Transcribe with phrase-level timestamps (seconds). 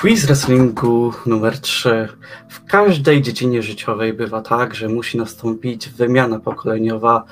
[0.00, 2.08] Quiz wrestlingu numer 3.
[2.48, 7.24] W każdej dziedzinie życiowej bywa tak, że musi nastąpić wymiana pokoleniowa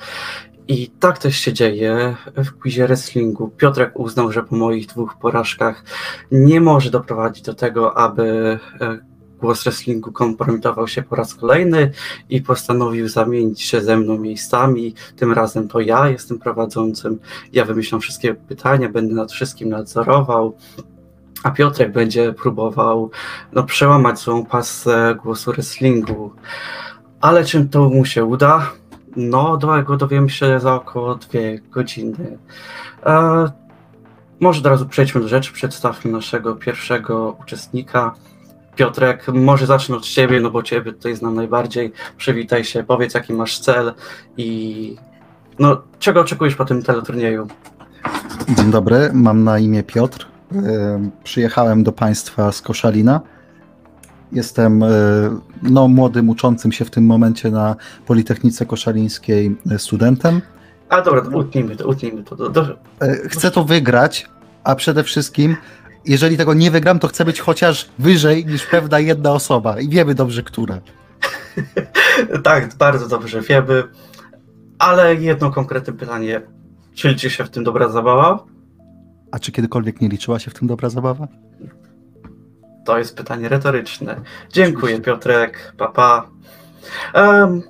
[0.67, 3.47] i tak też się dzieje w quizie wrestlingu.
[3.47, 5.83] Piotrek uznał, że po moich dwóch porażkach
[6.31, 8.23] nie może doprowadzić do tego, aby
[8.81, 8.99] e,
[9.39, 11.91] głos wrestlingu kompromitował się po raz kolejny
[12.29, 14.93] i postanowił zamienić się ze mną miejscami.
[15.15, 17.19] Tym razem to ja jestem prowadzącym.
[17.53, 20.57] Ja wymyślam wszystkie pytania, będę nad wszystkim nadzorował
[21.43, 23.11] a Piotrek będzie próbował
[23.53, 26.31] no, przełamać złą pasę głosu wrestlingu.
[27.21, 28.71] Ale czym to mu się uda?
[29.15, 32.37] No, tego dowiemy się za około dwie godziny.
[33.05, 33.45] E,
[34.39, 38.13] może od razu przejdźmy do rzeczy, przedstawmy naszego pierwszego uczestnika.
[38.75, 41.91] Piotrek, może zacznę od ciebie, no bo ciebie tutaj znam najbardziej.
[42.17, 43.93] Przywitaj się, powiedz jaki masz cel
[44.37, 44.95] i
[45.59, 47.47] no, czego oczekujesz po tym teleturnieju?
[48.49, 50.34] Dzień dobry, mam na imię Piotr.
[51.23, 53.21] Przyjechałem do Państwa z Koszalina.
[54.31, 54.87] Jestem e,
[55.63, 57.75] no, młodym, uczącym się w tym momencie na
[58.05, 60.41] Politechnice Koszalińskiej e, studentem.
[60.89, 62.35] A dobra, to utnijmy to, utnijmy to.
[62.35, 62.61] Do, do...
[63.01, 64.29] E, chcę to wygrać,
[64.63, 65.55] a przede wszystkim,
[66.05, 70.15] jeżeli tego nie wygram, to chcę być chociaż wyżej niż pewna jedna osoba i wiemy
[70.15, 70.79] dobrze, która.
[72.43, 73.83] tak, bardzo dobrze wiemy,
[74.79, 76.41] ale jedno konkretne pytanie.
[76.93, 78.54] Czy liczy się w tym dobra zabawa?
[79.35, 81.27] A czy kiedykolwiek nie liczyła się w tym dobra zabawa?
[82.85, 84.21] To jest pytanie retoryczne.
[84.49, 86.27] Dziękuję Piotrek, papa.
[87.15, 87.61] Um,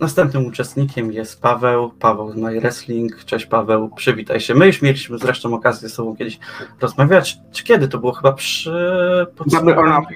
[0.00, 3.24] następnym uczestnikiem jest Paweł, Paweł z My Wrestling.
[3.24, 4.54] Cześć Paweł, przywitaj się.
[4.54, 6.38] My już mieliśmy zresztą okazję z sobą kiedyś
[6.80, 7.38] rozmawiać.
[7.52, 8.12] Czy kiedy to było?
[8.12, 10.06] Chyba przy podsumowaniu.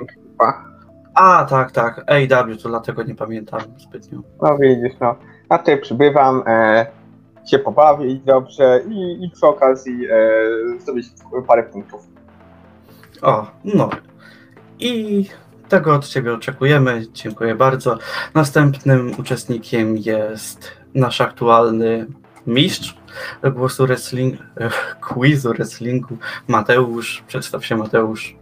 [1.15, 2.05] A, tak, tak.
[2.11, 4.23] AW, to dlatego nie pamiętam zbytnio.
[4.43, 5.17] No widzisz, no.
[5.49, 6.43] A tutaj przybywam.
[6.47, 7.04] E
[7.51, 10.07] się pobawić dobrze i, i przy okazji
[11.37, 12.07] e, parę punktów.
[13.23, 13.91] O, no.
[14.79, 15.25] I
[15.69, 17.07] tego od Ciebie oczekujemy.
[17.13, 17.99] Dziękuję bardzo.
[18.35, 22.07] Następnym uczestnikiem jest nasz aktualny
[22.47, 22.97] mistrz
[23.55, 24.71] głosu wrestling, e,
[25.01, 26.17] quizu wrestlingu
[26.49, 27.25] Mateusz.
[27.27, 28.37] Przedstaw się Mateusz.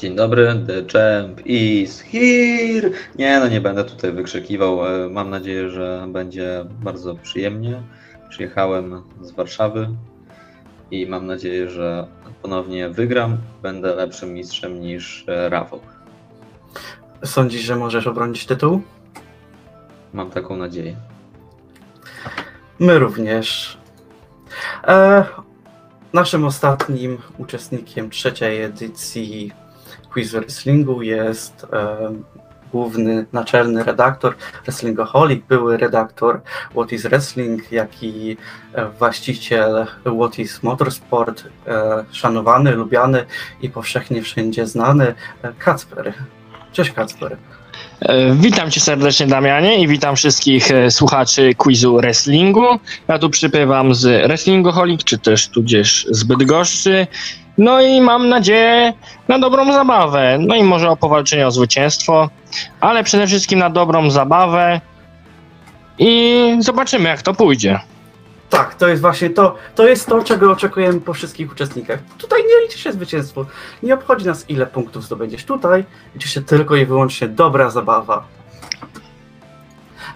[0.00, 2.90] Dzień dobry, The Champ is here!
[3.18, 5.04] Nie, no nie będę tutaj wykrzykiwał.
[5.04, 7.82] E, mam nadzieję, że będzie bardzo przyjemnie.
[8.28, 9.88] Przyjechałem z Warszawy
[10.90, 12.06] i mam nadzieję, że
[12.42, 13.38] ponownie wygram.
[13.62, 15.80] Będę lepszym mistrzem niż e, Rafał.
[17.24, 18.82] Sądzisz, że możesz obronić tytuł?
[20.12, 20.96] Mam taką nadzieję.
[22.78, 23.78] My również.
[24.86, 25.24] E,
[26.12, 29.52] naszym ostatnim uczestnikiem trzeciej edycji
[30.12, 31.96] quiz wrestlingu jest e,
[32.72, 34.34] główny, naczelny redaktor
[34.64, 36.40] Wrestlingoholik, były redaktor
[36.70, 38.36] What is Wrestling, jak i
[38.72, 39.86] e, właściciel
[40.20, 43.26] What is Motorsport, e, szanowany, lubiany
[43.62, 45.14] i powszechnie wszędzie znany
[45.58, 46.14] Kacper.
[46.72, 47.36] Cześć Kacper.
[48.00, 52.66] E, witam cię serdecznie Damianie i witam wszystkich e, słuchaczy quizu wrestlingu.
[53.08, 57.06] Ja tu przypływam z Wrestlingoholik, czy też tudzież z Bydgoszczy.
[57.58, 58.92] No i mam nadzieję
[59.28, 60.38] na dobrą zabawę.
[60.40, 62.30] No i może o powalczenie o zwycięstwo,
[62.80, 64.80] ale przede wszystkim na dobrą zabawę.
[65.98, 67.80] I zobaczymy, jak to pójdzie.
[68.50, 72.00] Tak, to jest właśnie to, to jest to, czego oczekujemy po wszystkich uczestnikach.
[72.18, 73.46] Tutaj nie liczy się zwycięstwo.
[73.82, 75.44] Nie obchodzi nas, ile punktów zdobędziesz.
[75.44, 75.84] Tutaj
[76.14, 78.24] liczy się tylko i wyłącznie dobra zabawa.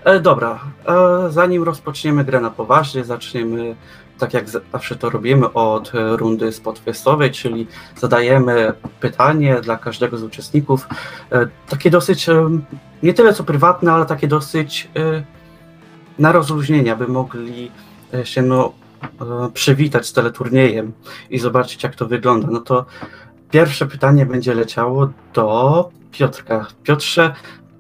[0.05, 3.77] E, dobra, e, zanim rozpoczniemy grę na poważnie, zaczniemy
[4.19, 7.67] tak jak zawsze to robimy od rundy spotfestowej, czyli
[7.97, 10.89] zadajemy pytanie dla każdego z uczestników,
[11.33, 12.51] e, takie dosyć, e,
[13.03, 15.25] nie tyle co prywatne, ale takie dosyć e,
[16.19, 17.71] na rozluźnienie, aby mogli
[18.25, 18.73] się no,
[19.55, 20.93] przywitać z teleturniejem
[21.31, 22.49] i zobaczyć jak to wygląda.
[22.51, 22.87] No to
[23.51, 26.67] pierwsze pytanie będzie leciało do Piotrka.
[26.83, 27.35] Piotrze,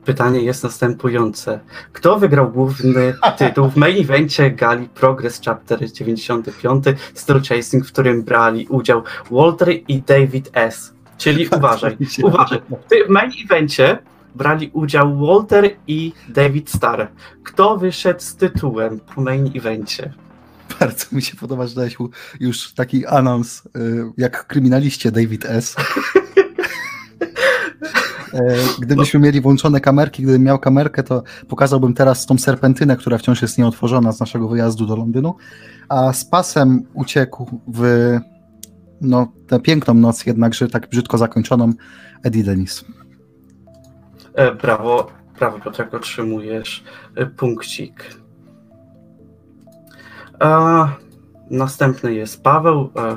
[0.04, 1.60] Pytanie jest następujące.
[1.92, 6.84] Kto wygrał główny tytuł w main evencie gali Progress Chapter 95
[7.14, 10.94] Still Chasing, w którym brali udział Walter i David S.
[11.18, 12.60] Czyli uważaj, uważaj.
[13.06, 13.98] W main evencie
[14.34, 17.06] brali udział Walter i David Starr.
[17.44, 20.12] Kto wyszedł z tytułem po main evencie?
[20.80, 21.96] Bardzo mi się podoba, że dałeś
[22.40, 23.70] już taki anons y,
[24.16, 25.76] jak kryminaliście David S.
[28.34, 33.42] E, gdybyśmy mieli włączone kamerki, gdybym miał kamerkę, to pokazałbym teraz tą serpentynę, która wciąż
[33.42, 35.34] jest nieotworzona z naszego wyjazdu do Londynu,
[35.88, 37.82] a z pasem uciekł w
[39.00, 41.72] no, tę piękną noc, jednakże tak brzydko zakończoną,
[42.22, 42.84] Eddie Dennis.
[44.34, 46.84] E, brawo, brawo Piotrek, otrzymujesz
[47.14, 48.23] e, punkcik.
[51.50, 52.90] Następny jest Paweł.
[52.96, 53.16] E,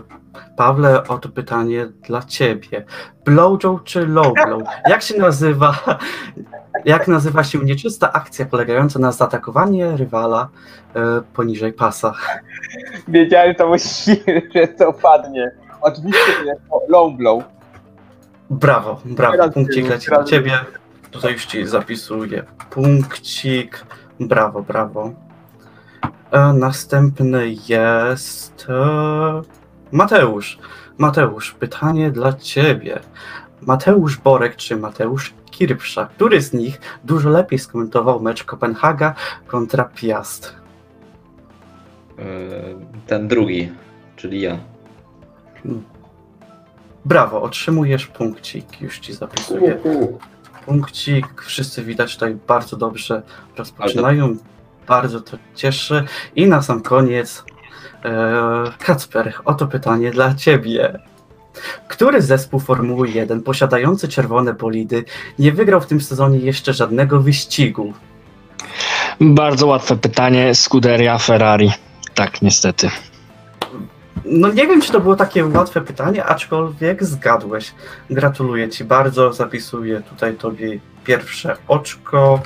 [0.58, 2.86] Pawle, oto pytanie dla ciebie.
[3.26, 4.64] Blowjob czy low blow?
[4.90, 5.80] Jak się nazywa,
[6.86, 10.50] jak nazywa się nieczysta akcja polegająca na zaatakowaniu rywala
[10.96, 12.14] e, poniżej pasa?
[13.08, 15.52] Wiedziałem, to właściwie, że to padnie.
[15.82, 17.44] Oczywiście jest to low blow.
[18.50, 19.50] Brawo, brawo.
[19.50, 20.60] Punkcik leci dla ciebie.
[21.12, 23.86] Tutaj już ci zapisuję punkcik.
[24.20, 25.27] Brawo, brawo.
[26.54, 29.42] Następny jest e,
[29.92, 30.60] Mateusz.
[30.98, 33.00] Mateusz, pytanie dla ciebie.
[33.62, 36.06] Mateusz Borek czy Mateusz Kirpsza?
[36.06, 39.14] Który z nich dużo lepiej skomentował mecz Kopenhaga
[39.48, 40.56] kontra Piast?
[42.20, 42.24] E,
[43.08, 43.72] Ten drugi,
[44.16, 44.58] czyli ja.
[47.06, 48.82] Brawo, otrzymujesz punkcik.
[48.82, 49.80] Już ci zapisuję.
[50.66, 51.42] punkcik.
[51.42, 53.22] Wszyscy widać tutaj bardzo dobrze
[53.58, 54.36] rozpoczynają.
[54.88, 56.04] Bardzo to cieszy.
[56.36, 57.44] I na sam koniec
[58.06, 61.00] e, Kacper, oto pytanie dla ciebie.
[61.88, 65.06] Który zespół Formuły 1 posiadający czerwone bolidy
[65.40, 67.94] nie wygrał w tym sezonie jeszcze żadnego wyścigu?
[69.22, 70.56] Bardzo łatwe pytanie.
[70.56, 71.72] Scuderia Ferrari.
[72.16, 72.90] Tak, niestety.
[74.26, 77.74] No nie wiem, czy to było takie łatwe pytanie, aczkolwiek zgadłeś.
[78.10, 79.34] Gratuluję ci bardzo.
[79.34, 82.42] Zapisuję tutaj tobie pierwsze oczko.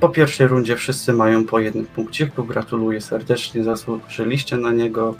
[0.00, 2.44] Po pierwszej rundzie wszyscy mają po jednym punkciku.
[2.44, 5.14] Gratuluję serdecznie, zasłużyliście na niego.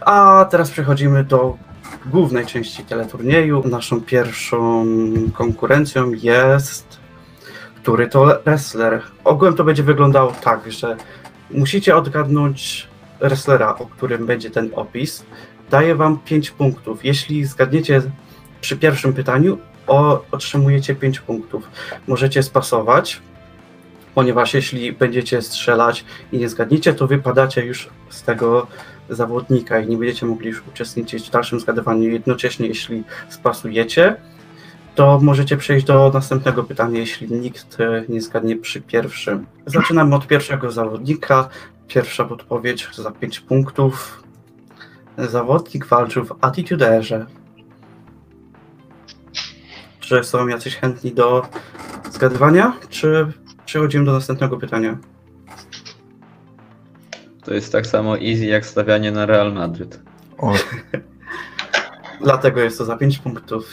[0.00, 1.56] A teraz przechodzimy do
[2.06, 3.62] głównej części teleturnieju.
[3.68, 4.86] Naszą pierwszą
[5.34, 7.04] konkurencją jest
[7.84, 9.02] który to wrestler.
[9.24, 10.96] Ogółem to będzie wyglądało tak, że
[11.50, 12.88] musicie odgadnąć
[13.20, 15.24] wrestlera, o którym będzie ten opis.
[15.70, 17.04] Daję wam 5 punktów.
[17.04, 18.02] Jeśli zgadniecie
[18.60, 21.68] przy pierwszym pytaniu, o, otrzymujecie 5 punktów.
[22.06, 23.20] Możecie spasować,
[24.14, 28.66] ponieważ jeśli będziecie strzelać i nie zgadniecie, to wypadacie już z tego
[29.08, 32.10] zawodnika i nie będziecie mogli już uczestniczyć w dalszym zgadywaniu.
[32.10, 34.16] Jednocześnie, jeśli spasujecie,
[34.94, 39.46] to możecie przejść do następnego pytania, jeśli nikt e, nie zgadnie przy pierwszym.
[39.66, 41.48] Zaczynamy od pierwszego zawodnika.
[41.88, 44.22] Pierwsza podpowiedź za 5 punktów.
[45.18, 47.26] Zawodnik walczył w Attituderze.
[50.00, 51.46] Czy są jacyś chętni do
[52.10, 53.32] zgadywania, czy
[53.74, 54.98] przechodzimy do następnego pytania?
[57.44, 60.00] To jest tak samo easy jak stawianie na Real Madryt.
[60.38, 60.54] O,
[62.24, 63.68] Dlatego jest to za 5 punktów.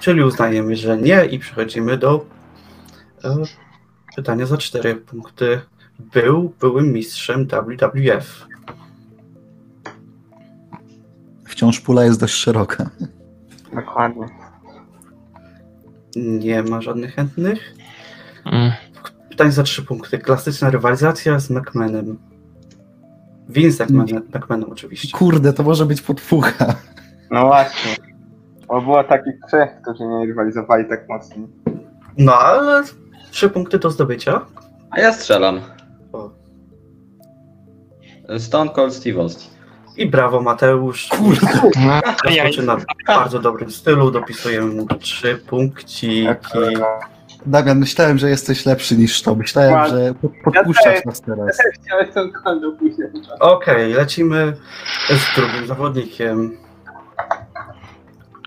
[0.00, 2.26] Czyli uznajemy, że nie i przechodzimy do
[3.24, 3.36] e,
[4.16, 5.60] pytania za 4 punkty.
[5.98, 8.46] Był byłym mistrzem WWF.
[11.44, 12.90] wciąż pula jest dość szeroka.
[13.74, 14.26] Dokładnie.
[16.16, 17.74] Nie ma żadnych chętnych.
[18.44, 18.72] Mm.
[19.38, 20.18] Pytanie za 3 punkty.
[20.18, 22.18] Klasyczna rywalizacja z McMahonem.
[23.48, 25.18] Vince McMahon, McMahon oczywiście.
[25.18, 26.74] Kurde, to może być podpucha.
[27.30, 27.96] No właśnie.
[28.68, 31.36] Bo było takich trzech, którzy nie rywalizowali tak mocno.
[32.18, 32.82] No ale
[33.30, 34.40] 3 punkty do zdobycia.
[34.90, 35.60] A ja strzelam.
[36.12, 36.30] O.
[38.38, 39.50] Stone Cold Steve Austin.
[39.96, 41.08] I brawo Mateusz.
[41.84, 42.00] Ja,
[42.44, 44.10] Rozpoczyna w bardzo dobrym stylu.
[44.10, 46.28] Dopisujemy mu 3 punkciki.
[47.46, 49.34] Damian, myślałem, że jesteś lepszy niż to.
[49.34, 49.98] Myślałem, Ładnie.
[49.98, 51.58] że pod- podpuszczasz nas teraz.
[51.82, 53.08] Chciałem tą koldę później.
[53.40, 54.56] Okej, lecimy
[55.10, 56.56] z drugim zawodnikiem.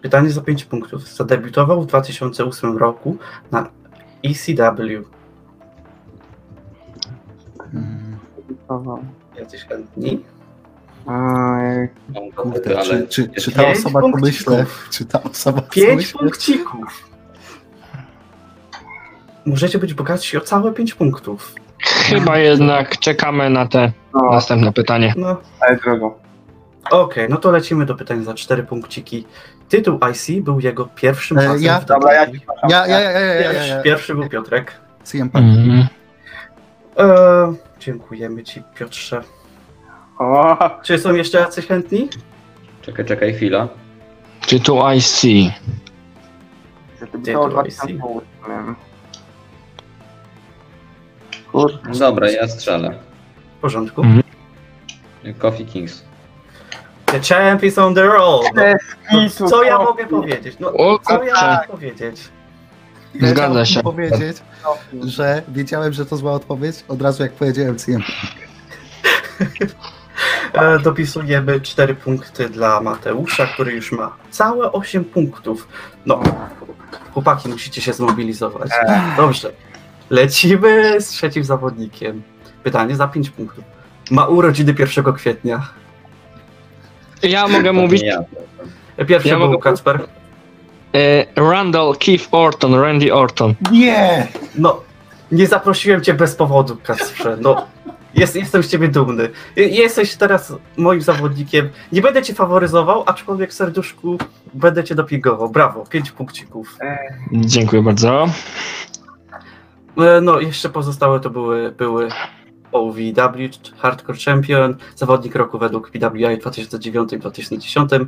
[0.02, 1.08] Pytanie za 5 punktów.
[1.08, 3.18] Zadebiutował w 2008 roku
[3.52, 3.70] na
[4.24, 5.04] ECW.
[7.74, 8.18] Mm,
[9.40, 10.24] Jacyś chętni?
[12.36, 14.66] Kurde, ale czy, czy, czy ta Pięć osoba pomyśle?
[14.90, 16.20] Czy ta osoba 5 pomyśle?
[16.20, 17.11] punkcików!
[19.46, 21.56] Możecie być bogatsi o całe 5 punktów.
[21.84, 25.14] chyba jednak czekamy na te no, następne pytanie.
[25.18, 26.20] No, ale drogo.
[26.92, 29.26] okej, no to lecimy do pytań za 4 punkciki.
[29.70, 31.80] Tytuł IC był jego pierwszym E, ja?
[31.80, 32.26] w Dobra, ja.
[32.70, 33.82] Ja, ja, ja, ja, ja, ja, Pierwszy, ja.
[33.82, 34.74] pierwszy był Piotrek.
[35.04, 35.46] CM Punk.
[35.46, 35.88] Mm.
[36.98, 39.22] E, dziękujemy ci, Piotrze.
[40.20, 42.10] O, Czy są jeszcze jacyś chętni?
[42.82, 43.68] Czekaj, czekaj, chwila.
[44.48, 45.22] Tytuł IC.
[47.00, 47.34] to Ty,
[51.52, 51.82] było to 2008.
[51.84, 52.00] Kurde.
[52.00, 53.00] Dobra, ja strzelę.
[53.58, 54.02] W porządku.
[54.02, 54.24] Mhm.
[55.40, 56.04] Coffee Kings.
[57.06, 58.44] The champ is on the roll.
[58.56, 58.64] No,
[59.40, 60.56] no, co ja mogę powiedzieć?
[60.60, 61.46] No, O co ja kurczę.
[61.56, 62.30] mogę powiedzieć?
[63.22, 63.82] Zgadza chciałbym się.
[63.84, 64.38] powiedzieć,
[65.04, 68.02] że wiedziałem, że to zła odpowiedź od razu jak powiedziałem CM.
[70.54, 75.68] E, dopisujemy 4 punkty dla Mateusza, który już ma całe 8 punktów.
[76.06, 76.22] No,
[77.14, 78.72] chłopaki, musicie się zmobilizować.
[79.18, 79.52] Dobrze.
[80.12, 82.22] Lecimy z trzecim zawodnikiem.
[82.64, 83.64] Pytanie za 5 punktów.
[84.12, 85.68] Ma urodziny 1 kwietnia.
[87.24, 88.04] Ja mogę mówić.
[89.08, 90.00] Pierwszy Ja był mogę- Kacper.
[90.96, 93.54] E, Randall Keith Orton, Randy Orton.
[93.72, 94.28] Nie!
[94.56, 94.82] No,
[95.32, 97.38] nie zaprosiłem cię bez powodu, Kacprze.
[97.42, 97.68] No,
[98.16, 99.30] jest, jestem z ciebie dumny.
[99.56, 101.70] Jesteś teraz moim zawodnikiem.
[101.92, 104.18] Nie będę cię faworyzował, aczkolwiek w serduszku
[104.54, 105.50] będę cię dopingował.
[105.50, 106.78] Brawo, pięć punkcików.
[107.32, 108.26] Dziękuję bardzo.
[109.98, 112.10] E, No, jeszcze pozostałe to były, były
[112.72, 118.06] OVW, Hardcore Champion, zawodnik roku według PWI w 2009-2010,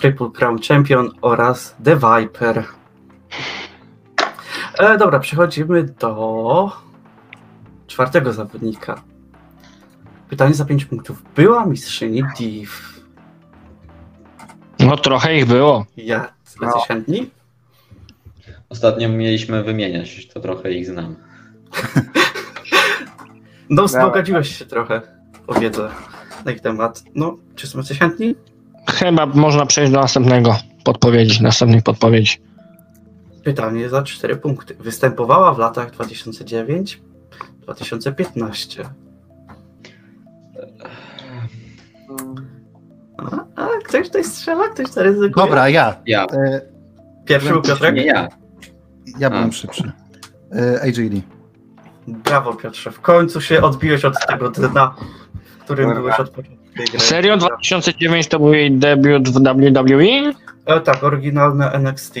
[0.00, 2.64] Triple Crown Champion oraz The Viper.
[4.78, 6.70] E, dobra, przechodzimy do
[7.86, 9.02] czwartego zawodnika.
[10.28, 11.22] Pytanie za 5 punktów.
[11.36, 12.70] Była mistrzyni Div.
[14.80, 15.86] No trochę ich było.
[15.96, 16.28] Ja,
[16.60, 16.66] No.
[16.66, 17.30] jesteś chętni?
[18.74, 21.16] Ostatnio mieliśmy wymieniać, to trochę ich znam.
[23.70, 25.00] No, wzbogaciłeś się trochę
[25.46, 25.88] o wiedzę
[26.44, 27.04] na ich temat.
[27.14, 28.34] No, czy są jesteś chętni?
[28.90, 32.36] Chyba można przejść do następnego podpowiedzi, następnych podpowiedzi.
[33.44, 34.74] Pytanie za 4 punkty.
[34.74, 38.84] Występowała w latach 2009-2015.
[43.18, 44.68] A, a ktoś tutaj strzela?
[44.68, 45.46] Ktoś tutaj ryzykuje?
[45.46, 45.96] Dobra, ja.
[46.06, 46.24] Ja.
[46.24, 46.60] E,
[47.24, 47.94] Pierwszy był Piotrek?
[47.94, 48.28] Nie ja.
[49.18, 49.52] Ja byłem A.
[49.52, 49.92] szybszy.
[50.52, 51.22] E, AJ Lee.
[52.06, 54.94] Brawo Piotrze, w końcu się odbiłeś od tego dna,
[55.44, 56.00] w którym Dobra.
[56.00, 57.00] byłeś od początku tej gry.
[57.00, 57.36] Serio?
[57.36, 60.32] 2009 to był jej debiut w WWE?
[60.66, 62.14] E, tak, oryginalne NXT.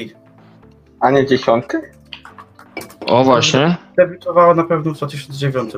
[1.00, 1.80] A nie dziesiątkę?
[3.06, 3.76] O właśnie.
[3.96, 5.72] Debiutowała na pewno w 2009.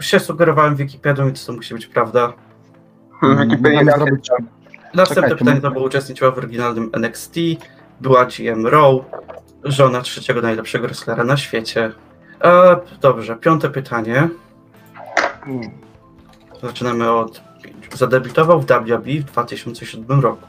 [0.00, 2.32] Się sugerowałem Wikipedią, więc to musi być prawda.
[3.20, 4.30] Hmm, Wikipedia Możemy raczej zrobić-.
[4.94, 7.34] Następne Czekaj, to pytanie to było uczestniczyła w oryginalnym NXT,
[8.00, 8.94] była GM Raw,
[9.64, 11.92] żona trzeciego najlepszego wrestlera na świecie.
[12.44, 14.28] E, dobrze, piąte pytanie.
[16.62, 17.40] Zaczynamy od.
[17.94, 20.46] Zadebiutował w WWE w 2007 roku.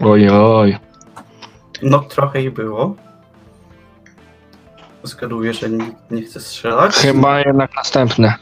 [0.00, 0.78] Oj, oj.
[1.82, 2.94] No trochę i było.
[5.02, 6.94] Zgaduję, że nikt nie chce strzelać.
[6.94, 8.34] Chyba jednak następne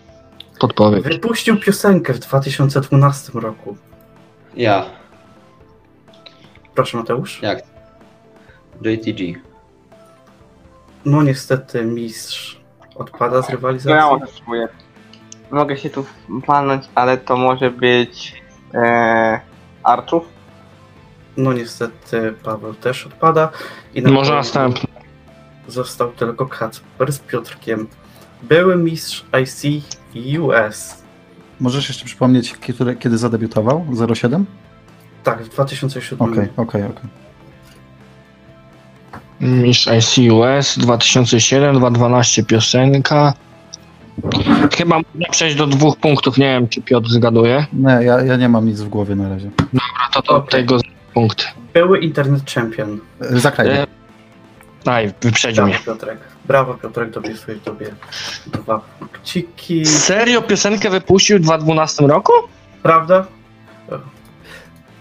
[0.58, 1.04] podpowiedź.
[1.04, 3.76] Wypuścił piosenkę w 2012 roku.
[4.56, 4.86] Ja.
[6.74, 7.42] Proszę Mateusz.
[7.42, 7.67] Jak?
[8.82, 9.40] JTG.
[11.04, 12.61] No niestety mistrz
[12.94, 14.35] odpada z No ja rywalizacji.
[14.35, 14.68] spróbuję.
[15.50, 16.04] Mogę się tu
[16.47, 18.42] palnąć, ale to może być
[18.75, 19.40] e,
[19.82, 20.25] Arczów?
[21.37, 23.50] No niestety Paweł też odpada.
[23.94, 24.88] I na Może końcu następny.
[25.68, 27.87] Został tylko Kacper z Piotrkiem.
[28.42, 29.85] Były mistrz IC
[30.40, 31.02] US.
[31.61, 33.87] Możesz jeszcze przypomnieć, kiedy, kiedy zadebiutował?
[34.14, 34.47] 07?
[35.25, 36.32] Tak, w 2007.
[36.32, 37.11] Okej, okej, okej.
[39.40, 43.35] Mistrz ICUS 2007, 2012 piosenka.
[44.76, 46.38] Chyba można przejść do dwóch punktów.
[46.38, 47.66] Nie wiem, czy Piotr zgaduje.
[47.73, 49.50] Nie, ja, ja nie mam nic w głowie na razie.
[50.07, 50.61] A to, to Okej.
[50.61, 50.78] tego
[51.14, 51.49] punkt.
[51.75, 52.99] Były Internet Champion.
[53.21, 53.68] E, Zakraj.
[53.68, 53.87] E,
[54.87, 55.85] Aj, wyprzedził Brawo mnie.
[55.87, 56.18] Piotrek.
[56.45, 57.87] Brawo Piotrek, dopisuję tobie
[58.47, 59.87] dwa punkciki.
[59.87, 62.33] Serio piosenkę wypuścił w 2012 roku?
[62.83, 63.26] Prawda?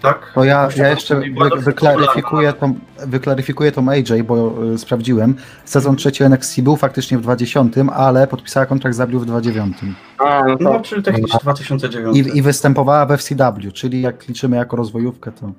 [0.02, 0.32] Tak?
[0.34, 1.24] To ja, ja jeszcze wy,
[1.60, 2.74] wyklaryfikuję, tą,
[3.06, 5.34] wyklaryfikuję tą AJ, bo y, sprawdziłem.
[5.64, 9.76] Sezon trzeci NXT był faktycznie w 2010, ale podpisała kontrakt z W w 2009.
[10.18, 12.16] A, no to No, czyli technicznie 2009.
[12.16, 15.50] I, I występowała w FCW, czyli jak liczymy jako rozwojówkę, to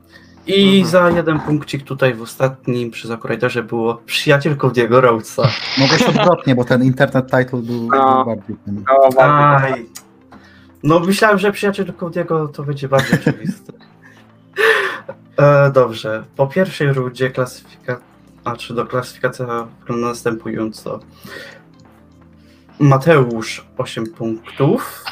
[0.47, 0.85] I Mhm.
[0.91, 5.43] za jeden punkcik tutaj w ostatnim przy Zakurajderze było przyjacielką Diego Rhodesa.
[5.77, 8.15] mogłeś odwrotnie, bo ten internet title był, No.
[8.15, 8.83] był bardziej ten.
[9.17, 9.59] no.
[10.83, 13.73] No myślałem, że przyjacielką Diego to będzie bardziej oczywiste.
[15.37, 16.23] E, dobrze.
[16.35, 18.05] Po pierwszej rundzie klasyfikacja,
[18.43, 20.99] a czy do klasyfikacja wygląda następująco.
[22.79, 25.03] Mateusz 8 punktów,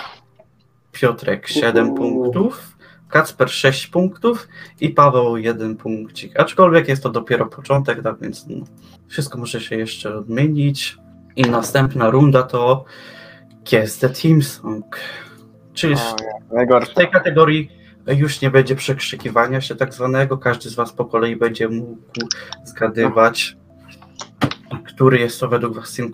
[0.91, 1.97] Piotrek 7 Uhu.
[1.97, 2.77] punktów,
[3.09, 4.47] Kacper 6 punktów
[4.81, 6.39] i Paweł 1 punkcik.
[6.39, 8.65] Aczkolwiek jest to dopiero początek, tak więc no,
[9.07, 10.97] wszystko może się jeszcze odmienić.
[11.35, 12.85] I następna runda to
[13.71, 14.99] Guess the Team Song.
[15.73, 15.95] Czyli
[16.89, 17.71] w tej kategorii
[18.15, 20.37] już nie będzie przekrzykiwania się tak zwanego.
[20.37, 21.97] Każdy z Was po kolei będzie mógł
[22.63, 23.57] zgadywać,
[24.87, 26.11] który jest to według Was team,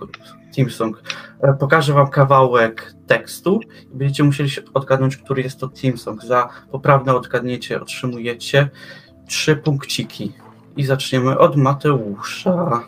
[0.56, 1.04] team song.
[1.42, 3.60] E, Pokażę Wam kawałek tekstu
[3.94, 6.24] i będziecie musieli odgadnąć, który jest to team song.
[6.24, 8.70] Za poprawne odgadnięcie otrzymujecie
[9.28, 10.34] trzy punkciki.
[10.78, 12.84] I zaczniemy od Mateusza.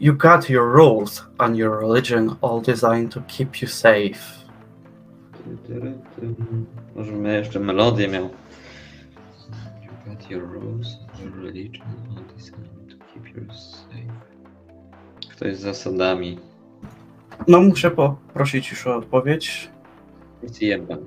[0.00, 4.43] You got your roles and your religion all designed to keep you safe.
[6.96, 8.24] Może bym jeszcze melodię miał.
[8.24, 8.30] You
[10.06, 10.90] got your rose,
[11.22, 14.12] your religion, all designed to keep you safe.
[15.30, 16.38] Kto jest zasadami?
[17.48, 19.70] No muszę poprosić już o odpowiedź.
[20.88, 21.00] Punk.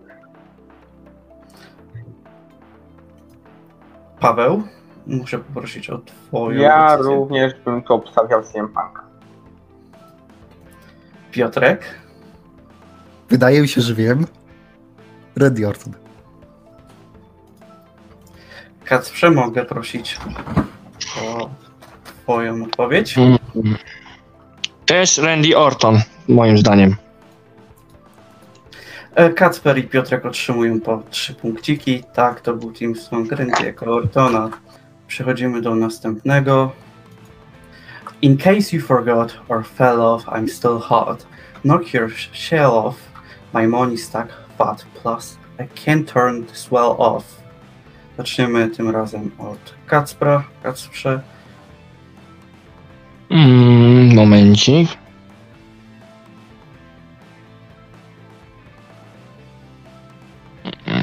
[4.19, 4.63] Paweł,
[5.07, 7.15] muszę poprosić o twoją Ja decyzję.
[7.15, 9.03] również bym tu obstawiał CM Punk.
[11.31, 11.83] Piotrek,
[13.29, 14.25] Wydaje mi się, że wiem.
[15.37, 15.93] Randy Orton.
[18.85, 20.17] Kacprze, mogę prosić
[21.21, 21.49] o
[22.09, 23.17] twoją odpowiedź.
[23.17, 23.37] Mm.
[24.85, 26.95] Też Randy Orton, moim zdaniem.
[29.15, 32.03] E, Kacper i Piotrek otrzymują po trzy punkciki.
[32.13, 34.49] Tak, to był Team Song Randy'ego Ortona.
[35.07, 36.71] Przechodzimy do następnego.
[38.21, 41.27] In case you forgot or fell off, I'm still hot.
[41.61, 42.95] Knock your shell off.
[43.53, 44.85] My money stack fat.
[45.01, 47.23] Plus, I can't turn this well off.
[48.17, 50.43] Zaczniemy tym razem od Kacpra.
[50.63, 51.21] Kacprze,
[53.29, 54.89] Mm, momencik.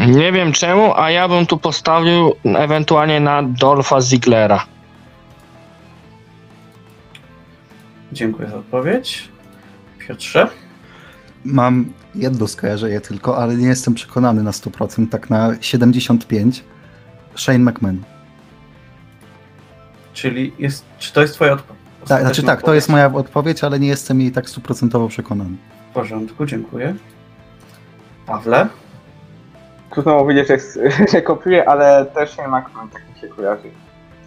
[0.06, 4.64] Nie wiem czemu, a ja bym tu postawił ewentualnie na Dolpha Ziglera.
[8.12, 9.28] dziękuję za odpowiedź.
[9.98, 10.48] Piotrze,
[11.44, 16.64] Mam jedno skojarzenie tylko, ale nie jestem przekonany na 100%, tak na 75.
[17.36, 18.02] Shane McMahon.
[20.12, 21.84] czyli jest, czy to jest twoja odpowiedź?
[22.08, 25.56] Tak, znaczy tak, to jest moja odpowiedź, ale nie jestem jej tak stuprocentowo przekonany.
[25.90, 26.94] W porządku, dziękuję.
[28.26, 28.68] Pawle,
[30.02, 30.58] znowu widzisz, że,
[31.12, 33.70] że kopiuję, ale też Shane McMahon tak mi się kojarzy.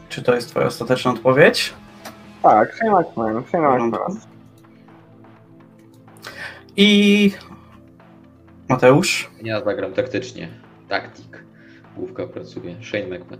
[0.09, 1.73] czy to jest twoja ostateczna odpowiedź?
[2.43, 4.19] Tak, Shane McMahon, Shane McMahon.
[6.77, 7.31] I
[8.69, 10.49] Mateusz, Ja zagram taktycznie.
[10.89, 11.43] Taktik.
[11.95, 12.75] Główka pracuje.
[12.83, 13.39] Shane McMahon.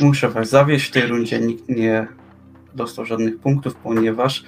[0.00, 0.88] muszę was zawieść.
[0.88, 2.06] W tej rundzie nikt nie
[2.74, 4.44] dostał żadnych punktów, ponieważ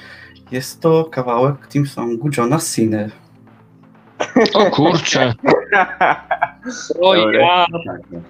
[0.51, 3.09] jest to kawałek Team Songu Johna Cena.
[4.55, 5.33] O kurczę.
[7.01, 7.67] O ja.
[8.11, 8.21] No.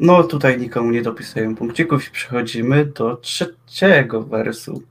[0.00, 4.82] No tutaj nikomu nie dopisuję punkcików i przechodzimy do trzeciego wersu.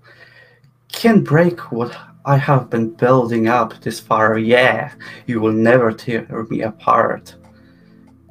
[0.91, 4.91] Can't break what I have been building up this far, yeah.
[5.27, 7.38] You will never tear me apart.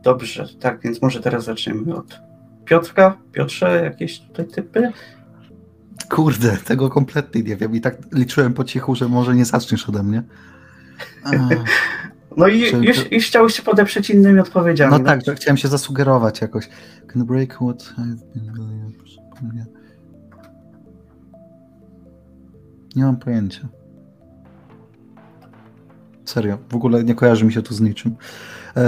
[0.02, 2.20] Dobrze, tak więc może teraz zaczniemy od
[2.64, 3.16] Piotrka.
[3.32, 4.92] Piotrze, jakieś tutaj typy?
[6.10, 10.02] Kurde, tego kompletnie nie wiem i tak liczyłem po cichu, że może nie zaczniesz ode
[10.02, 10.22] mnie.
[12.36, 14.92] No i Czy- już, już chciałeś się podeprzeć innymi odpowiedziami.
[14.92, 16.68] No tak, że chciałem się zasugerować jakoś.
[17.12, 19.64] Can break what I've been.
[22.96, 23.68] Nie mam pojęcia.
[26.30, 28.16] Serio, w ogóle nie kojarzy mi się to z niczym.
[28.76, 28.84] Eee,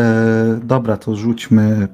[0.62, 1.88] dobra, to rzućmy.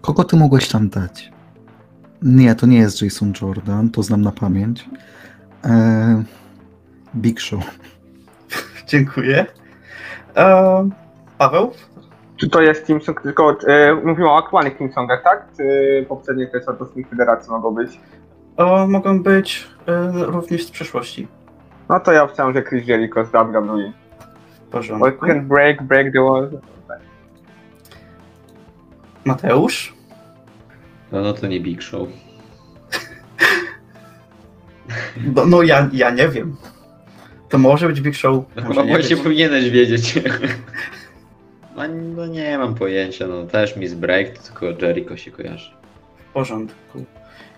[0.00, 1.32] Kogo ty mogłeś tam dać?
[2.22, 4.88] Nie, to nie jest Jason Jordan, to znam na pamięć.
[5.64, 6.22] Eee,
[7.16, 7.78] Big Show.
[8.90, 9.46] Dziękuję.
[10.34, 10.90] Ehm,
[11.38, 11.70] Paweł?
[12.36, 15.46] Czy to jest Team Song, tylko e, mówimy o aktualnych Team Songach, tak?
[15.56, 18.00] Czy poprzednie te członkowskich federacji mogą być?
[18.56, 21.28] O, mogą być e, również z przeszłości.
[21.88, 23.52] No to ja chciałem, że Chris Jericho z WWE.
[23.52, 25.26] W Bo porządku.
[25.26, 26.50] can break, break the wall.
[29.24, 29.94] Mateusz?
[31.12, 32.08] No, no to nie Big Show.
[35.34, 36.56] No, no ja, ja nie wiem.
[37.48, 40.14] To może być Big Show, No, może chyba nie właśnie powinieneś wiedzieć.
[41.76, 41.82] No,
[42.16, 45.70] no nie mam pojęcia, no też Miss Break, tylko Jericho się kojarzy.
[46.16, 47.04] W porządku.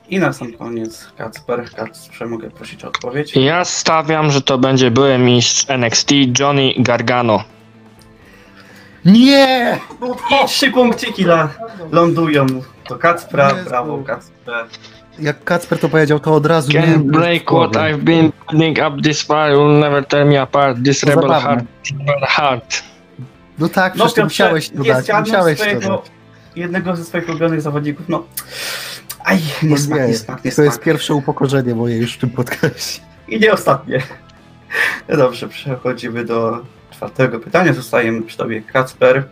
[0.09, 1.71] I na sam koniec Kacper.
[1.77, 3.37] Kacprze, mogę prosić o odpowiedź?
[3.37, 7.45] Ja stawiam, że to będzie były mistrz NXT Johnny Gargano.
[9.05, 9.79] Nie!
[10.45, 11.49] I trzy punkciki la,
[11.92, 12.47] lądują
[12.88, 13.51] do Kacpra.
[13.51, 13.69] Jezu.
[13.69, 14.66] Brawo, Kacprze.
[15.19, 17.69] Jak Kacper to powiedział, to od razu Can miałem break głowie.
[17.69, 20.79] what I've been building up this far, you'll never tear me apart.
[20.85, 21.49] This To rebel zabawne.
[21.49, 21.64] heart,
[21.99, 22.83] rebel heart.
[23.59, 26.01] No tak, No przecież ty musiałeś to dać, musiałeś to dać.
[26.57, 28.09] Jednego ze swoich ulubionych zawodników.
[28.09, 28.25] No,
[29.25, 30.85] aj, nie No smak, nie, nie smak, nie to jest smak.
[30.85, 33.01] pierwsze upokorzenie moje już w tym podcaście.
[33.29, 34.03] I nie ostatnie.
[35.09, 36.59] No Dobrze, przechodzimy do
[36.90, 37.73] czwartego pytania.
[37.73, 39.25] Zostajemy przy tobie, Kacper.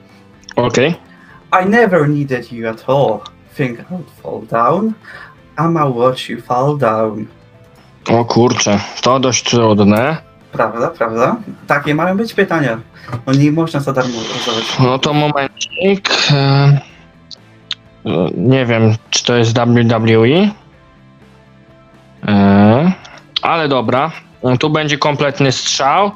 [0.57, 0.95] Okej.
[1.65, 3.19] I never needed you at all.
[3.57, 4.93] Think I'd fall down.
[5.59, 7.27] I'ma watch you fall down.
[8.09, 10.17] O kurczę, to dość trudne.
[10.53, 11.37] Prawda, prawda?
[11.67, 12.81] Takie mają być pytania.
[13.27, 14.65] No nie można za darmo rozdawać.
[14.81, 16.11] No to momencik.
[18.37, 20.51] Nie wiem, czy to jest WWE.
[22.27, 22.93] E,
[23.43, 24.13] Ale dobra.
[24.61, 26.11] Tu będzie kompletny strzał.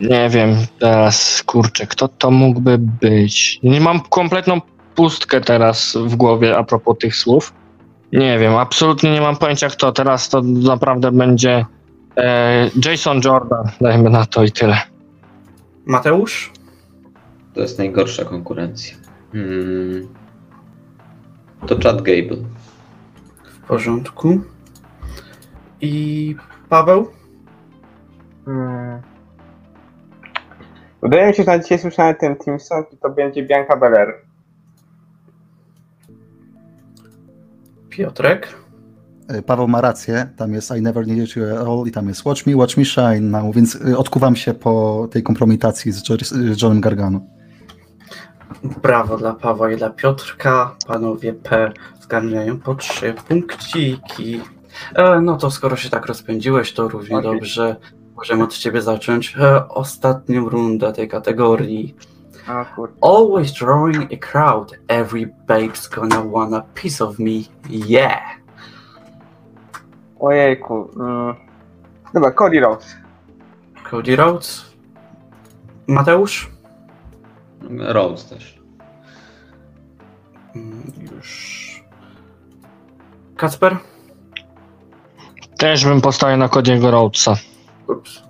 [0.00, 3.60] Nie wiem teraz, kurczę, kto to mógłby być?
[3.62, 4.60] Nie mam kompletną
[4.94, 7.52] pustkę teraz w głowie a propos tych słów.
[8.12, 9.92] Nie wiem, absolutnie nie mam pojęcia kto.
[9.92, 11.64] Teraz to naprawdę będzie
[12.16, 14.78] E, Jason Jordan, dajmy na to i tyle.
[15.86, 16.52] Mateusz?
[17.54, 18.96] To jest najgorsza konkurencja.
[19.32, 20.08] Hmm.
[21.66, 22.36] To Chad Gable.
[23.44, 24.40] W porządku.
[25.80, 26.36] I
[26.68, 27.06] Paweł?
[28.44, 29.02] Hmm.
[31.02, 34.14] Wydaje mi się, że na dzisiaj słyszałem ten Team Song i to będzie Bianca Belair.
[37.88, 38.54] Piotrek?
[39.38, 42.24] Y, Paweł ma rację, tam jest I never needed you at all i tam jest
[42.24, 46.80] Watch me, watch me shine now, więc y, odkuwam się po tej kompromitacji z Johnem
[46.80, 47.20] Gargano.
[48.82, 50.76] Brawo dla Pawła i dla Piotrka.
[50.86, 54.40] Panowie P zgarniają po trzy punkciki.
[54.94, 57.32] E, no to skoro się tak rozpędziłeś, to równie Okej.
[57.32, 57.76] dobrze
[58.16, 61.94] możemy od ciebie zacząć e, ostatnią rundę tej kategorii.
[62.46, 62.64] A.
[63.00, 64.72] Always drawing a crowd.
[64.88, 67.30] Every babe's gonna want a piece of me.
[67.70, 68.22] Yeah!
[70.20, 70.90] Ojejku.
[70.96, 71.34] Mm.
[72.14, 72.96] Dobra, Cody Rhodes.
[73.90, 74.74] Cody Rhodes?
[75.86, 76.53] Mateusz?
[77.70, 78.58] Rhodes też.
[80.56, 81.64] Mm, Już.
[83.36, 83.76] Kacper?
[85.58, 87.36] Też bym postawił na Cody'ego Rhodesa.
[87.88, 88.22] Ups.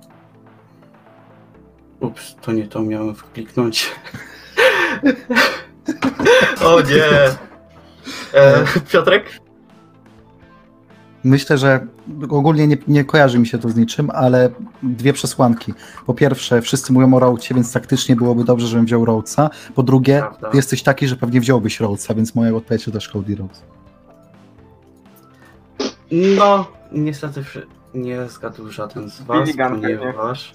[2.01, 3.91] Ups, to nie to miałem wkliknąć.
[6.65, 7.05] o nie!
[8.41, 9.41] E, Piotrek?
[11.25, 11.87] Myślę, że
[12.31, 14.51] ogólnie nie, nie kojarzy mi się to z niczym, ale
[14.83, 15.75] dwie przesłanki.
[16.07, 19.51] Po pierwsze, wszyscy mówią o Rhodesie, więc taktycznie byłoby dobrze, żebym wziął Rhodesa.
[19.75, 20.51] Po drugie, Prawda.
[20.51, 23.63] ty jesteś taki, że pewnie wziąłbyś Rhodesa, więc moja odpowiedź to też Cody Rhodes.
[26.11, 27.45] No, niestety
[27.95, 30.53] nie zgadł żaden z was, ponieważ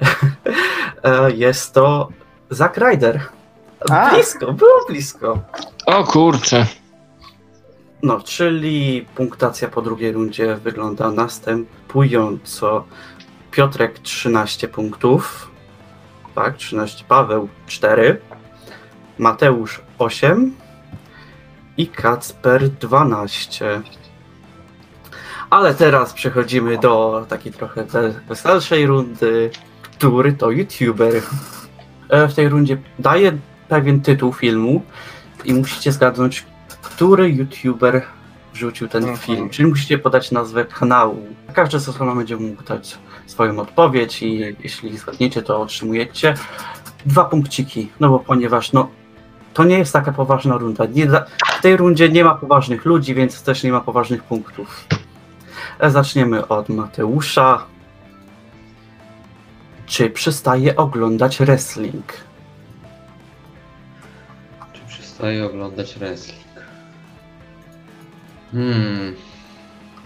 [1.04, 2.08] e, jest to
[2.50, 3.20] Zack Ryder.
[3.90, 4.10] A.
[4.10, 5.38] Blisko, było blisko.
[5.86, 6.66] O kurczę.
[8.02, 12.84] No, czyli punktacja po drugiej rundzie wygląda następująco.
[13.50, 15.50] Piotrek 13 punktów.
[16.34, 17.04] Tak, 13.
[17.08, 18.20] Paweł 4.
[19.18, 20.54] Mateusz 8.
[21.76, 23.80] I Kacper 12.
[25.50, 29.50] Ale teraz przechodzimy do takiej trochę we- weselszej rundy.
[29.82, 31.22] Który to YouTuber?
[32.08, 34.82] E, W tej rundzie daję pewien tytuł filmu
[35.44, 36.46] i musicie zgadnąć,
[37.00, 38.02] który YouTuber
[38.52, 39.18] wrzucił ten Mhm.
[39.18, 39.50] film.
[39.50, 41.26] Czyli musicie podać nazwę kanału.
[41.52, 46.34] Każdy z osobna będzie mógł dać swoją odpowiedź i jeśli zgadniecie, to otrzymujecie
[47.06, 47.88] dwa punkciki.
[48.00, 48.88] No bo ponieważ no,
[49.54, 50.84] to nie jest taka poważna runda.
[50.86, 51.06] Nie,
[51.58, 54.84] w tej rundzie nie ma poważnych ludzi, więc też nie ma poważnych punktów.
[55.78, 57.64] E, Zaczniemy od Mateusza.
[59.86, 62.04] Czy przestaje oglądać wrestling?
[64.72, 66.39] Czy przestaje oglądać wrestling?
[68.52, 69.14] Hmm.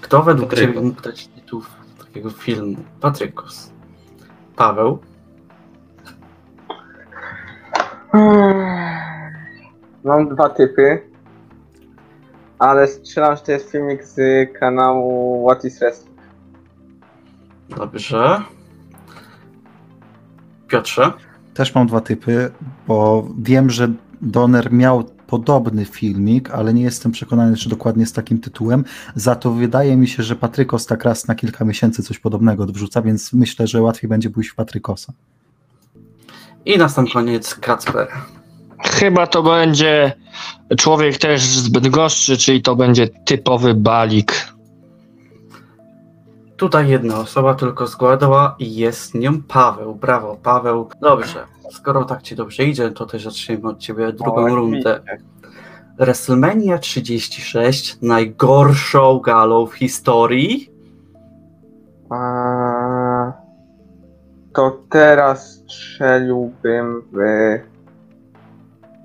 [0.00, 0.74] Kto według Patrykos.
[0.74, 1.62] Ciebie mógł dać tytuł
[1.98, 2.76] takiego filmu?
[3.00, 3.72] Patrykos.
[4.56, 4.98] Paweł.
[10.04, 11.10] Mam dwa typy.
[12.58, 14.18] Ale strzelam, że to jest filmik z
[14.58, 16.20] kanału What is Wrestling.
[17.68, 18.42] Dobrze.
[20.68, 21.12] Piotrze.
[21.54, 22.50] Też mam dwa typy,
[22.86, 23.88] bo wiem, że
[24.22, 28.84] Donner miał podobny filmik, ale nie jestem przekonany, czy dokładnie z takim tytułem.
[29.14, 33.02] Za to wydaje mi się, że Patrykos tak raz na kilka miesięcy coś podobnego wrzuca,
[33.02, 35.12] więc myślę, że łatwiej będzie pójść w Patrykosa.
[36.66, 38.08] I na sam koniec Kacper.
[38.78, 40.12] Chyba to będzie
[40.78, 44.54] człowiek też z Bydgoszczy, czyli to będzie typowy balik.
[46.56, 49.94] Tutaj jedna osoba tylko zgładała i jest nią Paweł.
[49.94, 50.88] Brawo, Paweł.
[51.00, 51.53] Dobrze.
[51.70, 55.00] Skoro tak ci dobrze idzie, to też zaczniemy od ciebie drugą O, rundę.
[55.98, 60.70] WrestleMania 36, najgorszą galą w historii.
[62.10, 63.32] A,
[64.54, 67.18] to teraz strzeliłbym w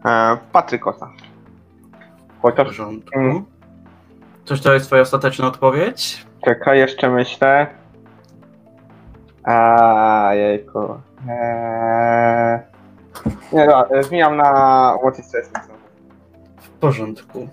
[0.05, 1.11] e, Patrykosa.
[2.37, 2.79] W Chociaż.
[3.15, 3.45] Mm.
[4.45, 6.25] Coś to jest twoja ostateczna odpowiedź?
[6.45, 7.67] czekaj, jeszcze myślę.
[9.43, 10.79] A jejku.
[11.27, 12.59] Eee...
[13.53, 15.65] Nie, dobra, zmieniam na What is Wrestling.
[16.57, 17.47] W porządku.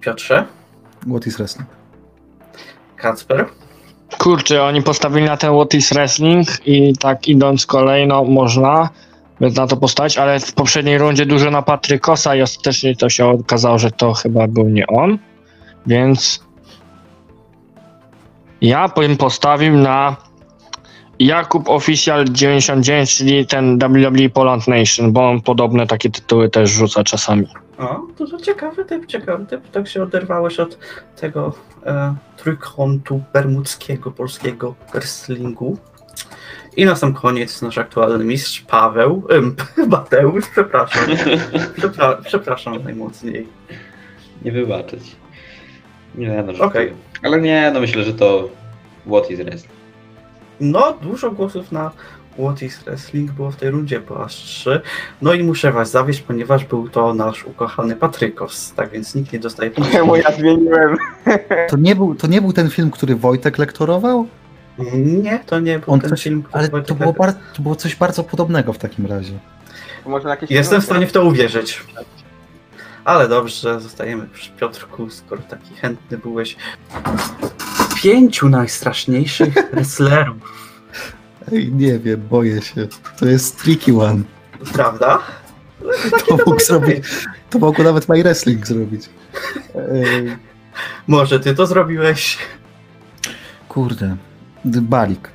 [0.00, 0.44] Piotrze?
[1.06, 1.68] What is wrestling?
[2.96, 3.46] Kacper?
[4.18, 8.88] Kurczę, oni postawili na ten What is Wrestling i tak idąc kolejno można
[9.40, 13.26] by na to postawić, ale w poprzedniej rundzie dużo na Patrykosa i ostatecznie to się
[13.26, 15.18] okazało, że to chyba był nie on,
[15.86, 16.44] więc
[18.60, 20.16] ja bym postawił na
[21.18, 27.04] Jakub Official 99, czyli ten WWE Poland Nation, bo on podobne takie tytuły też rzuca
[27.04, 27.46] czasami.
[27.78, 29.70] O, to, to ciekawy typ, ciekawy typ.
[29.70, 30.78] Tak się oderwałeś od
[31.20, 31.54] tego
[31.86, 35.78] e, trójkątu bermudzkiego, polskiego wrestlingu.
[36.76, 39.56] I na sam koniec nasz aktualny mistrz Paweł, em,
[39.88, 41.04] Mateusz, przepraszam.
[41.78, 43.46] Przepra- przepraszam najmocniej.
[44.44, 45.16] Nie wybaczyć.
[46.14, 46.64] Nie, no.
[46.64, 46.92] Okej.
[47.22, 48.48] Ale nie, no myślę, że to
[49.06, 49.75] What is Wrestling.
[50.60, 51.90] No, dużo głosów na
[52.38, 54.80] What is Wrestling było w tej rundzie, bo aż trzy.
[55.22, 59.38] No i muszę was zawieść, ponieważ był to nasz ukochany Patrykos, tak więc nikt nie
[59.38, 59.92] dostaje punktu.
[59.92, 60.96] Czemu ja zmieniłem?
[61.68, 64.26] To nie, był, to nie był ten film, który Wojtek lektorował?
[64.94, 66.42] Nie, to nie był On ten coś, film.
[66.42, 69.38] który ale Wojtek to było, bar, to było coś bardzo podobnego w takim razie.
[70.50, 71.84] Jestem w stanie w to uwierzyć.
[73.04, 76.56] Ale dobrze, zostajemy przy Piotrku, skoro taki chętny byłeś.
[78.06, 80.36] Pięciu najstraszniejszych wrestlerów,
[81.52, 82.86] Ej, nie wiem, boję się.
[83.18, 84.22] To jest tricky one.
[84.72, 85.18] prawda?
[86.10, 87.04] Takie To mógł zrobić.
[87.50, 89.02] To mógł nawet My Wrestling zrobić.
[89.92, 90.36] Ej,
[91.06, 92.38] Może ty to zrobiłeś.
[93.68, 94.16] kurde.
[94.64, 95.28] Balik.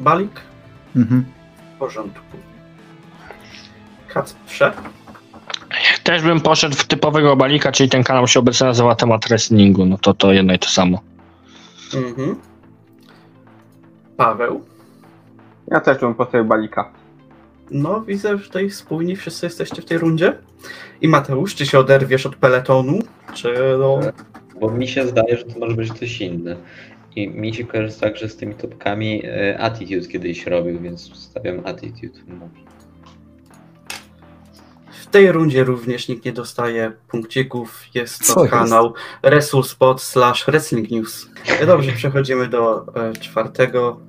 [0.00, 0.40] Balik?
[0.96, 1.24] Mhm.
[1.74, 2.36] W porządku.
[4.08, 4.72] Kacprze?
[6.02, 9.86] Też bym poszedł w typowego balika, czyli ten kanał się obecnie nazywa temat wrestlingu.
[9.86, 11.00] No to to jedno i to samo.
[11.94, 12.36] Mhm.
[14.16, 14.64] Paweł?
[15.68, 16.92] Ja też bym postawił balika.
[17.70, 20.38] No, widzę, że tutaj spójni wszyscy jesteście w tej rundzie.
[21.00, 22.98] I Mateusz, czy się oderwiesz od peletonu?
[23.34, 24.00] Czy no...
[24.60, 26.56] Bo mi się zdaje, że to może być coś inne.
[27.16, 31.66] I mi się kojarzy tak, że z tymi topkami e, Attitude kiedyś robił, więc stawiam
[31.66, 32.18] Attitude.
[32.28, 32.73] Może.
[35.14, 37.82] W tej rundzie również nikt nie dostaje punkcików.
[37.94, 38.52] Jest to Co jest?
[38.52, 41.30] kanał WrestleSpot slash Wrestling News.
[41.66, 44.00] Dobrze, przechodzimy do e, czwartego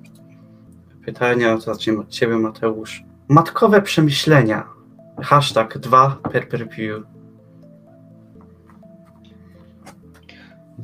[1.05, 1.57] pytania.
[1.57, 3.03] Zacznijmy od Ciebie, Mateusz.
[3.27, 4.67] Matkowe przemyślenia.
[5.23, 7.03] Hashtag 2 per per view.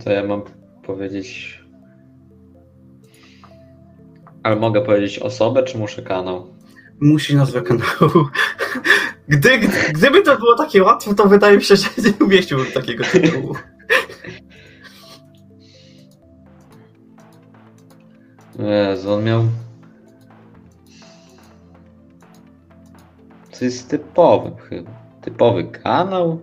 [0.03, 0.41] To ja mam
[0.83, 1.59] powiedzieć.
[4.43, 6.53] Ale mogę powiedzieć osobę, czy muszę kanał?
[6.99, 8.27] Musi nazwę kanału.
[9.31, 9.59] Gdy,
[9.93, 13.55] gdyby to było takie łatwe, to wydaje mi się, że nie umieściłbym takiego tytułu.
[18.59, 19.43] Jezu, on miał.
[23.59, 24.91] To jest typowy chyba.
[25.21, 26.41] Typowy kanał?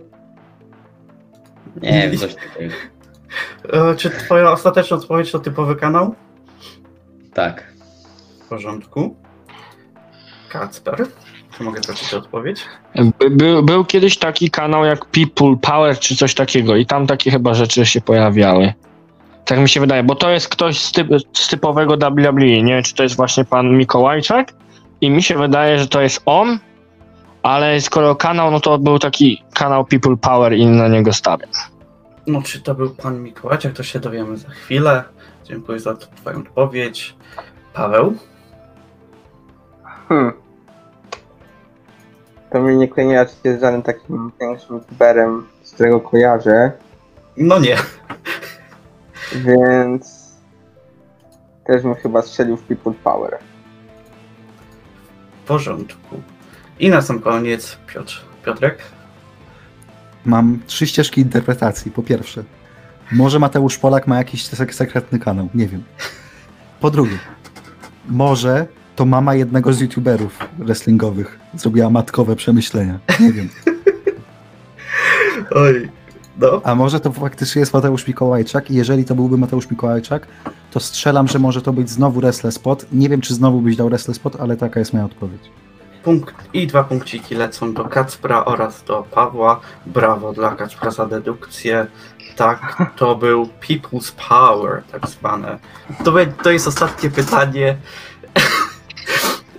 [1.81, 2.75] Nie wiem, coś takiego.
[3.73, 6.15] E, Czy twoja ostateczna odpowiedź to typowy kanał?
[7.33, 7.73] Tak.
[8.45, 9.15] W porządku.
[10.49, 11.05] Kacper,
[11.57, 12.65] czy mogę prosić o odpowiedź?
[13.19, 17.31] By, by, był kiedyś taki kanał jak People Power czy coś takiego i tam takie
[17.31, 18.73] chyba rzeczy się pojawiały.
[19.45, 22.63] Tak mi się wydaje, bo to jest ktoś z, typ, z typowego WWE.
[22.63, 24.53] Nie wiem, czy to jest właśnie pan Mikołajczak.
[25.01, 26.59] I mi się wydaje, że to jest on,
[27.43, 31.49] ale skoro kanał, no to był taki kanał People Power i na niego stawiam.
[32.27, 35.03] No, czy to był pan Mikołajczak, to się dowiemy za chwilę.
[35.45, 37.15] Dziękuję za twoją odpowiedź.
[37.73, 38.15] Paweł?
[40.09, 40.33] Hmm.
[42.51, 46.71] To mi nie kojarzy się z żadnym takim większym youtuberem, z którego kojarzę,
[47.37, 47.75] No nie.
[49.35, 50.29] więc
[51.67, 53.37] też bym chyba strzelił w People Power.
[55.43, 56.21] W porządku.
[56.79, 58.21] I na sam koniec Piotr.
[58.45, 58.77] Piotrek?
[60.25, 61.91] Mam trzy ścieżki interpretacji.
[61.91, 62.43] Po pierwsze,
[63.11, 65.83] może Mateusz Polak ma jakiś sek- sekretny kanał, nie wiem.
[66.79, 67.17] Po drugie,
[68.09, 68.67] może
[68.99, 72.99] to mama jednego z youtuberów wrestlingowych zrobiła matkowe przemyślenia.
[73.19, 73.49] Nie wiem.
[75.51, 75.89] Oj.
[76.37, 76.61] No.
[76.63, 80.27] A może to faktycznie jest Mateusz Mikołajczak i jeżeli to byłby Mateusz Mikołajczak,
[80.71, 82.85] to strzelam, że może to być znowu Wrestle Spot.
[82.91, 85.41] Nie wiem, czy znowu byś dał Wrestle Spot, ale taka jest moja odpowiedź.
[86.03, 89.59] Punkt i dwa punkciki lecą do Kacpra oraz do Pawła.
[89.85, 91.87] Brawo dla Kacpra za dedukcję.
[92.35, 95.59] Tak, to był People's Power, tak zwane.
[96.03, 97.77] To, to jest ostatnie pytanie.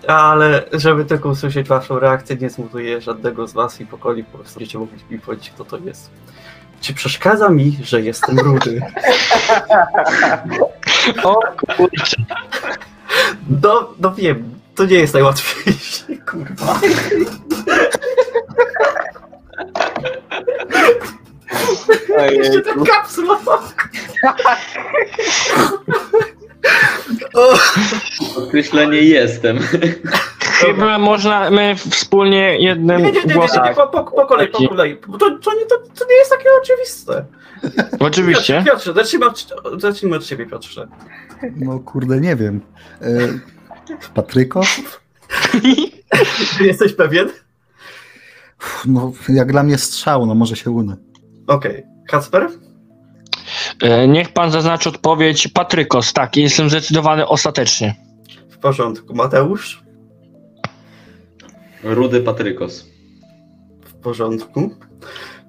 [0.09, 4.59] Ale żeby tylko usłyszeć waszą reakcję, nie zmutuję żadnego z was i pokoli po prostu
[4.59, 6.11] będziecie mogli mi powiedzieć, kto to jest.
[6.81, 8.81] Czy przeszkadza mi, że jestem rudy?
[11.25, 11.41] O
[11.77, 12.17] kurczę.
[13.63, 16.81] No, no wiem, to nie jest najłatwiejsze, kurwa.
[22.31, 23.51] Jeszcze ten kapsulowy.
[28.37, 29.59] Określenie jestem.
[30.61, 33.65] Chyba można my wspólnie jednym nie, nie, nie, nie, głosem.
[33.65, 34.97] nie, po, po, po kolei, po kolei.
[35.09, 37.25] Bo To, to, nie, to, to nie jest takie oczywiste.
[37.99, 38.63] Oczywiście.
[38.67, 39.47] Piotrze, zacznijmy od,
[39.79, 40.89] zacznijmy od ciebie, Piotrze.
[41.57, 42.61] No kurde, nie wiem.
[43.03, 43.07] E,
[44.15, 44.61] Patryko?
[46.61, 47.29] Jesteś pewien?
[48.87, 50.97] No, jak dla mnie strzał, no może się unę.
[51.47, 51.83] Okej.
[52.09, 52.43] Kacper?
[52.43, 52.49] E,
[54.09, 56.13] Niech pan zaznaczy odpowiedź Patrykos.
[56.13, 57.95] Tak, jestem zdecydowany ostatecznie.
[58.51, 59.15] W porządku.
[59.15, 59.83] Mateusz?
[61.85, 62.87] Rudy Patrykos.
[63.85, 64.71] W porządku.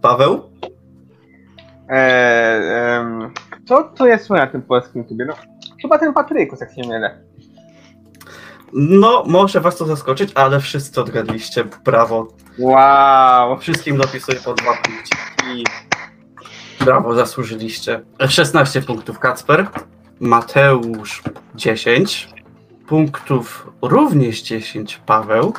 [0.02, 0.52] Paweł?
[1.90, 5.26] Eee, em, kto to jest na tym polskim tubie?
[5.26, 5.34] No,
[5.82, 7.18] chyba ten Patrykus, jak się nie mylę.
[8.74, 11.64] No, może was to zaskoczyć, ale wszyscy odgadliście.
[11.86, 12.28] Brawo.
[12.60, 13.58] Wow.
[13.58, 15.66] Wszystkim dopisuję po dwa punkciki.
[16.86, 18.02] Brawo, zasłużyliście.
[18.30, 19.68] 16 punktów Kacper.
[20.20, 21.24] Mateusz
[21.56, 22.30] 10.
[22.88, 25.54] Punktów również 10 Paweł.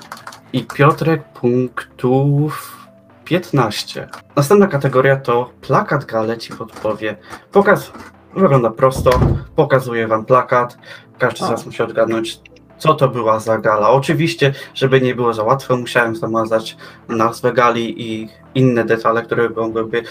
[0.53, 2.77] I Piotrek punktów
[3.25, 4.09] 15.
[4.37, 7.17] Następna kategoria to plakat gale ci podpowie.
[7.53, 7.93] Pokaz
[8.37, 9.11] wygląda prosto.
[9.57, 10.79] Pokazuję wam plakat.
[11.19, 12.41] Każdy z was musi odgadnąć,
[12.79, 13.91] co to była za gala.
[13.91, 16.77] Oczywiście, żeby nie było za łatwe, musiałem zamazać
[17.09, 20.03] nazwę gali i inne detale, które mogłyby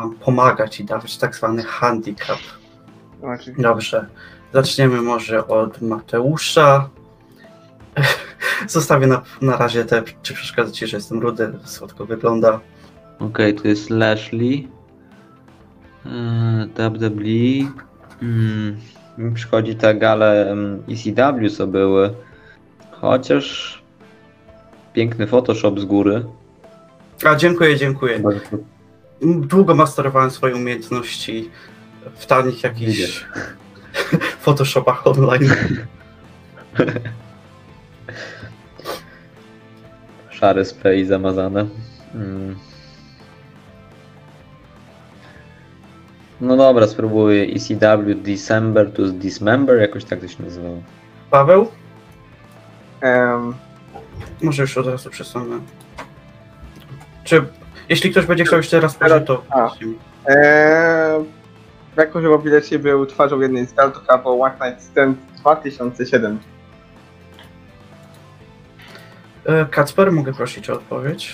[0.00, 2.38] wam pomagać i dawać tak zwany handicap.
[3.22, 3.62] Oczywiście.
[3.62, 4.06] Dobrze,
[4.52, 6.88] zaczniemy może od Mateusza.
[8.66, 12.60] Zostawię na, na razie te, czy przeszkadza ci, że jestem rudy, słodko wygląda.
[13.18, 14.68] Okej, to jest Lashley.
[16.04, 17.72] Yy, WWE.
[18.22, 18.76] Mm,
[19.18, 22.14] mi przychodzi ta gale mm, ECW, co były.
[22.90, 23.82] Chociaż
[24.92, 26.24] piękny Photoshop z góry.
[27.24, 28.20] A dziękuję, dziękuję.
[28.20, 28.30] To
[29.22, 31.50] Długo masterowałem swoje umiejętności
[32.14, 33.24] w tanich jakichś.
[34.42, 35.50] Photoshopach online.
[40.30, 41.66] Szary spray zamazane.
[42.14, 42.56] Mm.
[46.40, 50.82] No dobra, spróbuję ECW December to Dismember, jakoś tak to się nazywało.
[51.30, 51.68] Paweł?
[53.00, 53.54] Em,
[54.42, 55.60] Może już od razu przesunę.
[57.24, 57.44] Czy
[57.90, 59.70] jeśli ktoś będzie chciał jeszcze raz powiedzieć, to A.
[60.26, 61.24] Eee,
[61.96, 66.38] jakoś w bilecie był twarzą jednej z chyba było One Night Stand 2007.
[69.46, 71.32] E, Kacper, mogę prosić o odpowiedź?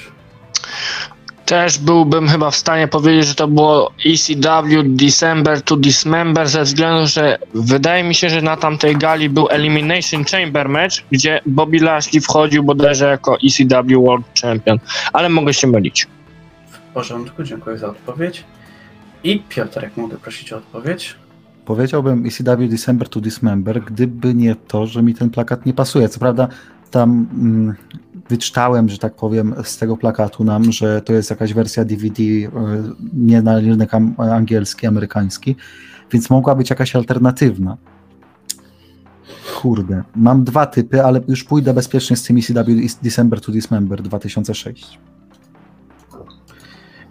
[1.47, 7.07] Też byłbym chyba w stanie powiedzieć, że to było ECW December to Dismember ze względu,
[7.07, 12.21] że wydaje mi się, że na tamtej gali był Elimination Chamber match, gdzie Bobby Lashley
[12.21, 14.79] wchodził bodajże jako ECW World Champion,
[15.12, 16.07] ale mogę się mylić.
[16.96, 18.44] Porządku, dziękuję za odpowiedź.
[19.24, 21.16] I Piotrek, mogę prosić o odpowiedź?
[21.64, 26.09] Powiedziałbym ECW December to Dismember, gdyby nie to, że mi ten plakat nie pasuje.
[26.09, 26.48] Co prawda
[26.90, 27.74] tam mm,
[28.28, 32.48] wyczytałem, że tak powiem, z tego plakatu nam, że to jest jakaś wersja DVD y,
[33.12, 35.56] nie na rynek angielski, amerykański,
[36.12, 37.76] więc mogła być jakaś alternatywna.
[39.56, 42.70] Kurde, mam dwa typy, ale już pójdę bezpiecznie z tym ECW
[43.02, 44.98] December to Dismember 2006.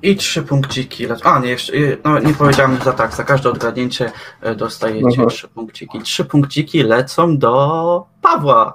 [0.01, 1.07] I trzy punkciki.
[1.23, 5.25] A, nie, jeszcze, e, no, nie powiedziałem za tak, za każde odgadnięcie e, dostajecie Aha.
[5.29, 5.99] trzy punkciki.
[5.99, 8.73] Trzy punkciki lecą do Pawła.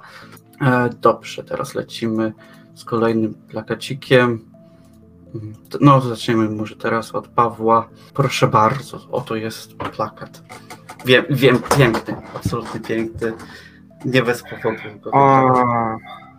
[0.61, 2.33] E, dobrze, teraz lecimy
[2.75, 4.45] z kolejnym plakacikiem.
[5.35, 7.89] Mm, No, zaczniemy może teraz od Pawła.
[8.13, 10.43] Proszę bardzo, oto jest plakat.
[11.05, 13.33] Wiem, wiem, piękny, absolutnie piękny.
[14.05, 14.77] Nie bez powodu.
[15.01, 15.97] go wybrałem.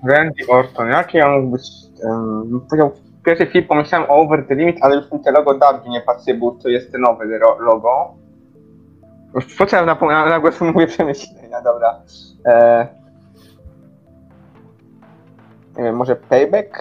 [0.09, 1.63] Randy Orton, jaki on mógł być?
[2.05, 2.61] Um,
[3.23, 6.01] w pierwszej chwili pomyślałem o Over the Limit, ale już mi te logo W nie
[6.01, 6.93] pasuje, bo to jest
[7.39, 8.15] ro- logo.
[9.35, 12.01] Już poczekam na, na, na głos mówię przemyślenia, dobra.
[12.47, 12.87] E,
[15.77, 16.79] nie wiem, może Payback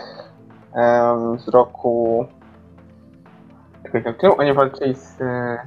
[1.37, 2.25] z roku...
[3.83, 5.21] Czekaj, oni walczyli z...
[5.21, 5.57] E,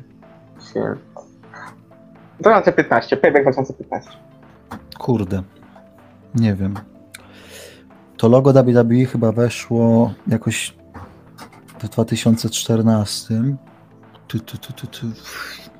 [0.60, 1.00] Shield.
[2.40, 4.10] 2015, Payback 2015.
[4.98, 5.42] Kurde,
[6.34, 6.74] nie wiem.
[8.24, 10.74] To logo WWE chyba weszło jakoś
[11.78, 13.56] w 2014.
[14.28, 15.06] Tu, tu, tu, tu, tu.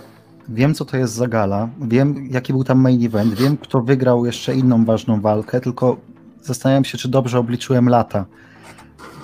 [0.49, 4.25] Wiem, co to jest za gala, wiem, jaki był tam main event, wiem, kto wygrał
[4.25, 5.97] jeszcze inną ważną walkę, tylko
[6.41, 8.25] zastanawiam się, czy dobrze obliczyłem lata.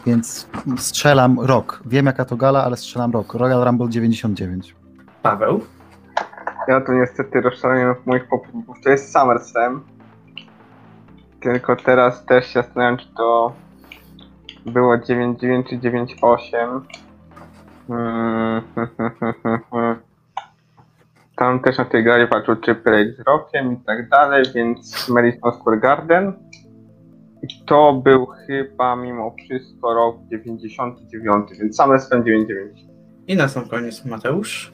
[0.05, 0.47] Więc
[0.77, 1.81] strzelam rok.
[1.85, 3.33] Wiem, jaka to gala, ale strzelam rok.
[3.33, 4.75] Royal Rumble 99.
[5.21, 5.61] Paweł.
[6.67, 8.77] Ja tu niestety rozszalenie moich poprzedników.
[8.83, 9.83] To jest SummerSlam.
[11.41, 13.53] Tylko teraz też się zastanawiam, czy to
[14.65, 16.81] było 9.9 czy 9.8.
[17.89, 18.61] Mm,
[21.35, 25.51] Tam też na tej gali walczył Triple H z Rockiem i tak dalej, więc Madison
[25.53, 26.33] Square Garden.
[27.43, 32.85] I to był chyba mimo wszystko rok 99, więc SummerSlam 99.
[33.27, 34.73] I na sam koniec Mateusz.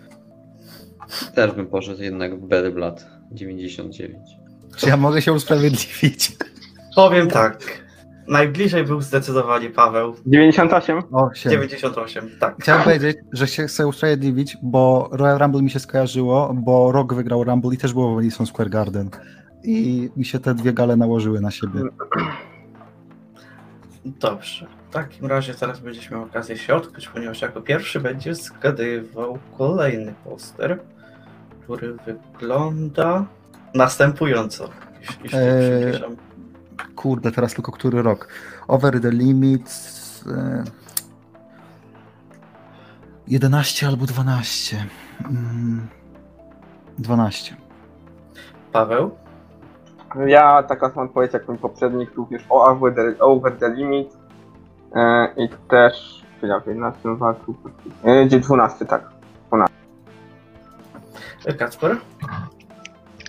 [1.36, 4.17] Też bym poszedł jednak w Bad Blood 99.
[4.78, 6.38] Czy ja mogę się usprawiedliwić?
[6.95, 7.89] Powiem tak.
[8.28, 10.15] Najbliżej był zdecydowanie Paweł.
[10.26, 11.03] 98?
[11.11, 11.49] O, się.
[11.49, 12.55] 98, tak.
[12.59, 17.43] Chciałem powiedzieć, że się chcę usprawiedliwić, bo Royal Rumble mi się skojarzyło, bo Rock wygrał
[17.43, 19.09] Rumble i też było w Madison Square Garden.
[19.63, 21.82] I mi się te dwie gale nałożyły na siebie.
[24.20, 24.68] Dobrze.
[24.89, 30.14] W takim razie teraz będziesz miał okazję się odkryć, ponieważ jako pierwszy będzie zgadywał kolejny
[30.24, 30.80] poster,
[31.64, 33.26] który wygląda
[33.74, 34.70] następująco.
[35.24, 36.01] Jeśli Eee.
[36.95, 38.28] Kurde, teraz tylko który rok?
[38.68, 39.70] Over the Limit.
[40.28, 40.64] E...
[43.28, 44.86] 11 albo 12.
[45.26, 45.88] Mm,
[46.97, 47.55] 12.
[48.72, 49.18] Paweł.
[50.28, 54.18] Ja taka sama odpowiedź jak mój poprzednik, również o Over the, over the Limit
[54.95, 57.55] e, i też w 11 walczył,
[58.03, 59.20] e, gdzie 12, tak.
[61.57, 61.97] Kacper.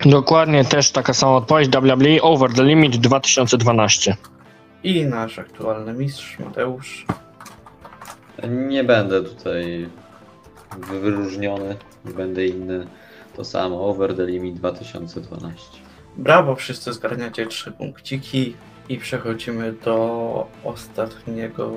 [0.04, 1.68] Dokładnie też taka sama odpowiedź.
[1.68, 4.16] WWE Over the Limit 2012.
[4.82, 7.06] I nasz aktualny mistrz Mateusz.
[8.48, 9.88] Nie będę tutaj
[10.78, 12.86] wyróżniony, nie będę inny.
[13.36, 15.79] To samo, Over the Limit 2012.
[16.20, 18.56] Brawo, wszyscy zgarniacie trzy punkciki
[18.88, 21.72] i przechodzimy do ostatniego,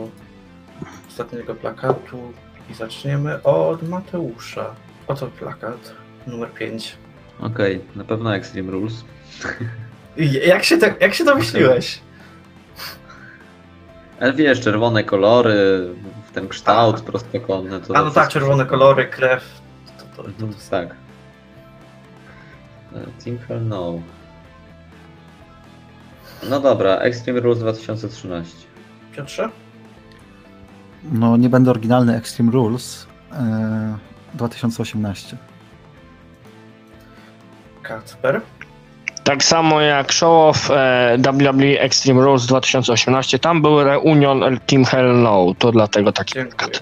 [1.10, 2.34] ostatniego plakatu
[2.70, 4.76] i zaczniemy od Mateusza.
[5.08, 5.94] Oto plakat
[6.28, 6.98] numer 5.
[7.40, 9.04] Okej, na pewno Extreme Rules.
[10.46, 12.00] Jak się, tak, jak się domyśliłeś?
[14.20, 15.90] Ale wiesz, czerwone kolory,
[16.34, 17.80] ten kształt prostokątny.
[17.82, 19.62] To A no tak, czerwone kolory, krew.
[19.86, 20.96] To, to, to, to, Mhm, Tak.
[22.96, 24.02] E, Hell No.
[26.50, 28.56] No dobra, Extreme Rules 2013.
[29.16, 29.50] Piotrze?
[31.12, 33.08] No, nie będę oryginalny Extreme Rules.
[33.32, 33.98] E...
[34.34, 35.38] 2018.
[37.82, 38.42] Kacper?
[39.24, 45.22] Tak samo jak Show of e, WWE Extreme Rules 2018, tam był reunion Team Hell
[45.22, 46.80] No, to dlatego taki Dziękuję.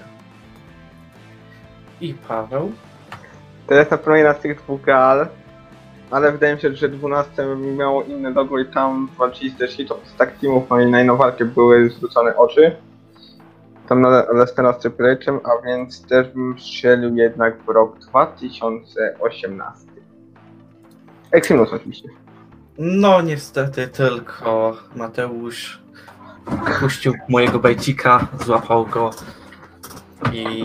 [2.00, 2.72] I Paweł?
[3.66, 5.26] To jest na tych dwóch gal,
[6.12, 10.16] ale wydaje mi się, że 12 miało inne logo i tam walczyli też hit z
[10.16, 12.76] tak teamów, no i były zwrócone oczy.
[13.88, 19.86] Tam na Lestera z Triple a więc też bym strzelił jednak w rok 2018.
[21.30, 22.08] Eximus oczywiście.
[22.78, 25.82] No niestety tylko Mateusz
[26.80, 29.10] puścił mojego bajcika, złapał go
[30.32, 30.64] i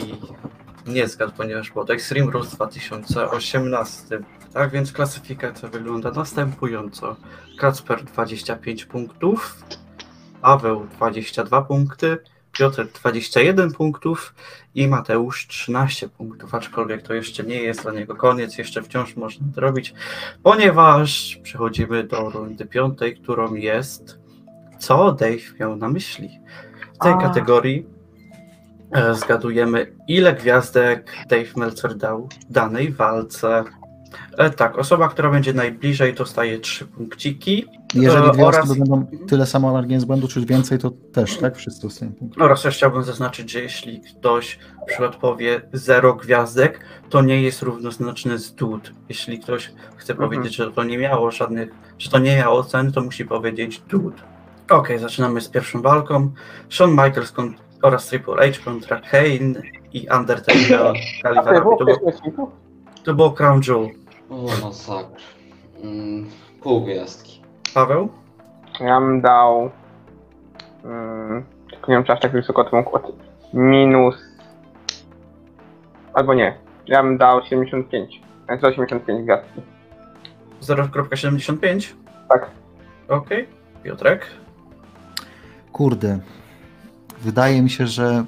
[0.87, 4.19] nie zgadł, ponieważ było to Extreme Rules 2018.
[4.53, 7.15] Tak więc klasyfikacja wygląda następująco.
[7.59, 9.55] Kacper 25 punktów,
[10.41, 12.17] Paweł 22 punkty,
[12.51, 14.35] Piotr 21 punktów
[14.75, 19.45] i Mateusz 13 punktów, aczkolwiek to jeszcze nie jest dla niego koniec, jeszcze wciąż można
[19.55, 19.93] to robić,
[20.43, 24.19] ponieważ przechodzimy do rundy piątej, którą jest
[24.79, 26.39] co Dave miał na myśli.
[26.93, 27.17] W tej A.
[27.17, 27.85] kategorii
[28.91, 33.63] e, zgadujemy, ile gwiazdek Dave Meltzer dał danej walce.
[34.37, 39.05] E, tak, osoba, która będzie najbliżej dostaje 3 punkciki Jeżeli E, dwie oraz- osoby będą
[39.27, 41.55] tyle samo margines błędu, czy więcej, to też, tak?
[41.57, 42.41] Wszyscy dostają punkt.
[42.41, 46.79] oraz też chciałbym zaznaczyć, że jeśli ktoś na przykład powie 0 gwiazdek,
[47.09, 48.91] to nie jest równoznaczne z dud.
[49.09, 50.29] Jeśli ktoś chce Mhm.
[50.29, 51.69] powiedzieć, że to nie miało żadnych,
[51.99, 54.13] że to nie miało cen, to musi powiedzieć dud.
[54.69, 56.31] Okej, zaczynamy z pierwszą walką.
[56.69, 57.33] Shawn Michaels
[57.81, 59.61] oraz Triple H kontra Kane
[59.93, 61.77] i Undertaker to było
[63.03, 63.89] to było Crown Jewel.
[64.29, 65.17] O, masakra.
[65.83, 66.29] Mm,
[66.61, 67.41] pół gwiazdki.
[67.73, 68.09] Paweł?
[68.79, 69.69] Ja bym dał...
[70.85, 73.11] Mm, tylko nie wiem, czy aż tak wysoko to mógł od...
[73.53, 74.15] Minus...
[76.13, 76.57] Albo nie.
[76.87, 78.21] Ja bym dał 75.
[78.49, 79.61] Więc 85 gwiazdki.
[80.61, 81.93] 0.75?
[82.29, 82.49] Tak.
[83.07, 83.47] Okej.
[83.83, 84.27] Piotrek?
[85.71, 86.19] Kurde.
[87.21, 88.25] Wydaje mi się, że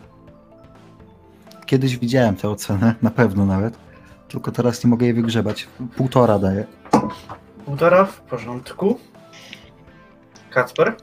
[1.66, 3.89] kiedyś widziałem tę ocenę, na pewno nawet.
[4.30, 5.68] Tylko teraz nie mogę jej wygrzebać.
[5.98, 6.66] Półtora daję.
[7.66, 9.00] Półtora w porządku.
[10.50, 10.96] Kacper?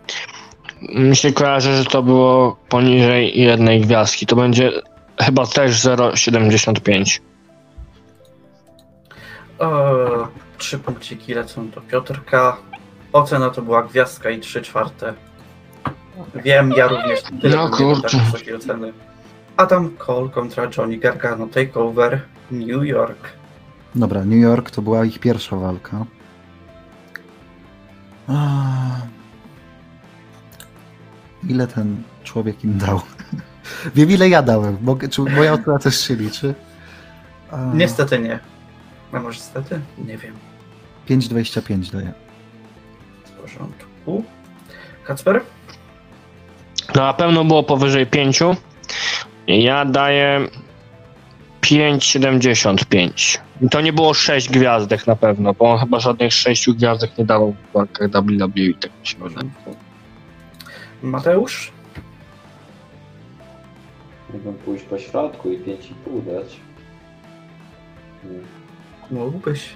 [0.95, 4.27] Mi się kojarzy, że to było poniżej jednej gwiazdki.
[4.27, 4.73] To będzie
[5.21, 7.21] chyba też 0,75.
[9.61, 9.67] E,
[10.59, 12.57] trzy punkciki lecą do Piotrka.
[13.13, 15.15] Ocena to była gwiazdka i trzy czwarte.
[16.35, 18.03] Wiem, ja również tyle No kurczę.
[18.19, 18.93] tak wysokiej oceny.
[19.57, 23.33] Adam Cole kontra Johnny Gargano Takeover New York.
[23.95, 26.07] Dobra, New York to była ich pierwsza walka.
[28.29, 28.37] A...
[31.49, 33.01] Ile ten człowiek im dał?
[33.95, 34.77] Wiem ile ja dałem.
[34.83, 36.55] Mogę, czy moja ocena też się liczy?
[37.51, 37.57] A...
[37.75, 38.39] Niestety nie.
[39.13, 39.81] A może niestety?
[39.99, 40.35] Nie wiem.
[41.09, 42.13] 5,25 daję.
[43.25, 44.25] W porządku.
[45.05, 45.41] Kacper?
[46.95, 48.43] No na pewno było powyżej 5.
[49.47, 50.49] Ja daję
[51.63, 53.39] 5,75.
[53.63, 57.25] I to nie było 6 gwiazdek na pewno, bo on chyba żadnych 6 gwiazdek nie
[57.25, 59.51] dawał w walkach WWE, tak mi się wydaje.
[61.03, 61.73] Mateusz?
[64.33, 65.65] Mógłbym pójść po środku i 5,5
[66.27, 66.57] dać.
[68.25, 68.45] Mm,
[69.11, 69.69] Mógłbyś.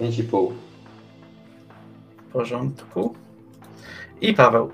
[0.00, 0.52] 5,5.
[2.28, 3.14] W porządku.
[4.20, 4.70] I Paweł.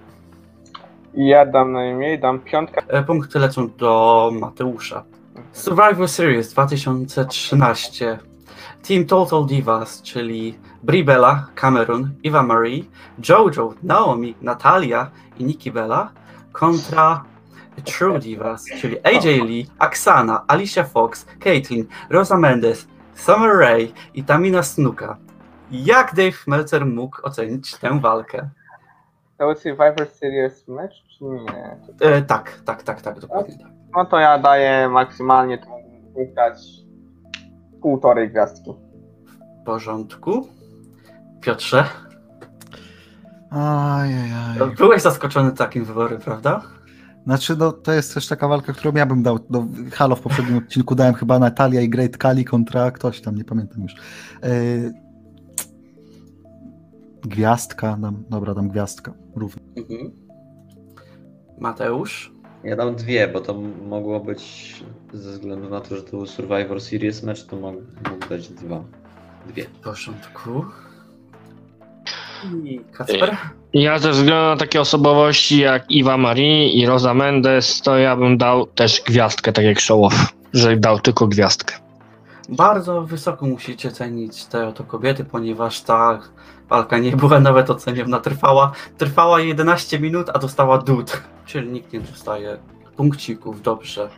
[1.17, 2.83] Ja dam najmniej, dam piątkę.
[2.89, 5.05] E, Punkty lecą do Mateusza.
[5.53, 8.19] Survivor Series 2013.
[8.89, 12.85] Team Total Divas, czyli Brie Bella, Cameron, Eva Marie,
[13.29, 16.13] Jojo, Naomi, Natalia i Nikki Bella
[16.53, 17.25] kontra
[17.85, 24.63] True Divas, czyli AJ Lee, Aksana, Alicia Fox, Caitlyn, Rosa Mendes, Summer Rae i Tamina
[24.63, 25.17] Snuka.
[25.71, 28.49] Jak Dave Meltzer mógł ocenić tę walkę?
[29.39, 31.77] To był Survivor Series match, nie?
[32.01, 33.73] E, tak, tak, tak, tak, dokładnie tak.
[33.97, 35.67] No to ja daję maksymalnie, to
[36.15, 36.59] mógł dać
[37.83, 38.71] półtorej gwiazdki.
[39.63, 40.49] W porządku.
[41.41, 41.85] Piotrze,
[43.51, 44.77] Ajajaj.
[44.79, 46.63] byłeś zaskoczony takim wyborem, prawda?
[47.25, 49.39] Znaczy, no, to jest też taka walka, którą ja bym dał.
[49.51, 53.45] No, Halo w poprzednim odcinku dałem chyba Natalia i Great Kali kontra ktoś tam, nie
[53.45, 53.95] pamiętam już.
[54.43, 54.93] Yy...
[57.23, 59.13] Gwiazdka, dam, dobra, dam gwiazdka.
[59.37, 59.63] Równo.
[59.77, 60.24] Mhm.
[61.59, 62.33] Mateusz?
[62.65, 63.55] Ja dam dwie, bo to
[63.89, 64.75] mogło być
[65.13, 68.85] ze względu na to, że to był Survivor Series match, to mógł, mógł dać dwa.
[69.47, 69.65] Dwie.
[69.65, 70.65] W porządku.
[72.65, 73.37] I Kacper?
[73.73, 78.39] Ja ze względu na takie osobowości jak Iwa Marie i Rosa Mendes, to ja bym
[78.39, 80.15] dał też gwiazdkę, tak jak Showoff,
[80.53, 81.75] że dał tylko gwiazdkę.
[82.49, 86.21] Bardzo wysoko musicie cenić te oto kobiety, ponieważ ta
[86.69, 88.21] walka nie była nawet oceniona.
[88.21, 91.23] Trwała, trwała 11 minut, a dostała dud.
[91.47, 92.57] Czyli nikt nie dostaje
[92.97, 93.63] punkcików.
[93.63, 94.09] Dobrze.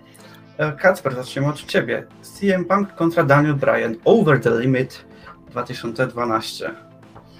[0.59, 2.07] E, Kacper, zaczniemy od ciebie.
[2.23, 3.97] CM Punk kontra Daniel Bryan.
[4.05, 5.05] Over the Limit
[5.51, 6.71] 2012.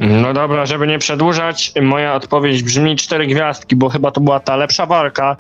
[0.01, 4.57] No dobra, żeby nie przedłużać, moja odpowiedź brzmi cztery gwiazdki, bo chyba to była ta
[4.57, 5.37] lepsza walka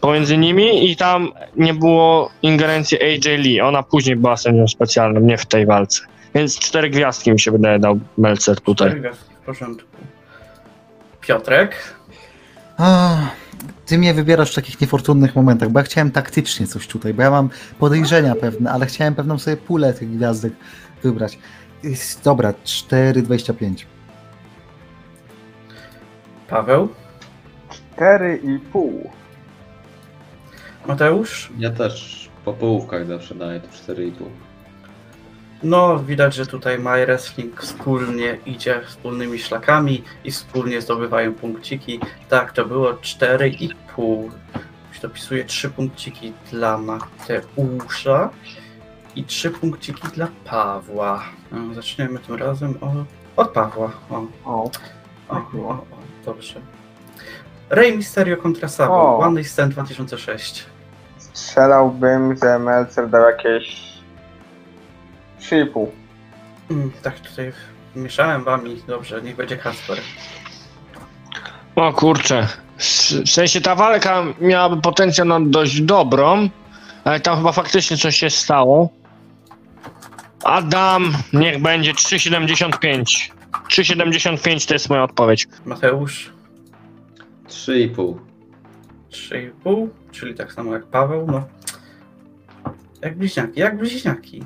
[0.00, 3.60] pomiędzy nimi i tam nie było ingerencji AJ Lee.
[3.60, 6.02] Ona później była sędzią specjalną, nie w tej walce.
[6.34, 8.88] Więc cztery gwiazdki mi się wydaje dał Melcer tutaj.
[8.88, 9.88] Cztery gwiazdki, w porządku.
[11.20, 11.76] Piotrek?
[12.78, 13.16] A,
[13.86, 17.30] ty mnie wybierasz w takich niefortunnych momentach, bo ja chciałem taktycznie coś tutaj, bo ja
[17.30, 20.52] mam podejrzenia pewne, ale chciałem pewną sobie pulę tych gwiazdek
[21.02, 21.38] wybrać.
[22.24, 23.84] Dobra, 4,25.
[26.48, 26.88] Paweł?
[27.96, 28.90] 4,5.
[30.86, 31.52] Mateusz?
[31.58, 34.12] Ja też po połówkach zawsze daję to 4,5.
[35.62, 42.00] No, widać, że tutaj My Wrestling wspólnie idzie wspólnymi szlakami i wspólnie zdobywają punkciki.
[42.28, 44.30] Tak, to było 4,5.
[44.88, 48.30] Już dopisuję 3 punkciki dla Mateusza.
[49.16, 51.22] I trzy punkciki dla Pawła.
[51.52, 52.92] E, Zaczniemy tym razem o,
[53.42, 53.90] od Pawła.
[54.10, 54.70] O, O,
[55.28, 55.84] o, o, o,
[56.24, 56.60] dobrze.
[57.70, 59.18] Rey Mysterio kontra Sabo.
[59.18, 60.66] One Night Stand 2006.
[61.18, 63.85] strzelałbym, że Melcer dał jakieś
[65.40, 65.86] 3,5.
[66.70, 67.52] Mm, tak, tutaj
[67.96, 68.82] mieszałem wami.
[68.86, 69.98] Dobrze, niech będzie Kasper.
[71.76, 72.48] O kurczę.
[72.78, 76.48] W w sensie ta walka miałaby potencjał na dość dobrą,
[77.04, 78.88] ale tam chyba faktycznie coś się stało.
[80.44, 83.02] Adam, niech będzie 3,75.
[83.68, 85.48] 3,75 to jest moja odpowiedź.
[85.64, 86.32] Mateusz
[87.48, 88.14] 3,5.
[89.10, 91.26] 3,5, czyli tak samo jak Paweł.
[91.26, 91.44] No.
[93.02, 94.44] Jak bliźniaki, jak bliźniaki.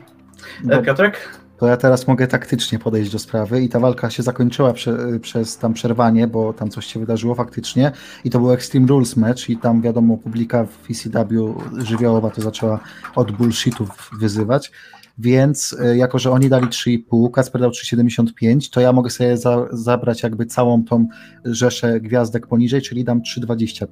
[0.64, 1.40] E, No, Piotrek?
[1.58, 5.58] to ja teraz mogę taktycznie podejść do sprawy i ta walka się zakończyła prze, przez
[5.58, 7.92] tam przerwanie, bo tam coś się wydarzyło faktycznie
[8.24, 12.80] i to był Extreme Rules match i tam wiadomo publika w ECW żywiołowa to zaczęła
[13.14, 14.72] od bullshitów wyzywać,
[15.18, 19.66] więc e, jako, że oni dali 3,5, Kacper dał 3,75, to ja mogę sobie za,
[19.70, 21.08] zabrać jakby całą tą
[21.44, 23.86] rzeszę gwiazdek poniżej, czyli dam 3,25.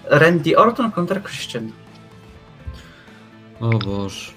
[0.04, 1.70] Randy Orton kontra Christian.
[3.60, 4.32] O Boże.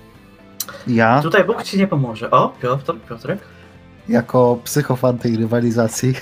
[0.88, 2.32] Ja, Tutaj Bóg ci nie pomoże.
[2.32, 3.39] O, Piotr, Piotrek.
[4.10, 6.14] jako psychofan tej rywalizacji,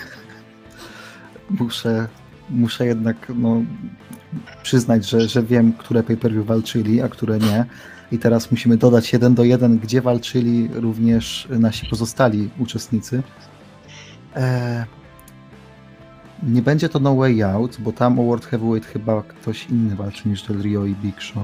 [1.60, 2.08] muszę,
[2.50, 3.62] muszę jednak no,
[4.64, 7.66] przyznać, że, że wiem, które pay-per-view walczyli, a które nie.
[8.12, 13.24] I teraz musimy dodać jeden do jeden, gdzie walczyli również nasi pozostali uczestnicy.
[14.36, 14.86] E,
[16.46, 20.30] nie będzie to No Way Out, bo tam o World Heavyweight chyba ktoś inny walczy
[20.30, 21.44] niż Del Rio i Big Show.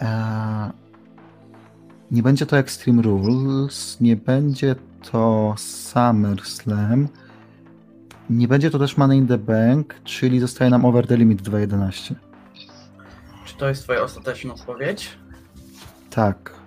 [0.00, 0.70] E,
[2.10, 4.76] nie będzie to Extreme Rules, nie będzie
[5.10, 7.08] to SummerSlam,
[8.30, 12.14] nie będzie to też Money in the Bank, czyli zostaje nam Over the Limit 2.11.
[13.44, 15.18] Czy to jest twoja ostateczna odpowiedź?
[16.10, 16.59] Tak.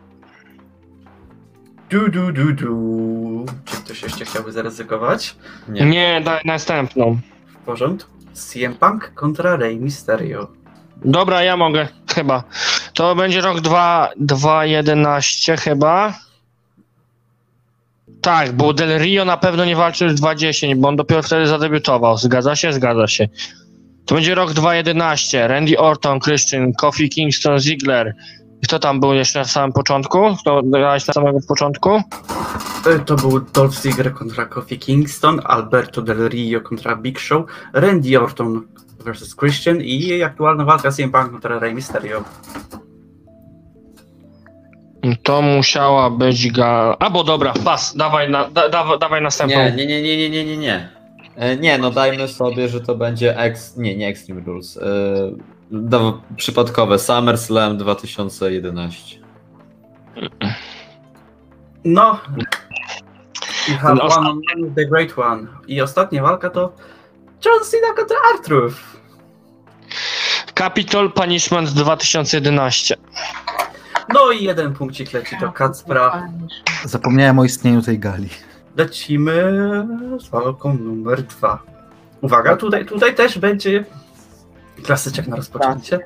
[1.93, 3.45] Du, du, du, du.
[3.65, 5.35] Czy ktoś jeszcze chciałby zaryzykować?
[5.69, 5.85] Nie.
[5.85, 7.19] Nie, daj następną.
[7.47, 8.11] W porządku.
[8.33, 10.47] CM Punk kontra Rey Mysterio.
[11.05, 12.43] Dobra, ja mogę, chyba.
[12.93, 16.13] To będzie rok 2, 2.11 chyba.
[18.21, 22.17] Tak, bo Del Rio na pewno nie walczył już 2.10, bo on dopiero wtedy zadebiutował.
[22.17, 22.73] Zgadza się?
[22.73, 23.27] Zgadza się.
[24.05, 25.47] To będzie rok 2.11.
[25.47, 28.15] Randy Orton, Christian, Kofi Kingston, Ziggler.
[28.63, 30.35] I Kto tam był jeszcze na samym początku?
[30.41, 31.89] Kto grałeś na samego początku?
[32.85, 38.19] E, To był Dolph Ziggler kontra Kofi Kingston, Alberto Del Rio kontra Big Show, Randy
[38.21, 38.61] Orton
[39.05, 42.23] vs Christian i aktualna walka CM Punk kontra Rey Mysterio.
[45.23, 46.95] To musiała być ga...
[46.99, 49.57] A bo dobra, pas, dawaj, na, da, da, dawaj następną.
[49.57, 50.89] Nie, nie, nie, nie, nie, nie, nie, nie.
[51.35, 53.77] E, Nie, no dajmy sobie, że to będzie ex...
[53.77, 54.79] Nie, nie Extreme Rules.
[55.71, 59.19] Do, przypadkowe SummerSlam 2011.
[61.85, 62.19] No,
[63.67, 65.47] You have one on one with the great one.
[65.67, 66.71] I ostatnia walka to
[67.45, 68.75] John Cena kontra Artruth.
[70.55, 72.95] Capitol Punishment 2011.
[74.13, 76.27] No i jeden punkcik leci do Kacpra.
[76.85, 78.29] Zapomniałem o istnieniu tej gali.
[78.77, 79.53] Lecimy
[80.19, 81.59] z walką numer dwa.
[82.21, 83.85] Uwaga, tutaj, tutaj też będzie
[84.83, 85.99] klasyczek na rozpoczęcie.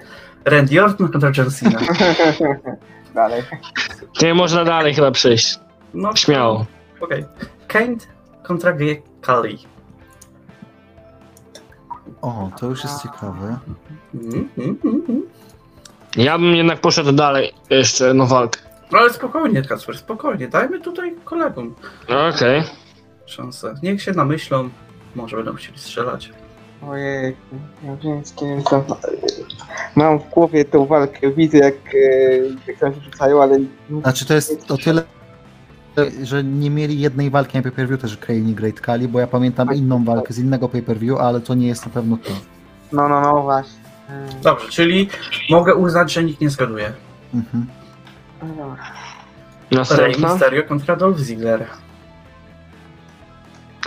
[0.45, 1.79] Randy Orton kontra John Cena.
[3.15, 3.43] Dalej.
[4.21, 5.59] Nie można dalej chyba przejść.
[5.93, 6.65] No, Śmiało.
[7.01, 7.25] Okej.
[7.67, 7.95] Kane
[8.43, 8.95] kontra G.
[9.21, 9.57] Kali.
[12.21, 13.59] O, to już jest ciekawe.
[14.13, 15.21] Mm, mm, mm.
[16.15, 17.53] Ja bym jednak poszedł dalej.
[17.69, 18.59] Jeszcze no walkę.
[18.91, 20.47] No Ale spokojnie, Kacper, spokojnie.
[20.47, 21.75] Dajmy tutaj kolegom
[22.29, 22.63] Okej.
[23.25, 23.75] szansę.
[23.83, 24.69] Niech się namyślą.
[25.15, 26.31] Może będą chcieli strzelać.
[26.81, 27.35] Ojej,
[27.83, 28.85] ja wiem z kim to...
[29.95, 33.59] Mam w głowie tą walkę, widzę jak, e, jak tam się rzucają, ale...
[34.01, 35.03] Znaczy to jest o tyle,
[36.23, 39.73] że nie mieli jednej walki na pay-per-view też Crane i Great Kali, bo ja pamiętam
[39.73, 42.31] inną walkę z innego pay-per-view, ale to nie jest na pewno to.
[42.91, 43.79] No, no, no, właśnie.
[44.43, 45.09] Dobrze, czyli
[45.49, 46.93] mogę uznać, że nikt nie zgaduje.
[47.33, 47.65] Mhm.
[48.41, 49.97] no dobra.
[49.97, 50.15] Rey.
[50.19, 51.65] Mysterio kontra Dolph Ziggler.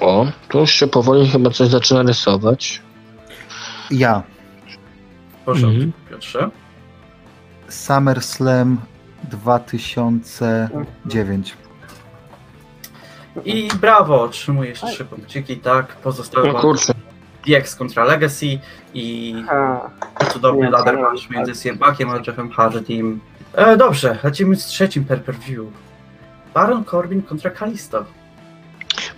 [0.01, 2.83] O, tu już się powoli chyba coś zaczyna rysować.
[3.91, 4.23] Ja.
[5.43, 5.93] W porządku, Mhm.
[6.11, 6.51] Piotrze.
[7.69, 8.81] SummerSlam
[9.25, 11.57] 2009.
[13.45, 15.97] I brawo, otrzymujesz trzy punkciki, tak.
[15.97, 16.93] Pozostałe No kurczę.
[17.47, 18.59] DX kontra Legacy
[18.95, 19.81] i A,
[20.25, 23.21] cudowny Nie, ladder match między CM Punkiem a Jeffem Hardym.
[23.55, 25.67] E, dobrze, lecimy z trzecim pay-per-view.
[26.55, 28.05] Baron Corbin kontra Kalisto.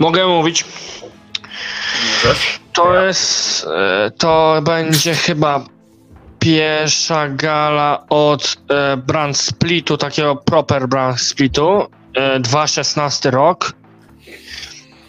[0.03, 0.65] Mogę mówić.
[2.73, 3.67] To jest.
[3.67, 5.65] e, To będzie chyba
[6.39, 11.87] pierwsza gala od e, brand splitu, takiego proper brand splitu.
[12.15, 13.73] E, 2.16 rok.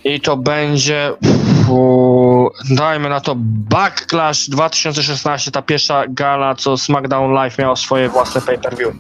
[0.04, 1.14] I to będzie.
[1.66, 8.42] fu, dajmy na to Backlash 2016, ta pierwsza gala, co SmackDown Live miało swoje własne
[8.42, 8.94] pay-per-view.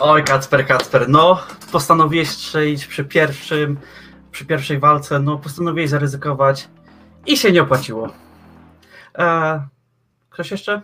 [0.00, 1.38] Oj, Kacper, Kacper, no
[1.72, 3.76] postanowiłeś strzelić przy pierwszym,
[4.32, 6.68] przy pierwszej walce, no postanowiłeś zaryzykować
[7.26, 8.08] i się nie opłaciło.
[9.18, 9.62] E,
[10.30, 10.82] ktoś jeszcze?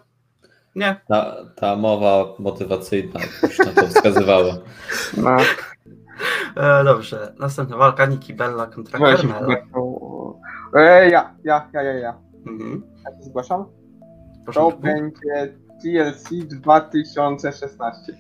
[0.75, 1.01] Nie?
[1.09, 4.55] Ta, ta mowa motywacyjna już na to wskazywała.
[5.17, 5.37] no.
[6.57, 9.57] E, dobrze, następna walka Nikki Bella kontra Weź, Carmella.
[10.75, 12.15] e, ja, ja, ja, ja, ja.
[12.47, 12.83] Mhm.
[13.05, 13.65] Ja się zgłaszam.
[14.49, 18.13] w To będzie TLC 2016.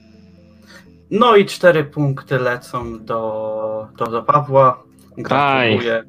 [1.11, 4.88] No i cztery punkty lecą do, do, do Pawła.
[5.23, 6.05] Gratuluję.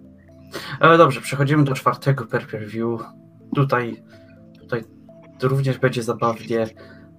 [0.81, 3.01] E, dobrze, przechodzimy do czwartego pay-per-view.
[3.55, 4.03] Tutaj,
[4.59, 4.83] tutaj
[5.43, 6.67] również będzie zabawnie.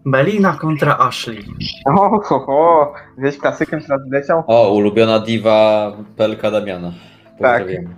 [0.05, 1.45] Melina kontra Ashley.
[1.84, 2.93] O, ho, ho.
[3.18, 4.45] Gdzieś klasykiem teraz leciał?
[4.47, 6.93] O, ulubiona diwa Pelka Damiana.
[7.38, 7.88] Pozdrawiamy.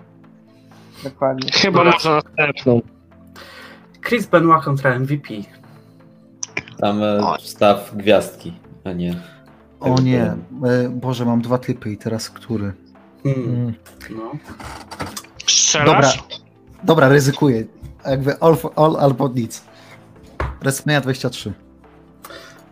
[1.04, 1.50] Dokładnie.
[1.52, 2.80] Chyba może następną.
[4.00, 5.28] Chris Benoit kontra MVP.
[6.78, 7.38] Tam e, Oj.
[7.40, 8.52] wstaw gwiazdki,
[8.84, 9.14] a nie.
[9.80, 10.36] O nie, e,
[10.90, 12.72] Boże, mam dwa typy i teraz który?
[13.22, 13.74] Hmm, Mm.
[14.10, 14.32] no.
[15.46, 16.24] Strzelasz?
[16.82, 17.64] Dobra, ryzykuję.
[18.06, 19.64] Jakby all, for- all albo nic.
[20.60, 21.52] WrestleMania 23.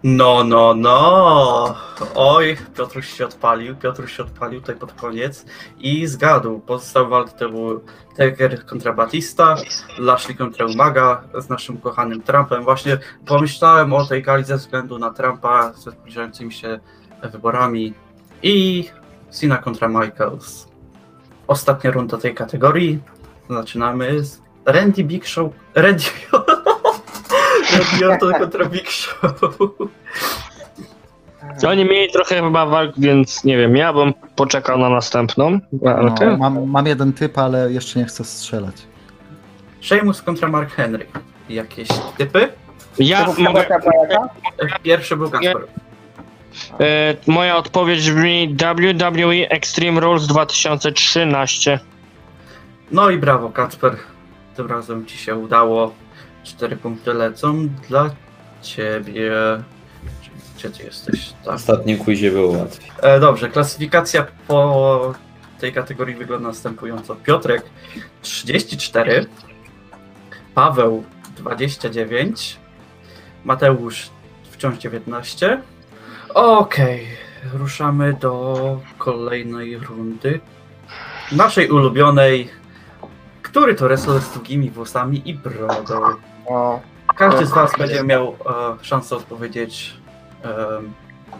[0.05, 1.75] no, no, no.
[2.15, 3.77] Oj, Piotruś się odpalił.
[3.77, 5.45] Piotruś się odpalił tutaj pod koniec
[5.79, 6.61] i zgadł.
[6.61, 7.81] Pozostałe walki to był
[8.17, 9.57] Taker kontra Batista,
[9.99, 12.65] Lashley kontra Umaga z naszym kochanym Trumpem.
[12.65, 16.81] Właśnie pomyślałem o tej gali ze względu na Trumpa ze zbliżającymi się
[17.23, 17.95] wyborami
[18.43, 18.85] i
[19.31, 20.69] Cena kontra Michaels.
[21.47, 22.99] Ostatnia runda tej kategorii.
[23.51, 25.53] Zaczynamy z Randy Big Show.
[25.75, 26.05] Randy,
[27.73, 29.33] Randy Orton kontra Big Show.
[31.69, 36.71] Oni mieli trochę chyba walk, więc nie wiem, ja bym poczekał na następną No, mam,
[36.71, 38.75] mam jeden typ, ale jeszcze nie chcę strzelać.
[39.81, 41.07] Sheamus kontra Mark Henry.
[41.49, 42.49] Jakieś typy?
[42.99, 43.67] Ja mogę?
[44.83, 45.67] Pierwszy był Kasper.
[46.81, 51.79] E, moja odpowiedź brzmi WWE Extreme Rules 2013.
[52.91, 53.97] No i brawo, Kacper.
[54.57, 55.95] Tym razem ci się udało.
[56.45, 58.11] Cztery punkty lecą dla
[58.63, 59.33] ciebie.
[60.57, 61.33] Gdzie ty jesteś?
[61.45, 61.55] Tak.
[61.55, 62.91] ostatnim quizie było łatwiej.
[63.03, 65.15] E, dobrze, klasyfikacja po
[65.61, 67.17] tej kategorii wygląda następująco.
[67.17, 67.63] Piotrek
[68.23, 69.27] 34,
[70.55, 71.05] Paweł
[71.37, 72.57] 29,
[73.45, 74.11] Mateusz
[74.51, 75.63] wciąż 19.
[76.35, 77.07] Okej,
[77.53, 80.41] ruszamy do kolejnej rundy.
[81.33, 82.51] Naszej ulubionej.
[83.43, 86.01] Który to wrestler z długimi włosami i brodą?
[86.47, 86.81] O,
[87.17, 88.35] Każdy z Was będzie miał e,
[88.85, 89.97] szansę odpowiedzieć,
[90.45, 90.67] e,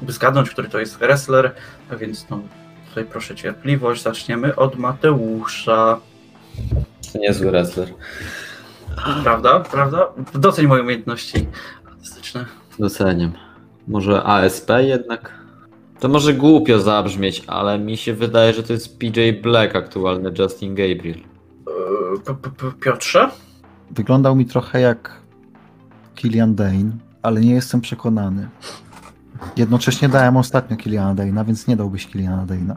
[0.03, 1.55] by zgadnąć, który to jest wrestler,
[1.91, 2.41] a więc no,
[2.89, 4.03] tutaj proszę cierpliwość.
[4.03, 5.99] Zaczniemy od Mateusza.
[7.13, 7.89] To niezły wrestler.
[9.23, 9.61] Prawda?
[9.61, 10.07] Prawda?
[10.35, 11.47] Doceń moje umiejętności
[11.87, 12.47] artystyczne.
[12.79, 13.50] Doceniam.
[13.89, 15.41] Może ASP jednak?
[16.01, 20.75] To może głupio zabrzmieć, ale mi się wydaje, że to jest PJ Black, aktualny Justin
[20.75, 21.19] Gabriel.
[22.27, 23.31] P- P- P- Piotrze?
[23.91, 25.21] Wyglądał mi trochę jak
[26.15, 26.91] Killian Dane,
[27.23, 28.49] ale nie jestem przekonany.
[29.57, 32.75] Jednocześnie dałem ostatnio Killiana Dane'a, więc nie dałbyś Killiana Dane'a.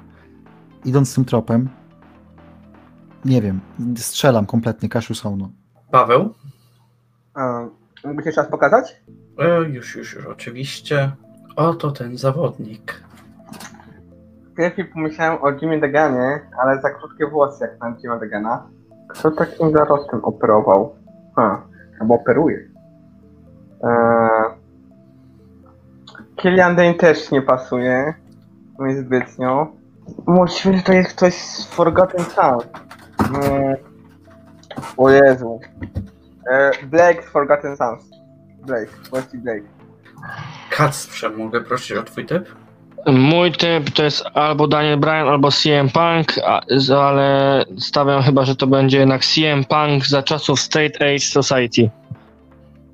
[0.85, 1.69] Idąc tym tropem,
[3.25, 3.59] nie wiem,
[3.97, 5.49] strzelam kompletnie, Kasiu Sauno.
[5.91, 6.33] Paweł?
[7.33, 7.65] A,
[8.07, 9.03] mógłbyś jeszcze raz pokazać?
[9.39, 11.11] E, już, już, już, oczywiście.
[11.55, 13.03] Oto ten zawodnik.
[14.57, 18.67] Pierwszy pomyślałem o Jimmy Deganie, ale za krótkie włosy jak na Jimmy Degana.
[19.09, 20.95] Kto takim zarostem operował?
[21.35, 21.65] Ha,
[21.99, 22.69] albo operuje.
[23.83, 24.63] Eee...
[26.35, 28.13] Killian Dane też nie pasuje.
[28.79, 29.67] Mi zbytnio.
[30.27, 32.59] Możliwe, że to jest ktoś z Forgotten Sun.
[33.19, 33.75] Mm.
[34.97, 35.59] O Jezu.
[36.51, 38.03] Eee, Blake z Forgotten Sons.
[38.65, 39.63] Blake, właśnie Blake.
[40.69, 42.55] Kacprze, mogę prosić o twój typ?
[43.07, 46.27] Mój typ to jest albo Daniel Bryan, albo CM Punk,
[46.97, 51.89] ale stawiam chyba, że to będzie jednak CM Punk za czasów Straight Age Society.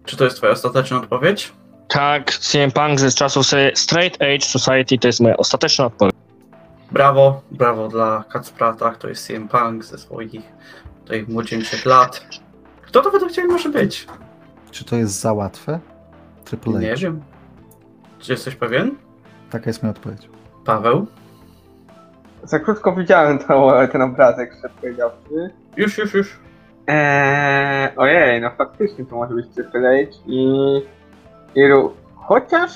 [0.06, 1.54] Czy to jest twoja ostateczna odpowiedź?
[1.88, 6.16] Tak, CM Punk ze czasów se- Straight Age Society to jest moja ostateczna odpowiedź.
[6.92, 10.32] Brawo, brawo dla Kacpra, tak, to jest CM Punk ze swoich
[11.02, 12.26] tutaj młodzieńczych lat.
[12.90, 14.08] Kto to według ciebie może być?
[14.72, 15.80] Czy to jest za łatwe?
[16.46, 16.80] Triple H.
[16.80, 17.22] Nie wiem.
[18.20, 18.96] Czy jesteś pewien?
[19.50, 20.30] Taka jest moja odpowiedź.
[20.66, 21.08] Paweł?
[22.44, 25.50] Za krótko widziałem to, ten obrazek, szczerze powiedziawszy.
[25.78, 26.40] Już, już, już.
[26.88, 30.48] Eee, ojej, no faktycznie to może być Triple H i...
[31.56, 31.94] i Ru...
[32.16, 32.72] Chociaż...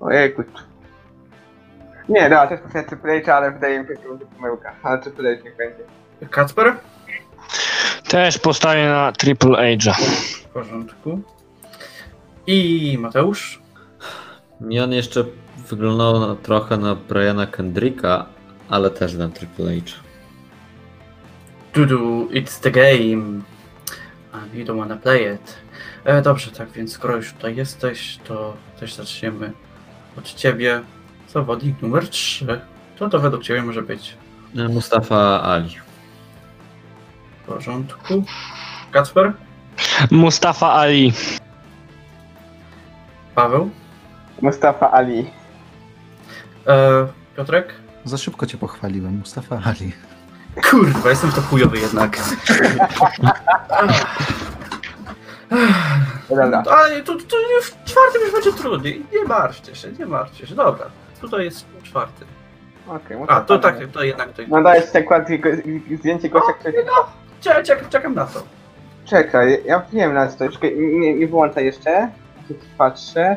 [0.00, 0.42] Ojejku.
[2.08, 4.72] Nie, dobra, też poszedłem Triple H, ale wydaje mi się, że to będzie pomyłka.
[4.82, 5.82] Ale Triple H niech będzie.
[6.30, 6.74] Kacper?
[8.08, 9.94] Też postawię na Triple Age'a.
[9.94, 11.20] W porządku.
[12.46, 13.60] I Mateusz?
[14.60, 15.24] Mi on jeszcze
[15.68, 18.26] wyglądał na, trochę na Briana Kendricka,
[18.68, 19.92] ale też na Triple H.
[21.74, 23.40] Dudu, it's the game.
[24.32, 25.56] And you don't wanna play it.
[26.04, 29.52] E, dobrze, tak więc skoro już tutaj jesteś, to też zaczniemy
[30.18, 30.82] od ciebie.
[31.28, 32.46] Zawodnik numer 3.
[32.98, 34.16] Co to według ciebie może być?
[34.56, 35.76] E, Mustafa Ali.
[37.50, 38.24] W porządku.
[38.92, 39.32] Kacper?
[40.10, 41.12] Mustafa Ali.
[43.34, 43.70] Paweł?
[44.42, 45.30] Mustafa Ali.
[46.66, 47.74] E, Piotrek?
[48.04, 49.92] Za szybko cię pochwaliłem, Mustafa Ali.
[50.70, 52.18] Kurwa, jestem to chujowy jednak.
[56.30, 56.62] No Dobra.
[56.70, 59.06] Ale tu, tu w czwartym już będzie trudniej.
[59.12, 60.54] Nie martwcie się, nie martwcie się.
[60.54, 60.86] Dobra,
[61.20, 62.24] tutaj jest czwarty.
[62.88, 64.42] Okej, A, to tak, to jednak to.
[64.48, 65.28] No dajesz przykład
[65.98, 66.84] zdjęcie gościa, który...
[67.40, 68.42] Czekam, czekam, czekam na to.
[69.04, 72.10] Czekaj, ja wiem na to, czekaj, nie, nie wyłączaj jeszcze.
[72.48, 73.36] Tu patrzę.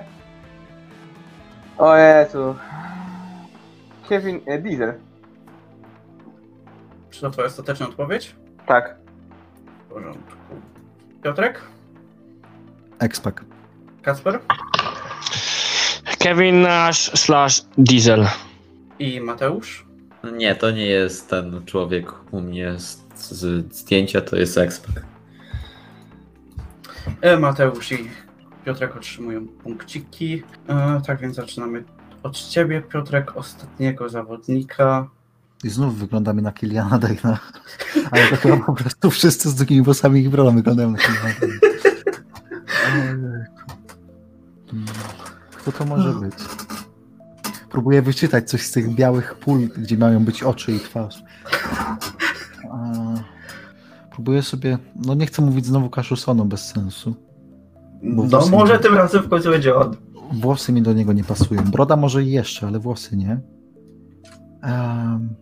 [1.77, 2.55] O Jezu.
[4.09, 4.93] Kevin e, Diesel.
[7.09, 8.35] Czy to twoja ostateczna odpowiedź?
[8.67, 8.95] Tak.
[9.87, 10.33] W porządku.
[11.23, 11.61] Piotrek?
[12.99, 13.35] X-Pac.
[14.01, 14.39] Kacper?
[16.19, 18.27] Kevin Nash slash Diesel.
[18.99, 19.85] I Mateusz?
[20.33, 24.95] Nie, to nie jest ten człowiek u mnie z, z zdjęcia, to jest Expac.
[27.21, 28.09] E, Mateusz i
[28.65, 30.43] Piotrek otrzymują punkciki.
[30.67, 31.83] E, tak więc zaczynamy
[32.23, 35.09] od ciebie, Piotrek, ostatniego zawodnika.
[35.63, 37.39] I znów wyglądamy na Kiliana Dejna.
[38.11, 41.33] Ale to chyba po prostu wszyscy z długimi włosami i brolą wyglądają na Kiliana
[45.57, 46.33] Kto to może być?
[47.69, 51.23] Próbuję wyczytać coś z tych białych pól, gdzie mają być oczy i twarz.
[54.13, 57.15] Próbuję sobie, no nie chcę mówić znowu Kaszusono bez sensu.
[58.01, 59.95] No może tym razem w końcu będzie on.
[60.31, 61.63] Włosy mi do niego nie pasują.
[61.63, 63.39] Broda może i jeszcze, ale włosy nie.
[64.61, 65.35] Em,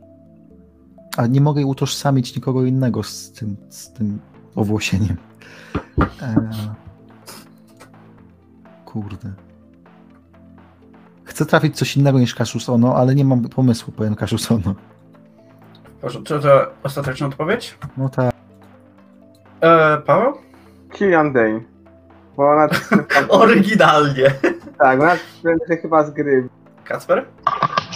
[1.18, 4.20] a nie mogę utożsamić nikogo innego z tym, z tym
[4.56, 5.18] owłosieniem.
[6.22, 6.50] E,
[8.86, 9.34] kurde.
[11.24, 14.76] Chcę trafić coś innego niż Kaszus Ono, ale nie mam pomysłu, powiem Kaszus Ono.
[15.84, 16.34] W porządku.
[16.34, 17.78] Czy to ostateczna odpowiedź?
[17.98, 18.31] No tak.
[19.62, 20.34] E, Paweł?
[20.93, 21.62] Killian Dane.
[22.38, 22.68] Bo ona...
[23.30, 24.32] Oryginalnie.
[24.80, 26.47] tak, ona będzie chyba z gry.
[26.84, 27.26] Kacper?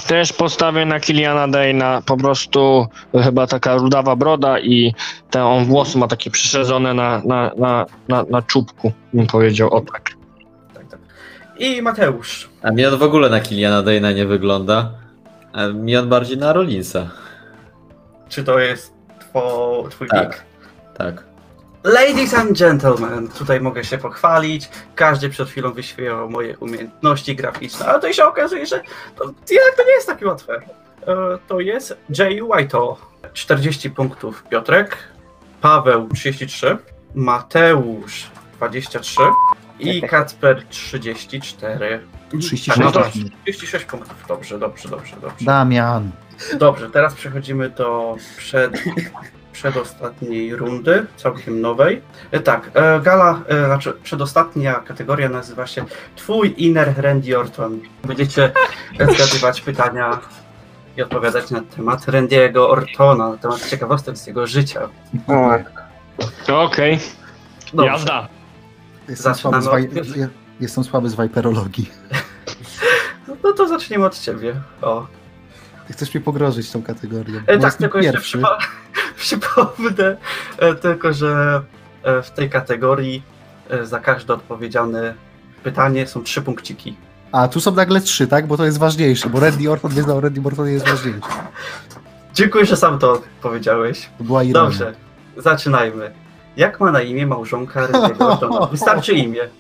[0.08, 2.88] Też postawię na Kiliana Dana, po prostu
[3.24, 4.94] chyba taka rudawa broda i
[5.30, 9.82] te on włosy ma takie przyszerzone na, na, na, na, na czubku, bym powiedział, o
[9.82, 10.10] tak.
[10.74, 11.00] Tak, tak.
[11.58, 12.50] I Mateusz.
[12.62, 14.92] A mi on w ogóle na Kiliana Dana nie wygląda.
[15.54, 17.10] E, Mi on bardziej na Rollinsa.
[18.30, 18.94] Czy to jest
[19.34, 20.30] two, twój Tak.
[20.30, 20.44] pick?
[20.98, 21.24] Tak.
[21.86, 24.70] Ladies and gentlemen, tutaj mogę się pochwalić.
[24.96, 28.82] Każdy przed chwilą wyświetlał moje umiejętności graficzne, ale to się okazuje, że
[29.16, 30.54] to jednak to nie jest takie łatwe.
[31.08, 31.16] E,
[31.48, 32.96] To jest Jay White'o.
[33.34, 34.98] 40 punktów Piotrek,
[35.62, 36.78] Paweł 33,
[37.16, 39.16] Mateusz 23
[39.80, 42.00] i Kacper 34.
[42.40, 43.22] 36 No to- punktów.
[43.44, 44.16] 36 punktów.
[44.28, 45.46] Dobrze, dobrze, dobrze, dobrze.
[45.46, 46.12] Damian.
[46.58, 48.84] Dobrze, teraz przechodzimy do przed,
[49.56, 52.02] przedostatniej rundy, całkiem nowej.
[52.32, 55.86] E, Tak, e, gala, e, znaczy przedostatnia kategoria nazywa się
[56.16, 57.80] Twój inner Randy Orton.
[58.04, 58.52] Będziecie
[59.16, 60.20] zgadywać pytania
[60.98, 64.90] i odpowiadać na temat Randy'ego Ortona, na temat ciekawostek z jego życia.
[66.48, 67.00] Okej,
[67.74, 67.92] Dobrze.
[67.92, 68.28] jazda.
[69.10, 69.90] Jestem słaby, z waj...
[70.16, 70.28] ja-
[70.60, 71.90] jestem słaby z wajperologii.
[73.44, 74.56] No to zaczniemy od ciebie.
[74.82, 75.08] O.
[75.88, 77.40] Ty chcesz mnie pogrożyć tą kategorią.
[77.48, 78.42] E, Bo tak, tylko jeszcze pierwszy.
[79.18, 80.18] Przypo- przypomnę
[80.58, 81.62] e, tylko, że
[82.04, 83.24] e, w tej kategorii
[83.70, 85.14] e, za każde odpowiedziane
[85.64, 86.98] pytanie są trzy punkciki.
[87.32, 88.48] A, tu są nagle trzy, tak?
[88.48, 91.22] Bo to jest ważniejsze, bo Randy Orton wyznał Randy Orton jest ważniejszy.
[92.34, 94.10] Dziękuję, że sam to powiedziałeś.
[94.18, 94.70] To była ironia.
[94.70, 94.94] Dobrze,
[95.38, 96.12] zaczynajmy.
[96.58, 98.66] Jak ma na imię małżonka Randy'ego Ortona?
[98.66, 99.42] Wystarczy imię.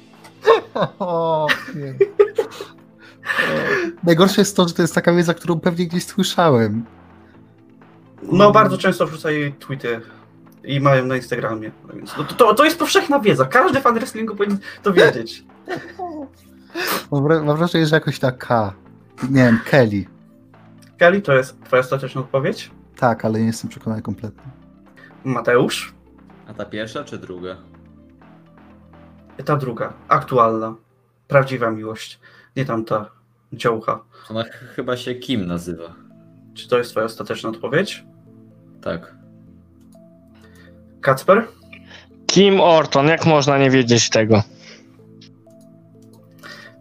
[0.99, 1.95] O, nie.
[4.03, 6.85] Najgorsze jest to, że to jest taka wiedza, którą pewnie gdzieś słyszałem.
[8.23, 10.01] No, bardzo często wrzucają tweety
[10.63, 11.71] i mają na Instagramie.
[11.87, 13.45] No Więc no, to, to, to jest powszechna wiedza.
[13.45, 15.43] Każdy fan wrestlingu powinien to wiedzieć.
[17.11, 18.73] Mam wra- mam wrażenie, że jakoś tak K.
[19.29, 20.05] Nie wiem, Kelly.
[20.97, 22.71] Kelly, to jest twoja ostateczna odpowiedź?
[22.97, 24.43] Tak, ale nie jestem przekonany kompletnie.
[25.23, 25.93] Mateusz?
[26.47, 27.57] A ta pierwsza czy druga?
[29.45, 30.75] Ta druga, aktualna,
[31.27, 32.19] prawdziwa miłość,
[32.55, 33.09] nie tamta
[33.53, 33.99] dziołcha.
[34.29, 35.93] Ona ch- chyba się Kim nazywa.
[36.55, 38.03] Czy to jest twoja ostateczna odpowiedź?
[38.81, 39.15] Tak.
[41.01, 41.47] Kacper?
[42.27, 44.43] Kim Orton, jak można nie wiedzieć tego?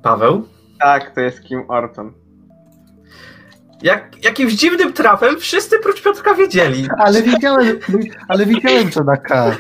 [0.02, 0.48] Paweł?
[0.84, 2.12] tak, to jest Kim Orton.
[3.82, 6.88] Jak, jakimś dziwnym trafem wszyscy prócz Piotrka wiedzieli.
[6.98, 7.78] Ale widziałem,
[8.28, 9.44] ale widziałem, że na K.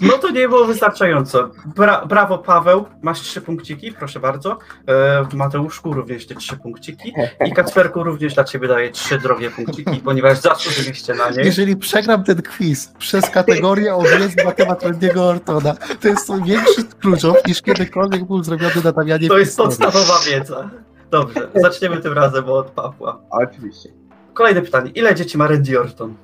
[0.00, 1.50] No to nie było wystarczająco.
[1.76, 4.58] Bra, brawo Paweł, masz trzy punkciki, proszę bardzo.
[4.88, 7.12] E, Mateuszku również te trzy punkciki.
[7.46, 11.42] I Kacperku również dla ciebie daję trzy drogie punkciki, ponieważ zasłużyliście na nie.
[11.42, 16.38] Jeżeli przegram ten quiz przez kategorię o wiedzy na temat Randy'ego Ortona, to jest to
[16.38, 20.70] większy skróżow niż kiedykolwiek był zrobiony na Damianie To jest podstawowa wiedza.
[21.10, 23.20] Dobrze, zaczniemy tym razem od Pawła.
[23.30, 23.88] Oczywiście.
[24.34, 24.90] Kolejne pytanie.
[24.90, 26.14] Ile dzieci ma Randy Orton?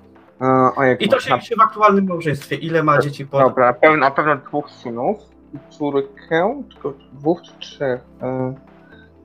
[0.45, 2.57] E, ojej, I to się liczy w aktualnym małżeństwie.
[2.57, 3.39] Ile ma dzieci po...
[3.39, 5.19] Dobra, na pewno, na pewno dwóch synów
[5.55, 8.01] i córkę, tylko dwóch czy trzech.
[8.23, 8.55] E,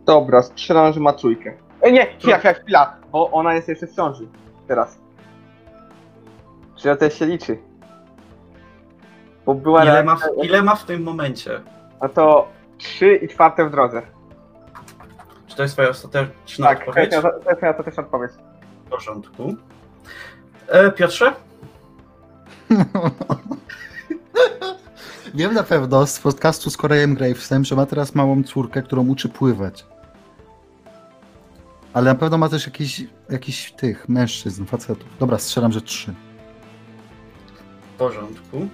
[0.05, 1.53] dobra, strzelam, że ma trójkę.
[1.81, 4.27] E, nie, chwila, chwila, chwila, bo ona jest jeszcze w ciąży.
[4.67, 4.99] Teraz.
[6.75, 7.57] Czy to też się liczy?
[9.45, 11.61] Bo była Ile ma, w, ile ma w tym momencie?
[12.01, 12.47] No to
[12.77, 14.01] trzy i czwarte w drodze.
[15.47, 17.11] Czy to jest twoja ostateczna Tak, odpowiedź?
[17.11, 18.31] jest, to jest moja ostateczna odpowiedź.
[18.85, 19.55] W porządku.
[20.69, 21.33] E, Piotrze?
[25.35, 29.29] Wiem na pewno z podcastu z Korejem Gravesem, że ma teraz małą córkę, którą uczy
[29.29, 29.85] pływać.
[31.93, 35.17] Ale na pewno ma też jakiś, jakiś tych mężczyzn, facetów.
[35.19, 36.13] Dobra, strzelam, że trzy.
[37.81, 38.67] W porządku.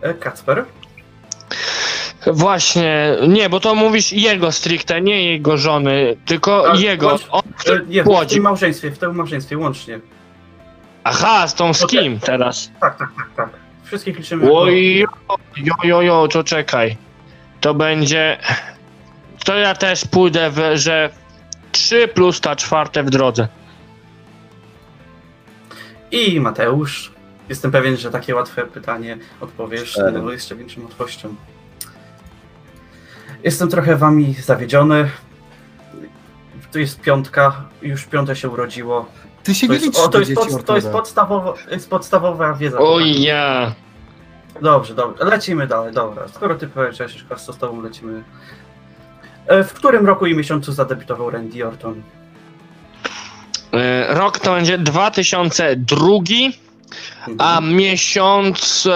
[0.00, 0.64] E, Kacper?
[2.26, 7.08] Właśnie, nie, bo to mówisz jego stricte, nie jego żony, tylko Tak, jego.
[7.08, 8.34] bądź- On E, nie, w płodzi.
[8.34, 10.00] tym małżeństwie, w tym małżeństwie łącznie.
[11.04, 12.70] Aha, z tą z kim teraz?
[12.80, 13.48] Tak, tak, tak, tak.
[13.84, 14.58] Wszystkich liczymy jako...
[14.60, 14.98] Oj,
[15.56, 16.96] jo, jo, jo, to czekaj.
[17.60, 18.38] To będzie.
[19.44, 21.10] To ja też pójdę, w, że
[21.72, 23.48] 3 plus ta czwarte w drodze.
[26.10, 27.12] I Mateusz.
[27.48, 31.34] Jestem pewien, że takie łatwe pytanie odpowiesz no, jeszcze większą łatwością.
[33.44, 35.10] Jestem trochę wami zawiedziony.
[36.72, 39.06] Tu jest piątka, już piąte się urodziło.
[39.42, 42.54] Ty się To nie jest, liczysz o, to jest, pod, to jest, podstawowa, jest podstawowa
[42.54, 42.78] wiedza.
[42.80, 43.74] Oj, ja.
[44.62, 45.24] Dobrze, dobrze.
[45.24, 46.28] Lecimy dalej, dobra.
[46.28, 48.22] Skoro ty powiedziałeś, to z tobą lecimy.
[49.46, 52.02] E, W którym roku i miesiącu zadebiutował Randy Orton?
[53.72, 56.06] E, Rok to będzie 2002,
[57.38, 58.88] a miesiąc.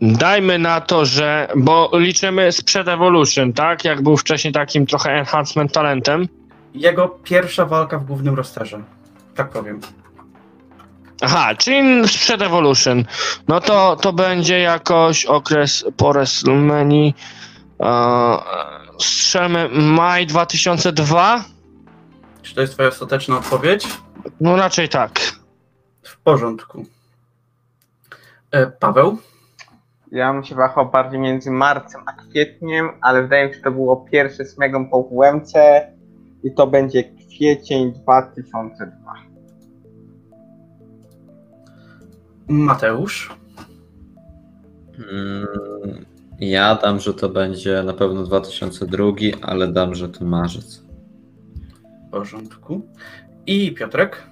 [0.00, 1.48] Dajmy na to, że.
[1.56, 3.84] Bo liczymy sprzed Evolution, tak?
[3.84, 6.28] Jak był wcześniej takim trochę enhancement talentem.
[6.74, 8.82] Jego pierwsza walka w głównym rosterze.
[9.34, 9.80] Tak powiem.
[11.22, 13.04] Aha, czyli sprzed Evolution.
[13.48, 17.12] No to, to będzie jakoś okres po WrestleMania.
[17.80, 18.38] E,
[19.00, 21.44] strzelmy maj 2002?
[22.42, 23.86] Czy to jest twoja ostateczna odpowiedź?
[24.40, 25.20] No raczej tak.
[26.02, 26.86] W porządku.
[28.50, 29.18] E, Paweł?
[30.14, 33.70] Ja bym się wahał bardziej między marcem a kwietniem, ale wydaje mi się, że to
[33.70, 35.52] było pierwsze z Megą po WMC
[36.44, 39.14] i to będzie kwiecień 2002.
[42.48, 43.36] Mateusz?
[44.98, 46.04] Mm,
[46.40, 49.04] Ja dam, że to będzie na pewno 2002,
[49.42, 50.84] ale dam, że to marzec.
[52.08, 52.80] W porządku.
[53.46, 54.22] I Piotrek?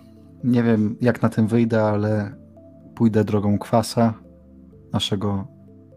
[0.44, 2.34] Nie wiem, jak na tym wyjdę, ale
[2.94, 4.14] pójdę drogą kwasa,
[4.92, 5.51] naszego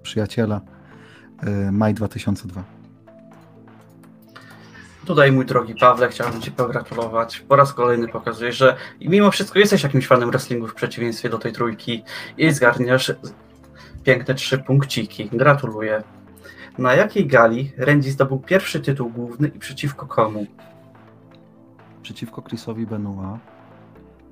[0.06, 0.62] przyjaciela.
[1.68, 2.64] y, Maj 2002.
[5.06, 7.40] Tutaj, mój drogi Pawle, chciałbym Ci pogratulować.
[7.40, 11.54] Po raz kolejny pokazujesz, że mimo wszystko jesteś jakimś fanem wrestlingu w przeciwieństwie do tej
[11.54, 12.04] trójki
[12.38, 13.14] i zgarniasz
[14.04, 15.30] piękne trzy punkciki.
[15.34, 16.04] Gratuluję.
[16.78, 20.46] Na jakiej gali Randy zdobył pierwszy tytuł główny i przeciwko komu?
[22.02, 23.40] Przeciwko Chrisowi Benoit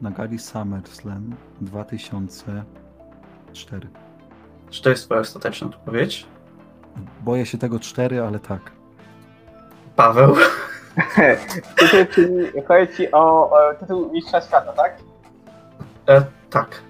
[0.01, 3.87] na gali SummerSlam 2004.
[4.73, 6.25] Czy to jest Twoja ostateczna odpowiedź?
[7.21, 8.61] Boję się tego 4, ale tak.
[9.95, 10.35] Paweł?
[11.77, 14.97] Tytuł, czyli chodzi ci o, o tytuł Mistrza Świata, tak?
[16.09, 16.81] E, tak.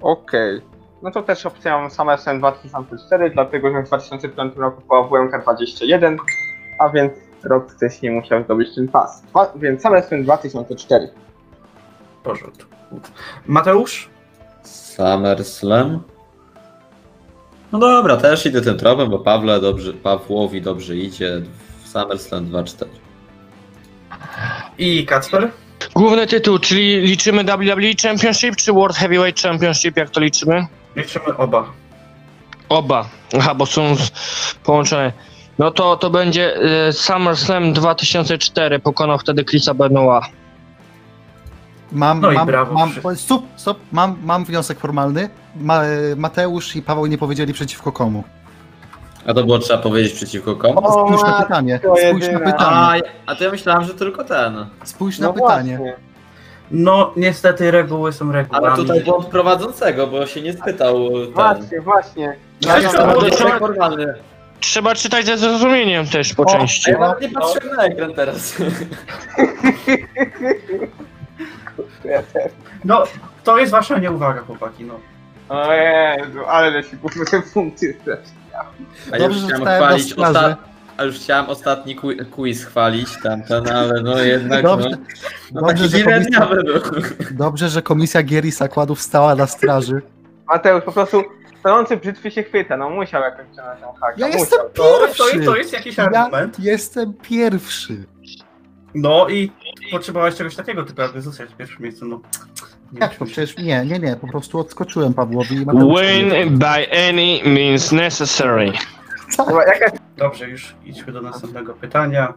[0.00, 0.60] Okej.
[1.02, 6.16] No to też opcją SummerSlam 2004, dlatego że w 2005 roku była WMK 21,
[6.78, 7.12] a więc
[7.44, 9.22] rok wcześniej musiał zdobyć ten pas.
[9.22, 11.08] Dwa, więc SummerSlam 2004.
[12.20, 12.70] W porządku.
[13.46, 14.10] Mateusz?
[14.62, 16.02] SummerSlam?
[17.72, 21.42] No dobra, też idę tym tropem, bo Pawle dobrze, Pawłowi dobrze idzie.
[21.84, 22.84] W SummerSlam 2-4.
[24.78, 25.50] I Kacper?
[25.94, 30.66] Główny tytuł, czyli liczymy WWE Championship czy World Heavyweight Championship, jak to liczymy?
[30.96, 31.72] Liczymy oba.
[32.68, 33.08] Oba.
[33.38, 33.96] Aha, bo są
[34.64, 35.12] połączone.
[35.58, 36.56] No to to będzie
[36.88, 40.24] y, SummerSlam 2004, pokonał wtedy Chrisa Benoit.
[41.92, 43.16] Mam, No i mam, brawo mam, wszyscy.
[43.16, 45.28] stop, stop, mam, mam wniosek formalny.
[45.56, 45.82] Ma,
[46.16, 48.24] Mateusz i Paweł nie powiedzieli przeciwko komu.
[49.26, 50.86] A to było trzeba powiedzieć przeciwko komu?
[50.86, 51.80] O, Spójrz na matko pytanie.
[51.82, 52.52] Spójrz na jedyna.
[52.52, 53.02] pytanie.
[53.26, 54.66] A, a to ja myślałem, że tylko ten.
[54.84, 55.76] Spójrz na No pytanie.
[55.78, 55.96] właśnie.
[56.70, 58.66] No, niestety reguły są regułami.
[58.66, 61.32] Ale tutaj błąd prowadzącego, bo się nie spytał ten.
[61.34, 62.36] Właśnie, właśnie.
[62.60, 64.14] Ja Wszystko było Wniosek trzeba- formalny.
[64.60, 66.90] Trzeba czytać ze zrozumieniem też po O, A części.
[66.90, 68.54] ja nawet nie patrzyłem na ekran teraz.
[72.04, 72.52] Ja też.
[72.84, 73.04] No,
[73.44, 75.00] to jest wasza nieuwaga, chłopaki, no.
[75.48, 78.32] O Jezu, ale się kupmy te punkty strasznie.
[79.12, 80.32] A Dobrze, już że chciałem na chwalić straży.
[80.38, 80.56] osta-
[80.96, 84.96] A już chciałem ostatni qui- quiz chwalić tamten, ale no jednak Dobrze, no,
[85.52, 86.80] no dobrze, taki że dziwniawy był.
[87.30, 90.02] Dobrze, że komisja gier i zakładów stała na straży.
[90.48, 91.22] Mateusz, po prostu
[91.60, 94.14] stanący brzytwy się chwyta, no musiał jakoś przejąć tą hakę.
[94.16, 94.40] Ja musiał.
[94.40, 95.40] jestem To, to, pierwszy.
[95.44, 96.58] to jest jakiś Ja argument.
[96.60, 98.04] jestem pierwszy.
[98.94, 99.52] No i
[99.90, 102.20] potrzebowałeś czegoś takiego, tylko aby zostać w pierwszym miejscu, no.
[102.92, 105.58] Nie Jak to przecież nie, nie, nie, po prostu odskoczyłem Pawłowi i.
[105.58, 108.72] Win by any means necessary.
[109.66, 112.34] Jaka Dobrze, już idźmy do następnego pytania.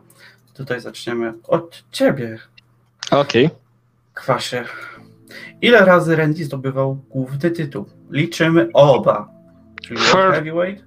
[0.54, 2.40] Tutaj zaczniemy od ciebie,
[3.12, 3.50] Okej.
[4.14, 4.64] Kwasie.
[5.62, 7.86] Ile razy Randy zdobywał główny tytuł?
[8.12, 9.30] Liczymy oba.
[9.82, 10.84] Czyli Heavyweight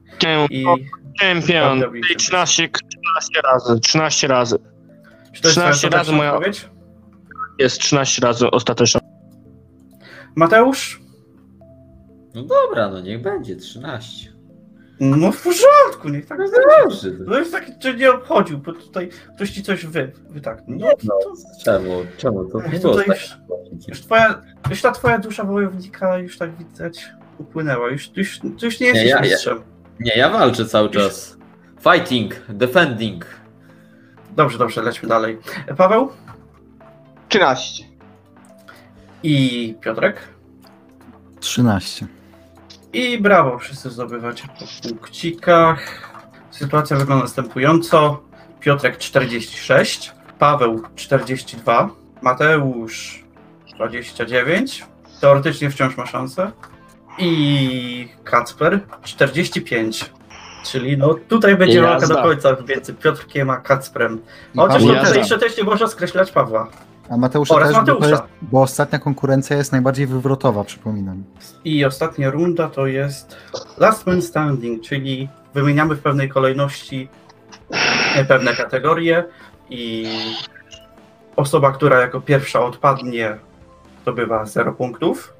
[0.50, 0.64] i...
[1.20, 1.80] Champion.
[1.80, 2.16] WWE.
[2.18, 3.80] 13, 13 razy.
[3.80, 4.58] 13 razy.
[5.32, 6.68] Czy to jest twoja 13 razy moja- odpowiedź?
[7.58, 9.00] Jest 13 razy ostateczna.
[10.36, 11.00] Mateusz?
[12.34, 14.32] No dobra, no niech będzie 13.
[15.00, 16.56] No w porządku, niech tak będzie.
[16.84, 17.08] Dobrze.
[17.26, 20.62] No jest taki, że nie obchodził, bo tutaj ktoś ci coś wy, wy tak.
[20.68, 21.32] No, No, to,
[21.64, 21.90] czemu?
[22.16, 23.16] Czemu to nie było tutaj tak?
[23.16, 27.08] już, już, twoja, już ta twoja dusza wojownika już tak widać
[27.38, 27.90] upłynęła.
[27.90, 29.62] Już, już, już, nie jesteś ja- ja- mistrzem.
[30.00, 31.36] Nie, ja walczę cały czas.
[31.92, 33.26] Fighting, defending.
[34.38, 35.38] Dobrze, dobrze, lećmy dalej.
[35.76, 36.12] Paweł
[37.28, 37.84] 13.
[39.22, 40.28] i Piotrek.
[41.40, 42.06] 13.
[42.92, 46.10] I brawo, wszyscy zdobywacie po punkcikach.
[46.50, 48.22] Sytuacja wygląda następująco.
[48.60, 51.90] Piotrek 46, Paweł 42,
[52.22, 53.24] Mateusz
[53.76, 54.86] 29,
[55.20, 56.52] teoretycznie wciąż ma szansę.
[57.18, 60.10] I Kacper 45.
[60.64, 64.20] Czyli no tutaj będzie walka do końca między Piotrkiem a Kacprem.
[64.56, 65.16] Chociaż no, Jazda.
[65.16, 66.68] jeszcze też nie można skreślać Pawła.
[67.10, 68.10] A Mateusza Oraz też, bo, to Mateusza.
[68.10, 71.24] jest, bo ostatnia konkurencja jest najbardziej wywrotowa, przypominam.
[71.64, 73.36] I ostatnia runda to jest
[73.78, 77.08] Last Man Standing, czyli wymieniamy w pewnej kolejności
[78.16, 79.24] e, pewne kategorie
[79.70, 80.06] i
[81.36, 83.36] osoba, która jako pierwsza odpadnie,
[84.02, 85.34] zdobywa 0 punktów.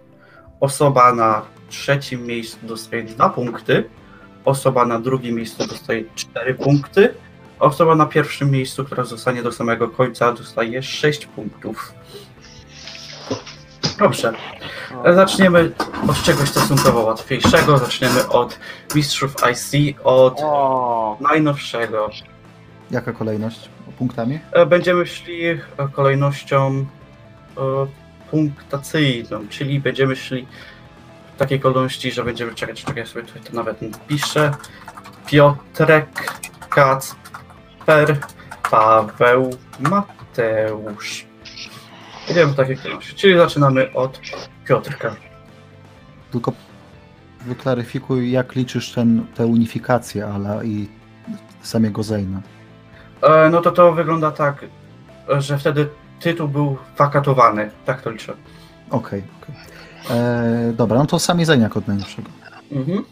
[0.60, 3.84] Osoba na trzecim miejscu dostaje 2 punkty.
[4.44, 7.15] Osoba na drugim miejscu dostaje 4 punkty.
[7.60, 11.93] Osoba na pierwszym miejscu, która zostanie do samego końca, dostaje 6 punktów.
[13.98, 14.32] Dobrze.
[15.15, 15.73] Zaczniemy
[16.09, 17.78] od czegoś stosunkowo łatwiejszego.
[17.78, 18.59] Zaczniemy od
[18.94, 22.10] Mistrzów IC, od O, najnowszego.
[22.90, 23.69] Jaka kolejność?
[23.98, 24.39] Punktami?
[24.52, 25.59] E, Będziemy szli e,
[25.93, 26.86] kolejnością
[27.56, 27.60] e,
[28.31, 30.47] punktacyjną, czyli będziemy szli
[31.39, 33.78] takiej kolejności, że będziemy czekać, czekaj, ja sobie tutaj to nawet
[34.09, 34.51] piszę.
[35.27, 36.32] Piotrek,
[36.69, 38.19] Kacper,
[38.70, 39.51] Paweł,
[39.81, 41.27] Mateusz.
[42.27, 44.20] Będziemy w takiej kolejności, czyli zaczynamy od
[44.65, 45.16] Piotrka.
[46.32, 46.52] Tylko
[47.47, 50.89] wyklaryfikuj, jak liczysz ten, tę unifikację Ala i
[51.62, 52.40] samego Zejna.
[53.23, 54.65] E, No to to wygląda tak,
[55.39, 55.89] że wtedy
[56.20, 58.35] tytuł był wakatowany, tak to liczę.
[58.90, 59.55] Okej, okej.
[60.10, 62.28] E, Dobra, no to sami Zejn jako od najlepszego.
[62.72, 63.05] Mhm.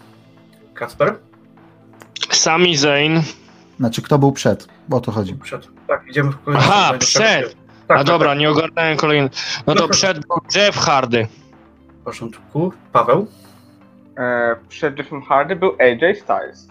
[0.74, 1.14] Kacper?
[2.30, 3.22] Sami Zayn.
[3.78, 4.68] Znaczy, kto był przed?
[4.88, 5.34] Bo o to chodzi.
[5.34, 5.68] Przed.
[5.86, 6.72] Tak, idziemy w kolejności.
[6.74, 7.56] Aha, przed.
[7.86, 8.38] Tak, A tak, dobra, tak.
[8.38, 9.30] nie ogarnąłem kolejny.
[9.66, 11.26] No to No to- przed był Jeff Hardy.
[12.00, 12.72] W porządku.
[12.92, 13.26] Paweł?
[14.18, 16.68] e, przed Jeffem Hardy był AJ Styles.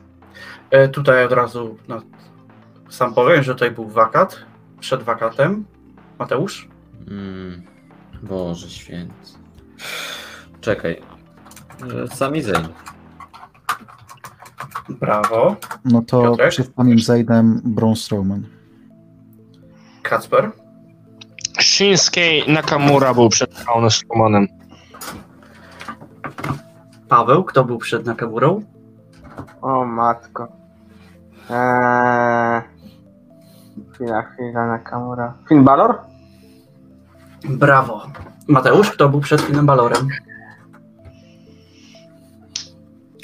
[0.72, 2.02] E, tutaj od razu no,
[2.90, 4.40] sam powiem, że tutaj był wakat.
[4.80, 5.66] Przed wakatem.
[6.20, 6.68] Mateusz?
[7.08, 7.64] Mm,
[8.24, 9.14] Boże święty.
[10.62, 11.02] Czekaj.
[12.04, 12.68] E, Sami Zayn.
[14.90, 15.56] Brawo.
[15.86, 16.50] No to Piotrek?
[16.50, 18.44] przed samym Zejnem Braun Strowman.
[20.02, 20.52] Kacper?
[21.62, 24.48] Shinsuke Nakamura był przed Braunem Strowmanem.
[27.10, 27.44] Paweł?
[27.44, 28.62] Kto był przed Nakamurą?
[29.62, 30.48] O matko.
[31.50, 32.62] Eee...
[33.94, 35.34] Chwila, chwila, Nakamura.
[35.50, 35.98] Finn Balor?
[37.50, 38.02] Brawo.
[38.48, 38.92] Mateusz?
[38.92, 40.08] Kto był przed Finem Balorem?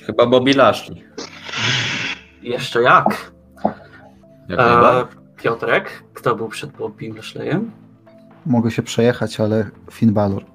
[0.05, 1.03] Chyba Bobby Lashley.
[2.41, 3.31] Jeszcze jak?
[4.49, 5.05] Jak E.
[5.43, 6.03] Piotrek?
[6.13, 7.71] Kto był przed Bobim Lashleyem?
[8.45, 10.45] Mogę się przejechać, ale Finn Balor.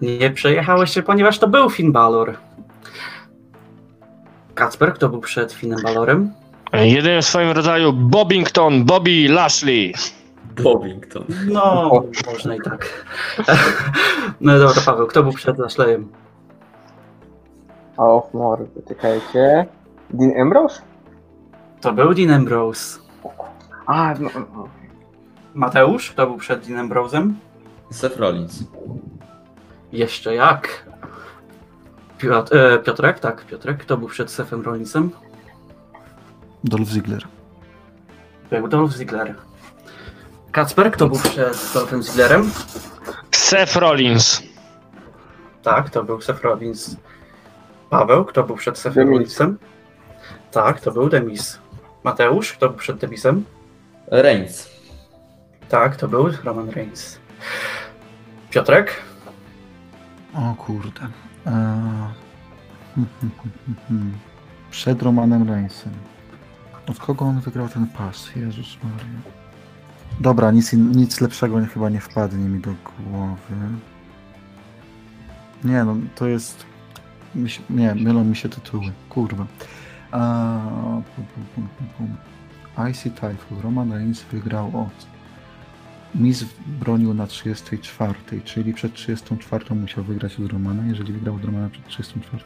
[0.00, 2.36] Nie przejechałeś się, ponieważ to był Finn Balor.
[4.54, 4.94] Kacper?
[4.94, 6.32] Kto był przed Finem Balorem?
[6.72, 9.94] Jedyny w swoim rodzaju Bobington, Bobby Lashley.
[10.62, 11.24] Bobington.
[11.46, 11.90] No,
[12.32, 13.04] można i tak.
[14.40, 16.08] No dobra, Paweł, kto był przed Lashleyem?
[17.96, 19.66] O, mordy, czekajcie.
[20.10, 20.82] Dean Ambrose?
[21.80, 22.98] To był Dean Ambrose.
[23.86, 24.68] A, no, no.
[25.54, 27.32] Mateusz, kto był przed Dean Ambrose'em?
[27.90, 28.64] Seth Rollins.
[29.92, 30.88] Jeszcze jak?
[32.18, 35.10] Piotr, e, Piotrek, tak, Piotrek, kto był przed Sefem Rollinsem?
[36.64, 37.22] Dolph Ziggler.
[38.50, 39.34] Był Dolph Ziggler.
[40.58, 42.50] Kacper, kto był przed Dolphem Zigglerem?
[43.30, 44.42] Seth Rollins.
[45.62, 46.96] Tak, to był Seth Rollins.
[47.90, 49.10] Paweł, kto był przed Sefem Demis.
[49.10, 49.58] Rollinsem?
[50.50, 51.58] Tak, to był Demis.
[52.04, 53.44] Mateusz, kto był przed Demisem?
[54.06, 54.68] Reigns.
[55.68, 57.18] Tak, to był Roman Reigns.
[58.50, 59.02] Piotrek?
[60.34, 61.08] O kurde.
[61.46, 61.52] Eee...
[64.70, 65.92] Przed Romanem Reignsem.
[66.88, 68.36] Od kogo on wygrał ten pas?
[68.36, 69.37] Jezus Maria.
[70.20, 73.54] Dobra, nic, nic lepszego chyba nie wpadnie mi do głowy.
[75.64, 76.66] Nie no, to jest...
[77.70, 78.92] Nie, mylą mi się tytuły.
[79.08, 79.46] Kurwa.
[80.10, 80.60] A,
[81.16, 82.16] pum, pum, pum, pum, pum.
[82.90, 83.60] IC Typhoon.
[83.62, 85.06] Roman Reigns wygrał od...
[86.14, 88.14] Miz bronił na 34,
[88.44, 92.44] czyli przed 34 musiał wygrać od Romana, jeżeli wygrał od Romana przed 34.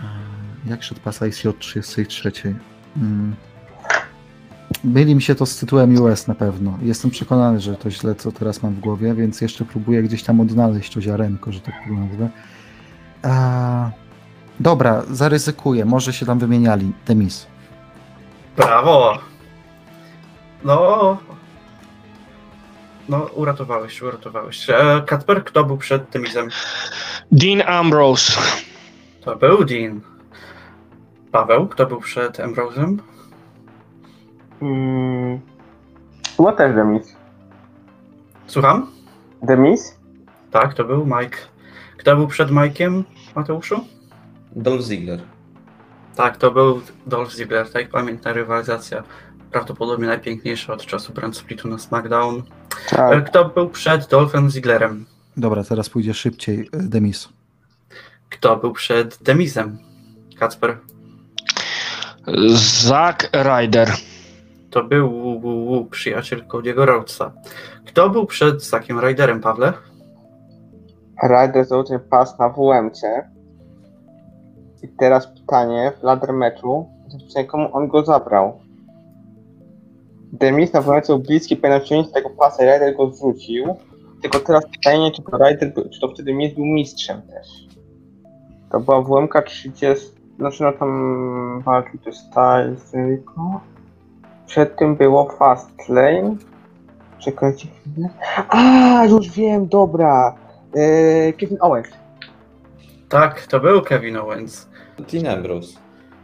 [0.00, 0.04] A,
[0.68, 2.32] Jak szedł pas IC od 33?
[2.96, 3.34] Mm.
[4.84, 6.78] Myli mi się to z tytułem US na pewno.
[6.82, 10.40] Jestem przekonany, że to źle, co teraz mam w głowie, więc jeszcze próbuję gdzieś tam
[10.40, 12.30] odnaleźć to ziarenko, że tak to nazwę.
[13.22, 13.90] A,
[14.60, 15.84] dobra, zaryzykuję.
[15.84, 16.92] Może się tam wymieniali.
[17.06, 17.46] Demis.
[18.56, 19.18] Brawo!
[20.64, 21.18] No.
[23.08, 24.70] No, uratowałeś, uratowałeś.
[24.70, 26.48] E, Kacper, kto był przed Demisem?
[27.32, 28.32] Dean Ambrose.
[29.20, 30.00] To był Dean.
[31.32, 32.96] Paweł, kto był przed Ambrose'em?
[34.62, 35.40] Mm.
[36.36, 37.16] Chyba też Demis.
[38.46, 38.86] Słucham?
[39.42, 39.96] Demis?
[40.50, 41.36] Tak, to był Mike.
[41.98, 43.02] Kto był przed Mike'iem,
[43.34, 43.84] Mateuszu?
[44.56, 45.20] Dolph Ziggler.
[46.16, 49.02] Tak, to był Dolph Ziggler, tak pamiętna rywalizacja.
[49.50, 52.42] Prawdopodobnie najpiękniejsza od czasu brand splitu na SmackDown.
[52.92, 53.24] E, Tak.
[53.30, 55.06] Kto był przed Dolphem Zigglerem?
[55.36, 56.68] Dobra, teraz pójdzie szybciej.
[56.72, 57.28] e, Demis.
[58.30, 59.78] Kto był przed Demisem?
[60.38, 60.78] Kacper.
[62.54, 63.88] Zack Ryder.
[64.70, 67.32] To był Wu, Wu, Wu, przyjaciel Cody'ego Rhodesa.
[67.86, 69.72] Kto był przed Zakiem Ryderem, Pawle?
[71.22, 73.02] Ryder założył pas na WMC.
[74.82, 76.86] I teraz pytanie w ladder meczu,
[77.48, 78.60] komu on go zabrał?
[80.32, 83.64] Demis na wyjątku bliski powinien wziąć tego pasa i Ryder go zrzucił.
[84.22, 87.66] Tylko teraz pytanie, czy to Ryder, był- czy to wtedy Miz był mistrzem też.
[88.72, 90.06] To była WMK 30,
[90.38, 93.60] znaczy no tam walczył też Styles tylko.
[94.46, 96.36] Przed tym było Fastlane.
[97.18, 98.08] Czekajcie chwilę.
[98.48, 100.34] A, już wiem, dobra.
[100.74, 101.88] Eee, Kevin Owens.
[103.08, 104.68] Tak, to był Kevin Owens.
[105.12, 105.78] Dean Ambrose.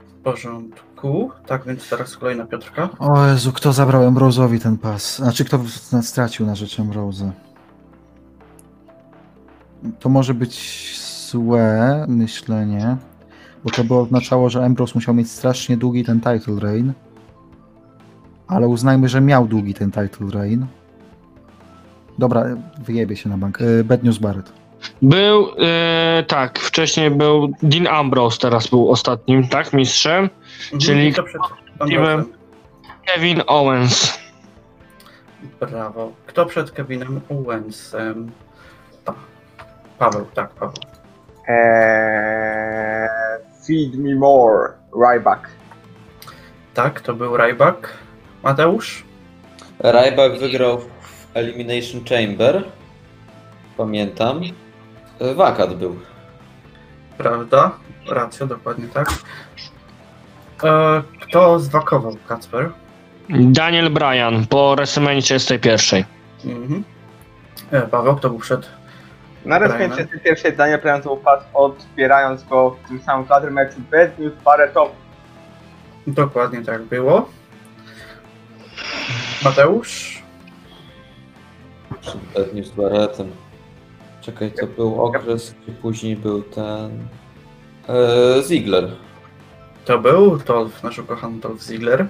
[0.08, 1.30] W porządku.
[1.46, 2.88] Tak, więc teraz kolejna Piotrka.
[2.98, 5.16] O Jezu, kto zabrał Ambrose'owi ten pas?
[5.16, 5.58] Znaczy, kto
[6.02, 7.32] stracił na rzecz Ambrose?
[10.00, 10.54] To może być
[11.30, 12.96] złe myślenie,
[13.64, 16.92] bo to by oznaczało, że Ambrose musiał mieć strasznie długi ten title reign.
[18.48, 20.64] Ale uznajmy, że miał długi ten title reign.
[22.18, 22.44] Dobra,
[22.84, 23.58] wyjebie się na bank.
[23.60, 24.52] E, Bad News Barrett.
[25.02, 30.30] Był, e, tak, wcześniej był Dean Ambrose, teraz był ostatnim, tak, mistrzem.
[30.64, 31.40] Mhm, Czyli to przed
[31.78, 32.24] Ambrosem.
[33.06, 34.18] Kevin Owens.
[35.60, 36.12] Brawo.
[36.26, 38.30] Kto przed Kevinem Owensem?
[39.04, 39.14] Pa.
[39.98, 40.74] Paweł, tak, Paweł.
[41.48, 43.08] Eee,
[43.66, 44.72] feed me more.
[45.12, 45.48] Ryback.
[46.74, 47.88] Tak, to był Ryback.
[48.42, 49.04] Mateusz?
[49.78, 50.86] Ryback wygrał w
[51.34, 52.64] Elimination Chamber.
[53.76, 54.40] Pamiętam.
[55.34, 55.96] Wakat był.
[57.18, 57.70] Prawda?
[58.08, 59.10] Racja, dokładnie tak.
[60.64, 62.70] E, kto zwakował Kacper?
[63.28, 66.04] Daniel Bryan po WrestleMania 31.
[66.44, 66.84] Mhm.
[67.70, 68.68] E, Paweł, kto był przed?
[69.44, 74.32] Na rozpoczęcie pierwszej Daniel Bryan pas odbierając go w tym samym ladder meczu Bad News
[74.44, 74.92] Barrettowi.
[76.06, 77.28] Dokładnie tak było.
[79.44, 80.22] Mateusz?
[82.00, 83.30] Przed Bad News Barrettem.
[84.20, 87.08] Czekaj, to był okres, gdzie później był ten...
[87.88, 88.88] E, Ziggler.
[89.84, 92.06] To był Dolph, nasz ukochany Dolph Ziggler.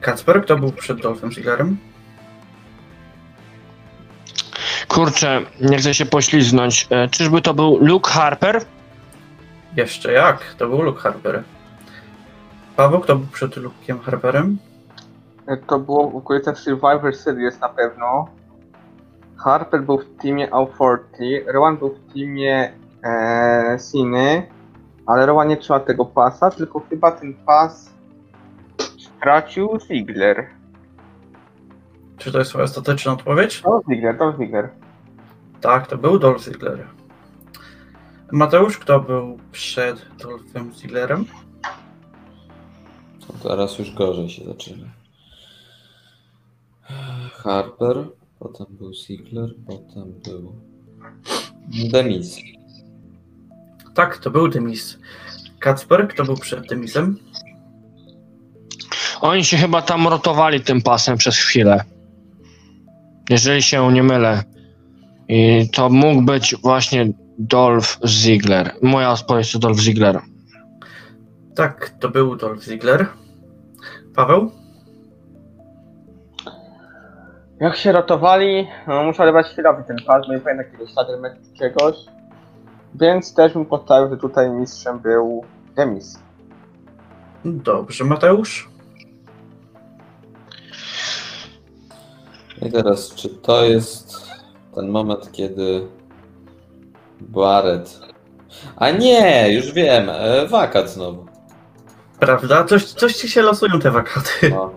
[0.00, 1.76] Kacper, kto był przed Dolphem Zigglerem?
[4.88, 6.86] Kurczę, nie chcę się pośliznąć.
[6.90, 8.64] E, czyżby to był Luke Harper?
[9.76, 10.54] Jeszcze jak?
[10.58, 11.42] To był Luke Harper.
[12.76, 14.58] Paweł, kto był przed Luke'iem Harperem?
[15.66, 18.28] To było w okolicach Survivor Series na pewno.
[19.36, 22.72] Harper był w teamie Authority, Rowan był w teamie
[23.04, 24.46] e, Siny,
[25.06, 27.94] ale Rowan nie trzeba tego pasa, tylko chyba ten pas
[28.98, 30.46] stracił Ziggler.
[32.18, 33.62] Czy to jest twoja ostateczna odpowiedź?
[33.62, 34.68] Dolph Ziggler, Dolph Ziggler.
[35.60, 36.86] Tak, to był Dolph Ziggler.
[38.32, 41.24] Mateusz, kto był przed Dolphem Zigglerem?
[43.26, 44.97] To teraz już gorzej się zaczyna.
[47.32, 48.08] Harper,
[48.38, 50.52] potem był Ziggler, potem był
[51.90, 52.36] Demis.
[53.94, 54.98] Tak, to był Demis.
[55.58, 57.18] Kacper, kto był przed Demisem?
[59.20, 61.84] Oni się chyba tam rotowali tym pasem przez chwilę.
[63.30, 64.44] Jeżeli się nie mylę.
[65.28, 68.74] I to mógł być właśnie Dolph Ziggler.
[68.82, 70.20] Moja odpowiedź to Dolph Ziggler.
[71.54, 73.06] Tak, to był Dolph Ziggler.
[74.14, 74.57] Paweł?
[77.60, 80.94] Jak się rotowali, no muszę odebrać chwilowi ten pas, bo nie pamiętam jakiegoś
[81.42, 81.96] czy czegoś.
[82.94, 85.44] Więc też bym postawił, że tutaj mistrzem był
[85.76, 86.18] Demis.
[87.44, 88.70] Dobrze, Mateusz?
[92.62, 94.30] I teraz, czy to jest
[94.74, 95.86] ten moment, kiedy
[97.20, 98.00] Barrett...
[98.76, 101.26] A nie, już wiem, e, wakat znowu.
[102.18, 102.64] Prawda?
[102.64, 104.50] Coś, coś ci się losują te wakaty.
[104.50, 104.72] No.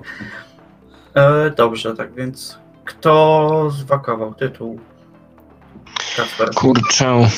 [1.16, 4.80] E, dobrze, tak więc kto zwakował tytuł?
[6.16, 6.50] Kacper.
[6.56, 7.30] Kurczę,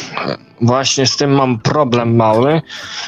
[0.62, 2.62] właśnie z tym mam problem mały.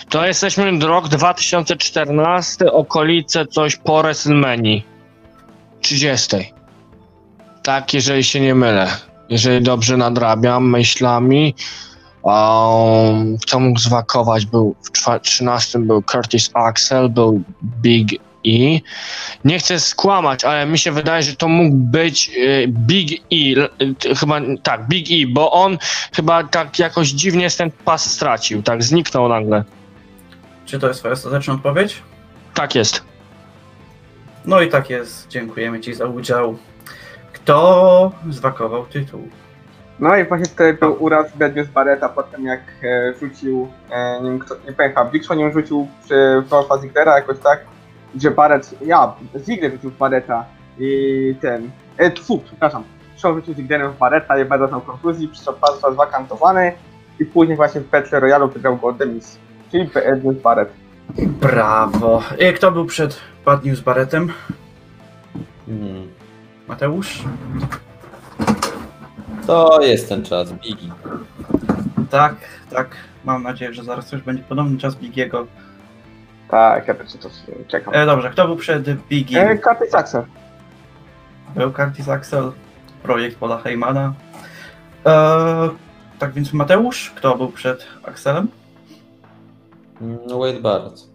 [0.10, 4.82] To jesteśmy rok 2014, okolice coś po WrestleMania
[5.82, 6.54] 30.
[7.64, 8.88] Tak, jeżeli się nie mylę.
[9.30, 11.56] Jeżeli dobrze nadrabiam myślami.
[12.24, 14.46] Um, kto mógł zwakować?
[14.46, 18.10] Był w czwa- 13 był Curtis Axel, był Big
[18.46, 18.80] E.
[19.46, 23.36] Nie chcę skłamać, ale mi się wydaje, że to mógł być y, Big E.
[24.12, 25.78] y, Chyba tak, Big E, bo on
[26.16, 29.64] chyba tak jakoś dziwnie ten pas stracił, tak zniknął nagle.
[30.66, 32.02] Czy to jest twoja ostateczna odpowiedź?
[32.54, 33.04] Tak jest.
[34.46, 35.28] No i tak jest.
[35.28, 36.58] Dziękujemy ci za udział.
[37.34, 39.30] Kto zwakował tytuł?
[40.00, 44.22] No i właśnie tutaj był uraz Bad News Barretta po tym jak e, rzucił, e,
[44.22, 47.66] nie wiem kto, nie pamiętam, Big Show nim rzucił przy Dolpha Ziglera jakoś tak,
[48.16, 50.46] gdzie Barrett, ja, Ziggler rzucił w Barretta
[50.80, 52.84] i ten, e, tfu, przepraszam,
[53.18, 56.74] Show rzucił Ziglerem w Barretta i Barrett miał kontuzji, przez co pas został zwakantowany
[57.20, 59.38] i później właśnie w Battle Royale wygrał go Demis,
[59.72, 59.90] czyli
[60.24, 60.70] News Barrett.
[61.18, 62.24] Brawo.
[62.40, 64.34] I kto był przed Bad News Barrettem?
[65.66, 66.08] Hmm.
[66.68, 67.24] Mateusz?
[69.48, 70.92] To jest ten czas, Bigi.
[72.10, 72.36] Tak,
[72.70, 72.88] tak.
[73.26, 75.48] Mam nadzieję, że zaraz już będzie podobny czas Bigiego.
[76.50, 77.30] Tak, ja też to
[77.68, 77.94] czekam.
[77.94, 79.48] E, dobrze, kto był przed Bigiem?
[79.48, 80.24] E, Curtis Axel.
[81.56, 82.52] Był Curtis Axel,
[83.04, 84.14] projekt Paula Heymana.
[85.06, 85.70] E,
[86.20, 88.48] tak więc Mateusz, kto był przed Axelem?
[90.02, 91.10] Mm, Wade Barrett.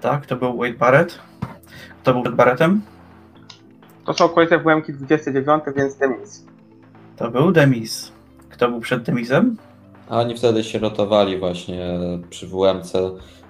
[0.00, 1.18] Tak, to był Wade Barrett.
[2.02, 2.82] Kto był przed Barrettem?
[4.06, 6.44] To są okolice WM-ki 29, więc Demis.
[7.16, 8.12] To był Demis.
[8.48, 9.56] Kto był przed Demisem?
[10.08, 11.98] A oni wtedy się rotowali właśnie
[12.30, 12.92] przy WMC,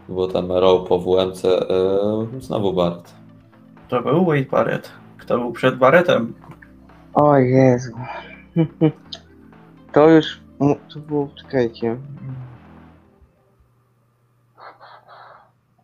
[0.09, 1.61] było tam row po WMC, e,
[2.41, 3.15] znowu Barrett.
[3.89, 4.93] To był Wade Barrett.
[5.19, 6.35] Kto był przed Barrettem?
[7.15, 7.93] O Jezu.
[9.93, 10.41] To już...
[10.95, 11.29] To było...
[11.43, 11.97] Czekajcie.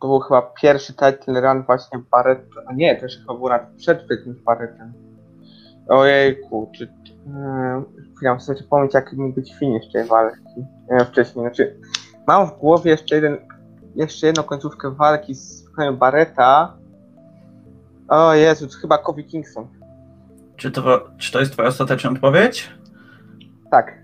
[0.01, 2.45] To był chyba pierwszy title run właśnie Barrett.
[2.67, 4.93] A nie, to już chyba było nawet przed tym Barrettem.
[5.89, 6.85] Ojejku, czy...
[6.85, 10.67] Yy, Chwilę, muszę sobie przypomnieć jaki mógł być finish tej walki.
[10.91, 11.81] Nie, wcześniej, znaczy...
[12.27, 13.39] Mam w głowie jeszcze jeden...
[13.97, 15.67] Jeszcze jedną końcówkę walki z
[15.99, 16.77] Barretta.
[18.09, 19.69] O Jezu, to chyba Kofi Kingston.
[20.57, 22.71] Czy to, czy to jest twoja ostateczna odpowiedź?
[23.71, 24.03] Tak.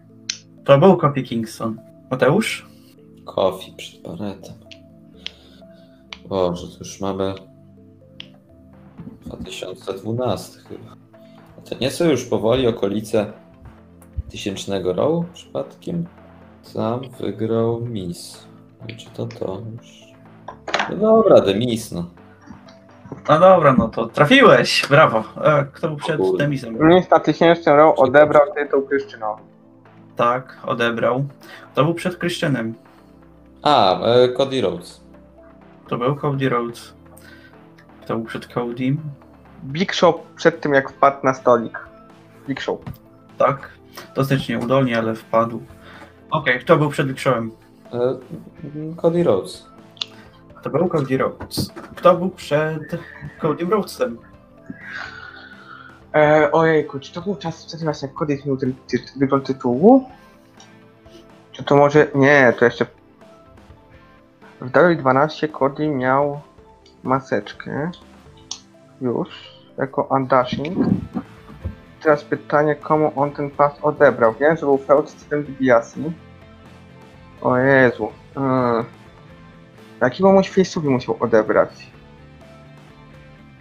[0.65, 1.81] To był Kofi Kingston.
[2.10, 2.69] Mateusz?
[3.24, 4.55] Kofi przed Barrettem.
[6.28, 7.35] Boże, to już mamy
[9.27, 10.97] 2012 chyba.
[11.59, 13.32] A to nie są już powoli okolice
[14.31, 16.06] tysięcznego row przypadkiem?
[16.74, 18.47] Tam wygrał Miss.
[18.88, 20.09] I Czy to to już?
[20.90, 22.05] No dobra, The Miss, no.
[23.28, 24.86] No dobra, no to trafiłeś.
[24.90, 25.24] Brawo.
[25.44, 26.44] E, kto był przed Kurde.
[26.44, 26.88] Demisem?
[26.88, 29.42] Mistrz na tysięcznym row odebrał tytuł Kryszczynowi.
[30.16, 31.24] Tak, odebrał.
[31.72, 32.74] Kto był przed Christianem?
[33.62, 35.00] A, e, Cody Rhodes.
[35.88, 36.94] To był Cody Rhodes.
[38.02, 38.96] Kto był przed Cody?
[39.64, 41.78] Big Show przed tym jak wpadł na stolik.
[42.48, 42.78] Big Show.
[43.38, 43.68] Tak.
[44.14, 45.62] Dosyć nieudolnie, ale wpadł.
[46.30, 47.50] Okej, kto był przed Big Showem?
[47.93, 48.19] E,
[48.97, 49.66] Cody Rhodes.
[50.62, 51.73] To był Cody Rhodes.
[51.97, 52.82] Kto był przed
[53.40, 54.19] Cody Rhodesem?
[56.15, 60.09] E, ojejku, czy to był czas wtedy właśnie jak Cody zmienił ten ty, wygląd tytułu?
[61.52, 62.06] Czy to może...
[62.15, 62.86] Nie, to jeszcze...
[64.60, 66.40] W WWE12 Cody miał
[67.02, 67.90] maseczkę.
[69.01, 69.59] Już.
[69.78, 70.78] Jako Undashing.
[72.02, 74.35] Teraz pytanie, komu on ten pas odebrał.
[74.40, 76.01] Wiem, że był feud z tym DiBiase.
[77.40, 78.12] O Jezu.
[78.36, 78.85] Mm.
[80.01, 81.90] Jakiego mu face'owi musiał odebrać?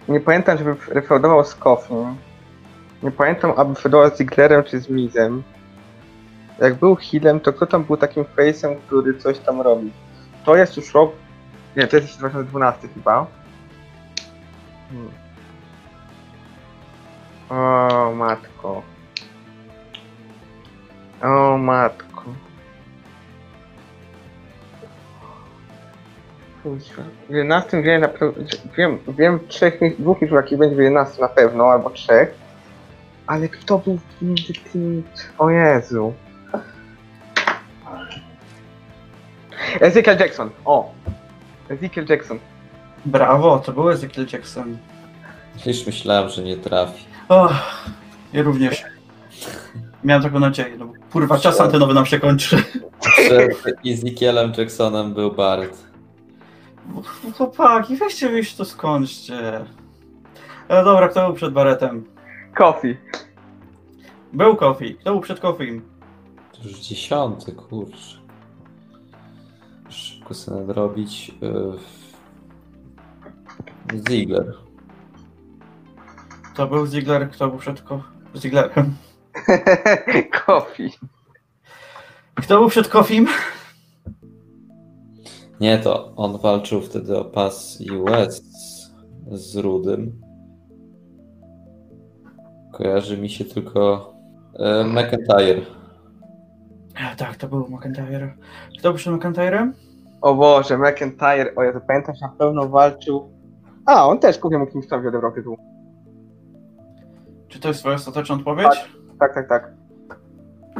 [0.08, 2.16] Nie pamiętam, żeby refeudował z Kofim.
[3.02, 5.42] Nie pamiętam, aby feudował z Zigglerem czy z Mizem.
[6.58, 9.92] Jak był healem, to kto tam był takim face'em, który coś tam robi?
[10.44, 11.12] To jest już rok...
[11.76, 13.26] Nie, to jest jeszcze 2012 chyba.
[14.90, 15.10] Hmm.
[17.48, 18.82] O matko.
[21.22, 22.07] O matko.
[26.64, 28.32] W 11 wiem, na pe-
[28.76, 32.34] wiem, wiem trzech, mi- dwóch mi jaki będzie w 11 na pewno, albo trzech.
[33.26, 35.02] Ale kto był między tymi...
[35.38, 36.12] O Jezu.
[39.80, 40.92] Ezekiel Jackson, o.
[41.68, 42.38] Ezekiel Jackson.
[43.04, 44.78] Brawo, to był Ezekiel Jackson.
[45.66, 47.04] Już myślałem, że nie trafi.
[47.28, 47.48] O,
[48.32, 48.84] ja również.
[50.04, 50.76] Miałem taką nadzieję.
[50.78, 52.62] No, kurwa, czas antenowy nam się kończy.
[53.00, 53.52] Przed
[53.86, 55.87] Ezekielem Jacksonem był Barrett.
[57.36, 59.64] Chłopaki, weźcie wyjść to skończcie.
[60.68, 62.04] E, dobra, kto był przed Baretem?
[62.54, 62.96] Kofi.
[64.32, 64.94] Był Kofi.
[64.94, 65.82] Kto był przed Kofim?
[66.52, 68.18] To już dziesiąty, kurczę.
[69.88, 71.34] Szybko sobie nadrobić.
[71.40, 71.78] Yy...
[74.08, 74.54] Ziggler.
[76.54, 78.02] To był Ziggler, kto był przed Ko...
[78.36, 78.96] Zigglerem.
[80.46, 80.90] Kofi.
[82.34, 83.28] Kto był przed Kofim?
[85.60, 88.42] Nie, to on walczył wtedy o pas US
[89.30, 90.20] z Rudym.
[92.72, 94.12] Kojarzy mi się tylko
[94.58, 95.60] e, McIntyre.
[97.16, 98.34] Tak, to był McIntyre.
[98.78, 99.74] Kto był przed McIntyrem?
[100.20, 103.28] O Boże, McIntyre, o ja to pamiętam, na pewno walczył...
[103.86, 105.56] A, on też kupił mu Kingstonowi odebrał tytuł.
[107.48, 108.90] Czy to jest twoja ostateczna odpowiedź?
[109.20, 109.72] Tak, tak, tak.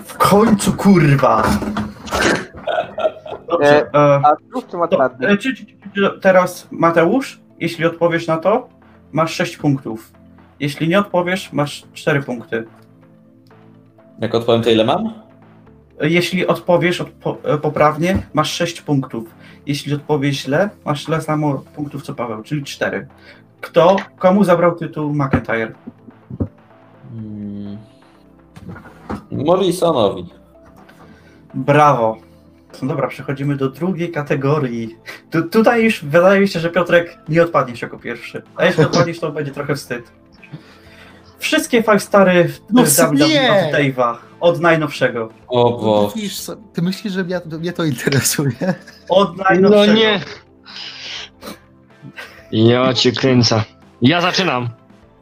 [0.05, 1.43] W końcu, kurwa!
[3.49, 8.37] Dobrze, e, A zrób czy to, e, czy, czy, czy teraz Mateusz, jeśli odpowiesz na
[8.37, 8.69] to,
[9.13, 10.13] masz 6 punktów.
[10.61, 12.65] Jeśli nie odpowiesz, masz 4 punkty.
[14.21, 15.13] Jak odpowiem, to ile mam?
[16.01, 19.35] Jeśli odpowiesz odpo- e, poprawnie, masz 6 punktów.
[19.67, 23.07] Jeśli odpowiesz źle, masz tyle samo punktów co Paweł, czyli 4.
[23.61, 25.73] Kto, komu zabrał tytuł McIntyre?
[27.13, 27.79] Mm.
[29.31, 30.27] Morrisonowi.
[31.55, 32.28] Brawo.
[32.83, 34.97] No dobra, przechodzimy do drugiej kategorii.
[35.31, 38.43] Tu, tutaj już wydaje mi się, że Piotrek nie odpadniesz jako pierwszy.
[38.57, 40.13] A jeśli odpadniesz, to będzie trochę wstyd.
[41.39, 45.29] Wszystkie five stary w, No WWE Dave'a, od najnowszego.
[45.49, 46.13] O Ty bo.
[46.15, 48.75] myślisz, ty myślisz, że mnie, mnie to interesuje?
[49.09, 49.93] Od No najnowszego.
[49.93, 50.21] nie.
[52.53, 53.63] Ja cię kręcę.
[54.03, 54.69] Ja zaczynam.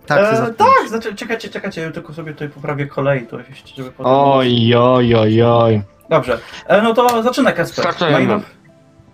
[0.07, 3.39] Tak, E, tak, znaczy, czekajcie, czekajcie, ja tylko sobie tutaj poprawię kolej, to
[3.77, 4.13] żeby potem...
[4.17, 5.83] Oj, oj, oj, oj.
[6.09, 7.85] Dobrze, e, no to zaczynaj Kasper.
[7.85, 8.19] Startujemy.
[8.19, 8.43] Najnow-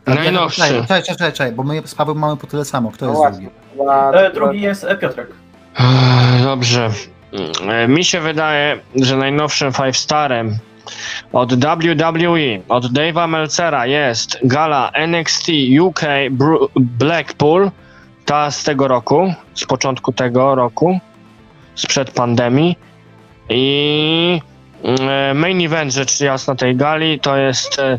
[0.04, 0.60] Tak, Najnowszy.
[0.60, 2.90] Czekaj, czekaj, czekaj, czekaj, bo my z Pawłem mamy po tyle samo.
[2.90, 3.40] Kto No jest właśnie.
[3.40, 3.82] drugi?
[3.82, 5.28] Dwa, E, drugi jest e, Piotrek.
[5.78, 6.90] Ech, Dobrze.
[7.68, 10.58] E, Mi się wydaje, że najnowszym five starem
[11.32, 15.48] od WWE, od Dave'a Melcera jest gala NXT
[15.80, 16.00] UK
[16.30, 17.70] Bru- Blackpool,
[18.24, 20.98] ta z tego roku, z początku tego roku,
[21.74, 22.76] sprzed pandemii.
[23.48, 24.40] I
[25.34, 27.98] main event, rzecz jasna, tej gali to jest e,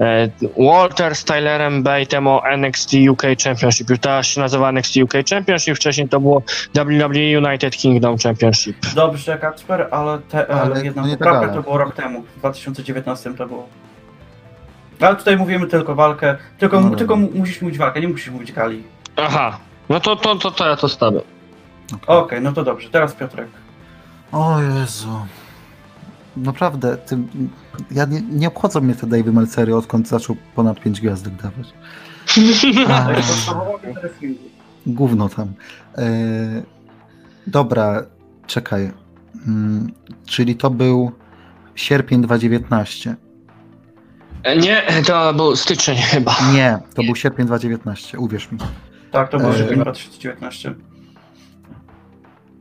[0.00, 0.28] e,
[0.58, 3.90] Walter z Tylerem Bate'em o NXT UK Championship.
[3.90, 6.42] Już teraz się nazywa NXT UK Championship, wcześniej to było
[6.74, 8.76] WWE United Kingdom Championship.
[8.94, 11.54] Dobrze, Kacper, ale, te, ale, Ale jedna to nie ta poprawka gala.
[11.54, 13.68] to było rok temu, w 2019 to było.
[15.00, 17.38] Ale tutaj mówimy tylko walkę, tylko, No tylko dobra.
[17.40, 18.82] musisz mówić walkę, nie musisz mówić gali.
[19.16, 21.20] Aha, no to, to, to, to ja to stawię.
[22.06, 23.48] Okej, no to dobrze, teraz Piotrek.
[24.32, 25.08] O Jezu.
[26.38, 27.18] Naprawdę, ty,
[27.90, 31.72] ja nie, nie obchodzą mnie te Dave'y Melcery, odkąd zaczął ponad 5 gwiazdek dawać.
[32.88, 33.08] A,
[34.86, 35.52] gówno tam.
[35.98, 36.06] E,
[37.46, 38.02] dobra,
[38.46, 38.92] czekaj.
[39.46, 39.92] Mm,
[40.26, 41.12] czyli to był
[41.74, 43.16] sierpień 2019.
[44.42, 46.36] E, Nie, to był styczeń chyba.
[46.54, 48.58] Nie, to był sierpień 2019, uwierz mi.
[49.10, 50.74] Tak, to było E, sierpień 2019.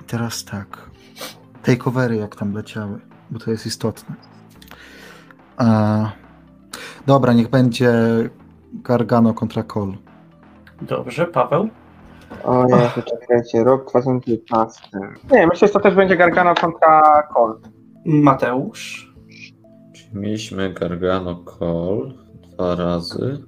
[0.07, 0.89] Teraz tak.
[1.63, 2.99] Takeovery jak tam leciały,
[3.31, 4.15] bo to jest istotne.
[5.57, 6.11] A,
[7.07, 7.93] dobra, niech będzie
[8.73, 9.93] Gargano kontra Cole.
[10.81, 11.69] Dobrze, Paweł.
[12.43, 14.81] O Jezu, czekajcie, rok 2015.
[15.31, 17.53] Nie, myślę, że to też będzie Gargano kontra Cole.
[18.05, 19.13] Mateusz.
[19.93, 22.13] Czyli Mieliśmy Gargano Call
[22.53, 23.43] dwa razy.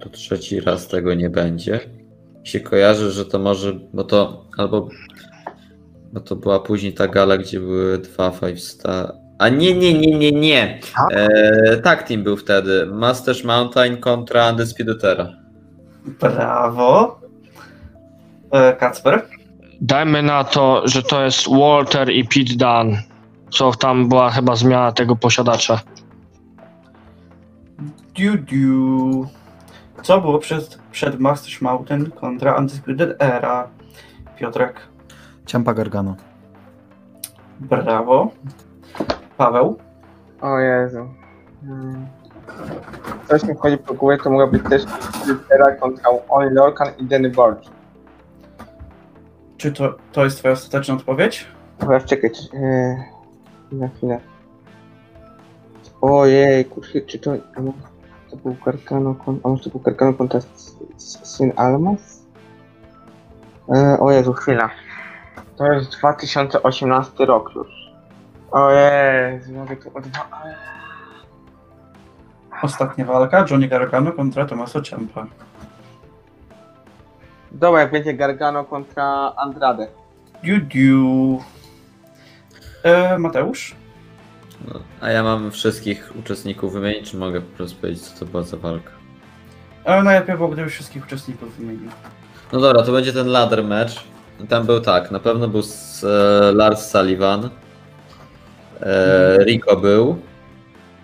[0.00, 1.80] To trzeci raz tego nie będzie.
[2.40, 4.88] Mi się kojarzy, że to może, bo to albo
[6.14, 9.14] bo to była później ta gala, gdzie były dwa five star.
[9.38, 10.80] A nie, nie, nie, nie, nie.
[10.96, 11.08] Tak?
[11.12, 12.86] E, tak team był wtedy.
[12.86, 15.28] Masters Mountain kontra Undisputed Era.
[16.20, 17.20] Brawo.
[18.50, 19.22] E, Kacper.
[19.80, 23.02] Dajmy na to, że to jest Walter i Pete Dunne.
[23.50, 25.80] Co tam była chyba zmiana tego posiadacza.
[28.16, 29.28] Diu, diu.
[30.02, 33.68] Co było przed, przed Masters Mountain kontra Undisputed Era?
[34.38, 34.93] Piotrek.
[35.46, 36.16] Ciampa Gargano.
[37.60, 38.30] Brawo.
[39.36, 39.76] Paweł.
[40.40, 41.08] O Jezu.
[41.66, 42.06] Hmm.
[43.28, 44.82] Coś mi wchodzi po głowie, to mogła być też
[45.50, 47.60] Era kontra Oli Lorcan i Danny Burch.
[49.56, 51.46] Czy to, to jest twoja ostateczna odpowiedź?
[51.78, 52.96] Teraz czekaj, e,
[53.72, 54.20] na chwilę.
[56.00, 57.78] Ojej, kurczę, czy to, a może
[58.30, 60.40] to był Gargano kontra, a może to był Gargano kontra
[60.98, 62.22] Syn Almas?
[63.74, 64.70] E, o Jezu, chwila.
[65.56, 67.68] To jest 2018 rok już.
[68.50, 70.28] O Jezu, mogę dwa...
[72.62, 73.46] Ostatnia walka.
[73.50, 75.26] Johnny Gargano kontra Tommaso Ciampa.
[77.52, 79.86] Dobra, jak będzie Gargano kontra Andrade.
[80.42, 81.40] Diu, diu.
[82.82, 83.74] E, Mateusz.
[84.68, 88.42] No, a ja mam wszystkich uczestników wymienić, czy mogę po prostu powiedzieć, co to była
[88.42, 88.90] za walka?
[89.84, 91.90] E, najlepiej było, gdybyś wszystkich uczestników wymienił.
[92.52, 94.13] No dobra, to będzie ten ladder match.
[94.48, 97.50] Tam był tak, na pewno był s- e, Lars Sullivan.
[98.80, 100.18] E, Rico był.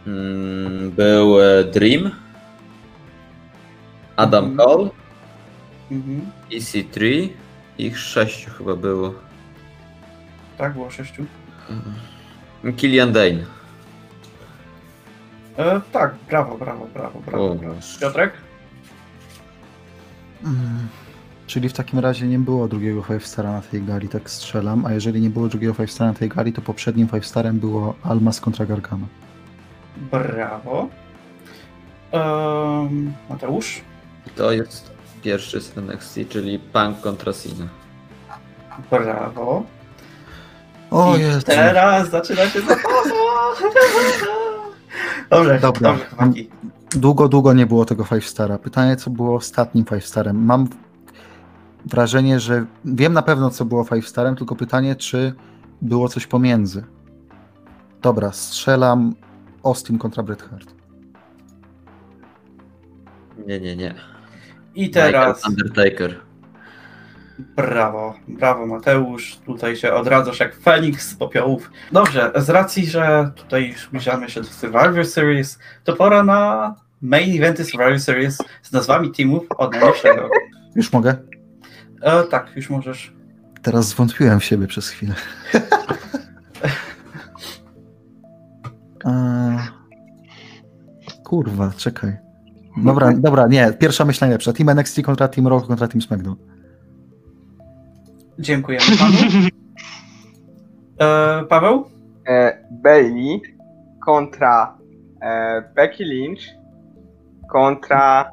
[0.07, 2.11] Mm, był e, Dream.
[4.17, 4.57] Adam Mhm.
[4.69, 4.91] Cole.
[5.91, 6.31] Mhm.
[6.51, 7.29] EC3.
[7.79, 9.15] Ich sześciu chyba było.
[10.59, 11.25] Tak, było sześciu.
[12.77, 13.45] Killian Dane.
[15.59, 17.51] E, tak, brawo, brawo, brawo, brawo.
[17.51, 17.75] O, brawo.
[18.01, 18.33] Piotrek?
[20.45, 20.89] Mm,
[21.51, 24.87] czyli w takim razie nie było drugiego Five Stara na tej gali, tak strzelam.
[24.87, 27.95] A jeżeli nie było drugiego Five Stara na tej gali, to poprzednim Five Starem było
[28.03, 29.07] Almas kontra Gargano.
[29.97, 30.89] Brawo.
[32.13, 33.81] Ehm, Mateusz?
[34.37, 34.91] To jest
[35.23, 37.69] pierwszy z NXT, czyli Punk kontra Cena.
[38.91, 39.63] Brawo.
[40.91, 41.43] O I Jezu.
[41.47, 42.81] teraz zaczyna się zabawa.
[45.31, 45.91] Dobrze, Dobra.
[45.91, 46.51] dobrze, chłopaki.
[46.91, 48.59] Długo, długo nie było tego Five Stara.
[48.59, 50.45] Pytanie, co było ostatnim Five Starem.
[50.45, 50.69] Mam
[51.85, 55.35] wrażenie, że wiem na pewno, co było Five Starem, tylko pytanie, czy
[55.83, 56.85] było coś pomiędzy.
[58.03, 59.15] Dobra, strzelam
[59.65, 60.75] Austin kontra Bret Hart.
[63.47, 63.95] Nie, nie, nie.
[64.75, 66.21] I teraz Michael Undertaker.
[67.57, 71.71] brawo, brawo Mateusz, tutaj się odradzasz jak Feniks z popiołów.
[71.93, 77.43] Dobrze, z racji, że tutaj już zbliżamy się do Survivor Series, to pora na main
[77.43, 80.29] eventy Survivor Series z nazwami teamów od najlepszego.
[80.77, 81.30] Już mogę?
[82.01, 83.13] E, tak, już możesz.
[83.63, 85.15] Teraz zwątpiłem w siebie przez chwilę.
[89.05, 89.59] Eee,
[91.25, 92.17] Kurwa, czekaj.
[92.77, 94.53] Dobra, dobra, nie, pierwsza myśl najlepsza.
[94.53, 96.37] Team NXT kontra Team Raw kontra Team SmackDown.
[98.39, 99.15] Dziękujemy panu.
[101.01, 101.85] E, Paweł?
[102.29, 103.43] E, Bailey
[104.07, 104.79] kontra
[105.23, 106.41] e, Becky Lynch
[107.51, 108.31] kontra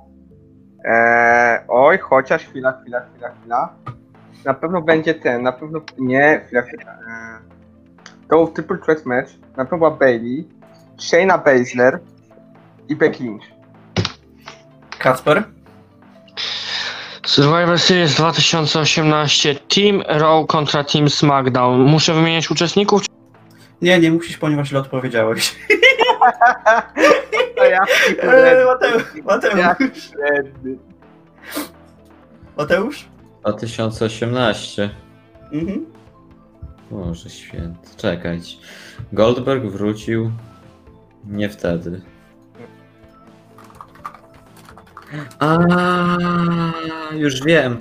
[0.87, 3.73] e, oj, chociaż chwila, chwila, chwila, chwila.
[4.45, 6.91] Na pewno będzie ten, na pewno nie, chwila, chwila.
[6.91, 7.39] E,
[8.29, 9.29] to był triple threat match.
[9.57, 10.47] Na pewno była Bailey,
[10.97, 11.99] Shayna Baszler
[12.89, 13.45] i Becky Lynch.
[14.99, 15.43] Kacper?
[17.25, 21.81] Survivor Series 2018 Team Raw kontra Team SmackDown.
[21.81, 23.01] Muszę wymieniać uczestników?
[23.81, 25.55] Nie, nie musisz, ponieważ źle odpowiedziałeś.
[27.55, 27.85] To ja,
[28.65, 30.11] Mateusz, Mateusz.
[32.57, 33.05] Mateusz?
[33.41, 34.89] 2018.
[35.51, 35.85] Mhm.
[36.91, 37.97] Boże święty.
[37.97, 38.57] Czekać.
[39.13, 40.31] Goldberg wrócił
[41.25, 42.01] nie wtedy.
[45.39, 45.57] A,
[47.11, 47.77] już wiem.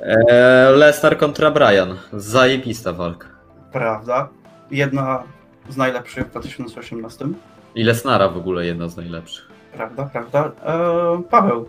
[0.00, 1.96] E, Lesnar kontra Brian.
[2.12, 3.28] Zajebista walka.
[3.72, 4.28] Prawda.
[4.70, 5.22] Jedna
[5.68, 7.28] z najlepszych w 2018.
[7.76, 9.48] I Lesnara w ogóle jedna z najlepszych.
[9.72, 10.52] Prawda, prawda.
[10.66, 11.68] E, Paweł.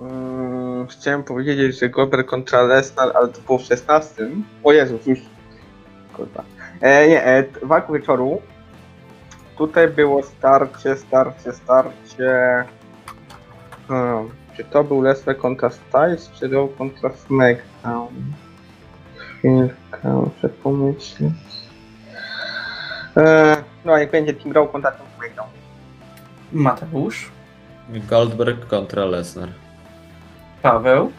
[0.00, 4.28] Mm, chciałem powiedzieć, że Goldberg kontra Lesnar, ale to było w 16.
[4.64, 5.18] O Jezus, już.
[6.12, 6.44] Kurwa.
[6.80, 8.42] E, nie, e, walka wieczoru.
[9.58, 12.64] Tutaj było starcie, starcie, starcie.
[13.88, 18.14] Hmm, czy to był Lesnar kontra Styles, czy to kontra SmackDown?
[19.16, 21.32] Chwilkę, muszę pomyśleć.
[23.16, 23.55] E,
[23.86, 25.48] no, niech będzie Team Raw kontra Team SmackDown.
[26.52, 27.30] Mateusz.
[27.88, 29.48] Goldberg kontra Lesnar.
[30.62, 31.12] Paweł.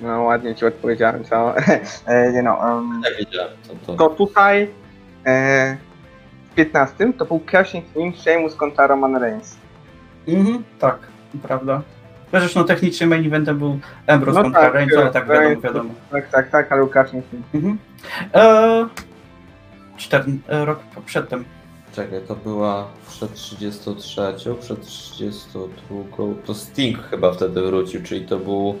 [0.00, 1.54] No, ładnie ci odpowiedziałem, co?
[2.06, 3.96] e, nie no, um, Jak wiedziałem, to to.
[3.96, 4.68] to tutaj
[5.26, 5.76] e,
[6.50, 9.56] w 15 to był Cashing In Sheamus kontra Roman Reigns.
[10.28, 10.98] Mhm, tak,
[11.42, 11.82] prawda.
[12.56, 15.90] No technicznie main eventem był Ambrose No kontra tak, Reigns, ale tak wiadomo, wiadomo.
[16.10, 17.42] Tak, tak, tak, ale był Cashing In.
[17.54, 17.78] Mhm.
[18.34, 18.86] E,
[19.96, 21.44] cztern, e, rok przedtem.
[21.92, 26.34] Czekaj, to była przed 33, przed 32.
[26.44, 28.74] To Sting chyba wtedy wrócił, czyli to był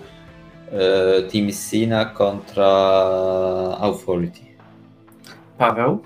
[0.72, 2.68] e, Team Cena kontra
[3.80, 4.40] Authority.
[5.58, 5.98] Paweł.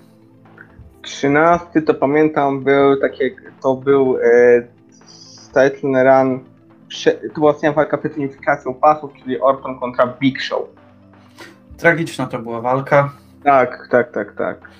[1.02, 3.30] 13 to pamiętam był takie,
[3.62, 4.62] to był e,
[5.48, 6.44] title run,
[6.89, 10.62] prze, to była ostatnia walka przed unifikacją pasów, czyli Orton kontra Big Show.
[11.76, 13.12] Tragiczna to była walka.
[13.44, 14.70] Tak, tak, tak, tak.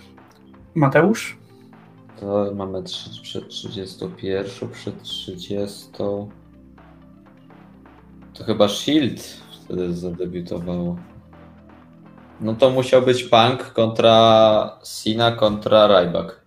[0.78, 1.38] Mateusz.
[2.20, 5.88] To mamy trzy, przed 31, przed 30.
[8.34, 9.20] To chyba Shield
[9.64, 10.96] wtedy zadebiutowało.
[12.40, 16.40] No to musiał być Punk kontra Cena kontra Ryback.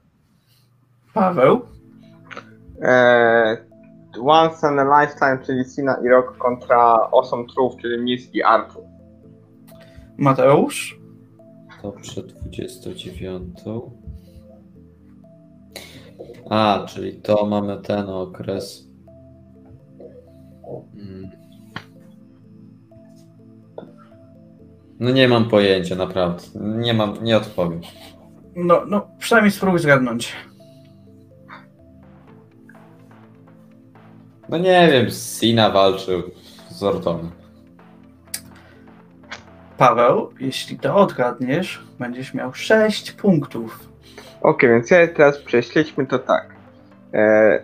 [1.14, 1.62] Paweł.
[2.82, 3.58] E,
[4.24, 8.84] once in a lifetime, czyli Cena i Rock kontra Awesome Truth, czyli Miz i Arthur.
[10.18, 11.00] Mateusz.
[11.82, 13.60] To przed 29.
[16.50, 18.88] A, czyli to mamy ten okres.
[20.96, 21.32] Mm.
[25.00, 26.44] No nie mam pojęcia, naprawdę.
[26.56, 27.82] Nie mam, nie odpowiem.
[28.56, 30.34] No, no przynajmniej spróbuj zgadnąć.
[34.50, 36.22] No nie wiem, Sina walczył
[36.70, 37.32] z Ortonem.
[39.78, 43.91] Paweł, jeśli to odgadniesz, będziesz miał 6 punktów.
[44.42, 46.56] Okej, więc ja teraz prześledźmy to tak.
[47.14, 47.60] E,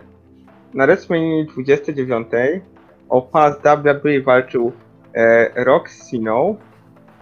[0.74, 2.28] na WrestleMania 29
[3.08, 4.72] o pas WWE walczył
[5.14, 5.64] e.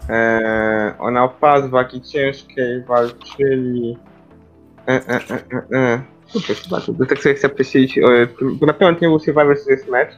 [0.08, 3.98] E, ona o pas wagi ciężkiej walczyli.
[4.88, 6.00] E, e, e, e, e.
[6.32, 8.02] Kurczę, zobaczę, bo tak sobie chcę prześledzić, e,
[8.40, 10.12] bo na pewno nie był Survivor Series match,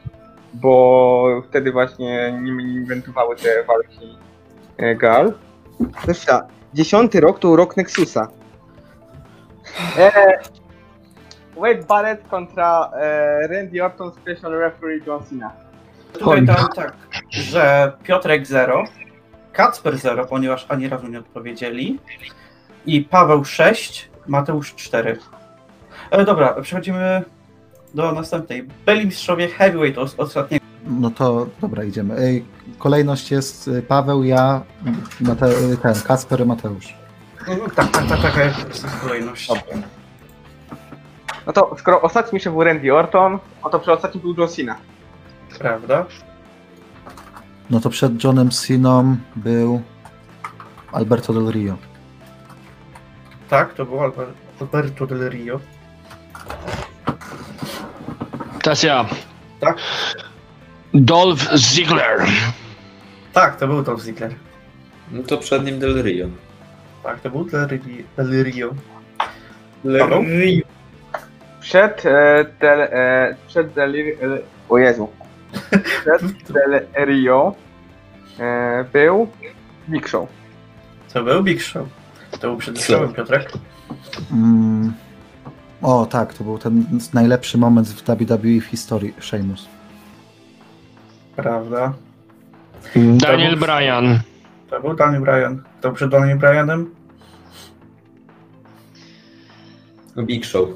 [0.53, 4.17] bo wtedy właśnie nie, nie inwentowały te walki
[4.77, 5.33] e, gal.
[6.05, 6.39] Zresztą,
[6.73, 8.27] dziesiąty rok to rok Nexusa.
[9.97, 10.11] E,
[11.55, 15.51] Wade Barrett kontra e, Randy Orton Special Referee John Cena.
[16.13, 16.93] Tutaj tam tak.
[17.29, 18.83] że Piotrek 0,
[19.53, 21.99] Kacper 0, ponieważ ani razu nie odpowiedzieli,
[22.85, 25.17] i Paweł 6, Mateusz 4.
[26.11, 27.23] E, dobra, przechodzimy
[27.93, 28.63] do następnej.
[28.85, 30.65] Byli mistrzowie heavyweight os- ostatniego.
[30.87, 32.15] No to dobra, idziemy.
[32.17, 32.45] Ej,
[32.77, 34.61] Kolejność jest y, Paweł, ja,
[35.21, 35.49] Mate,
[35.81, 36.93] ten, Kasper i Mateusz.
[37.47, 39.49] Mhm, Tak, tak, tak, taka jest kolejność.
[41.47, 44.75] No to skoro ostatni mistrzem był Randy Orton, no to przy ostatnim był John Cena.
[45.59, 46.05] Prawda?
[47.69, 49.81] No to przed Johnem Siną był
[50.91, 51.77] Alberto Del Rio.
[53.49, 55.59] Tak, to był Alber- Alberto Del Rio.
[58.63, 59.05] Teraz ja.
[59.59, 59.77] Tak?
[60.93, 62.25] Dolph Ziggler.
[63.33, 64.35] Tak, to był Dolph Ziggler.
[65.11, 66.27] No to przed nim Del Rio.
[67.03, 68.03] Tak, to był Del Rio.
[68.17, 68.69] Del Rio.
[69.99, 70.23] Paweł?
[70.23, 70.65] Del Rio.
[71.61, 72.81] Przed e, Del...
[72.81, 73.95] E, przed Del...
[73.95, 74.13] E,
[74.69, 75.09] o Jezu.
[75.71, 76.21] Przed
[76.53, 77.55] Del Rio
[78.39, 79.27] e, był
[79.89, 80.29] Big Show.
[81.13, 81.87] To był Big Show.
[82.31, 83.51] To był przed Showem, Piotrek.
[84.31, 84.93] Mm.
[85.81, 89.67] O tak, to był ten najlepszy moment w WWE w historii, Sheamus.
[91.35, 91.93] Prawda.
[92.95, 94.19] Daniel był- Bryan.
[94.69, 95.63] To był Daniel Bryan.
[95.81, 96.95] To był przed Daniel Bryanem.
[100.17, 100.69] Big Show.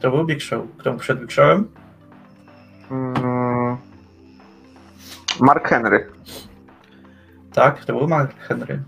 [0.00, 0.66] To był Big Show.
[0.78, 1.68] Kto przed Big Showem?
[2.90, 3.76] Mm,
[5.40, 6.10] Mark Henry.
[7.52, 8.82] Tak, to był Mark Henry.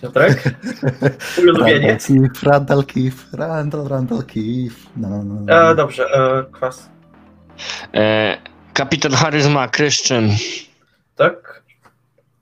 [0.00, 0.42] Piotrek?
[1.38, 1.98] Ulubienie?
[1.98, 4.88] Randall Keefe, Randall Keefe, Randall, Randall Keefe.
[4.96, 5.70] No, no, no.
[5.70, 6.88] E, dobrze, e, kwas.
[7.94, 8.36] E,
[8.72, 10.28] kapitan Charyzma Christian.
[11.16, 11.62] Tak?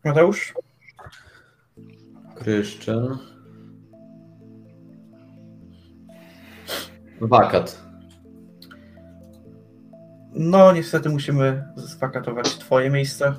[0.06, 0.54] Mateusz?
[2.42, 3.18] Christian.
[7.20, 7.82] Wakat.
[10.32, 13.34] No, niestety musimy zwakatować twoje miejsce.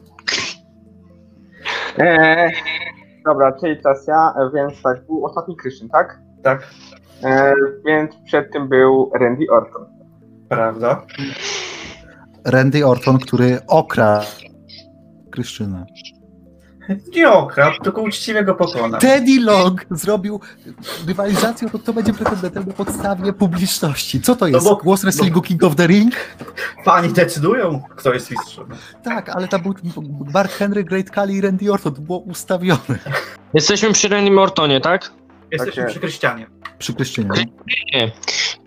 [2.00, 2.50] E,
[3.26, 6.20] dobra, czyli teraz ja, więc tak, był ostatni Christian, tak?
[6.44, 6.68] Tak,
[7.24, 7.54] E,
[7.86, 9.86] więc przed tym był Randy Orton.
[10.50, 11.06] prawda.
[12.46, 14.26] Randy Orton, który okradł
[15.32, 15.86] Kryszczynę.
[17.16, 18.98] Nie okradł, tylko uczciwie go pokona.
[18.98, 20.40] Teddy Long zrobił
[21.08, 24.22] rywalizację to, kto będzie pretendentem na podstawie publiczności.
[24.22, 24.66] Co to jest?
[24.66, 26.14] bo- Głos wrestlingu King of the Ring?
[26.86, 28.66] Pani decydują, kto jest mistrzem.
[29.04, 29.74] Tak, ale tam był
[30.34, 31.94] Mark Henry, Great Khali i Randy Orton.
[31.96, 33.00] To było ustawione
[33.54, 35.12] Jesteśmy przy Randy Mortonie, tak?
[35.52, 36.48] Jesteśmy Tak przy Krystianie.
[36.80, 37.30] przy Kryszczynie.
[37.94, 38.12] Nie.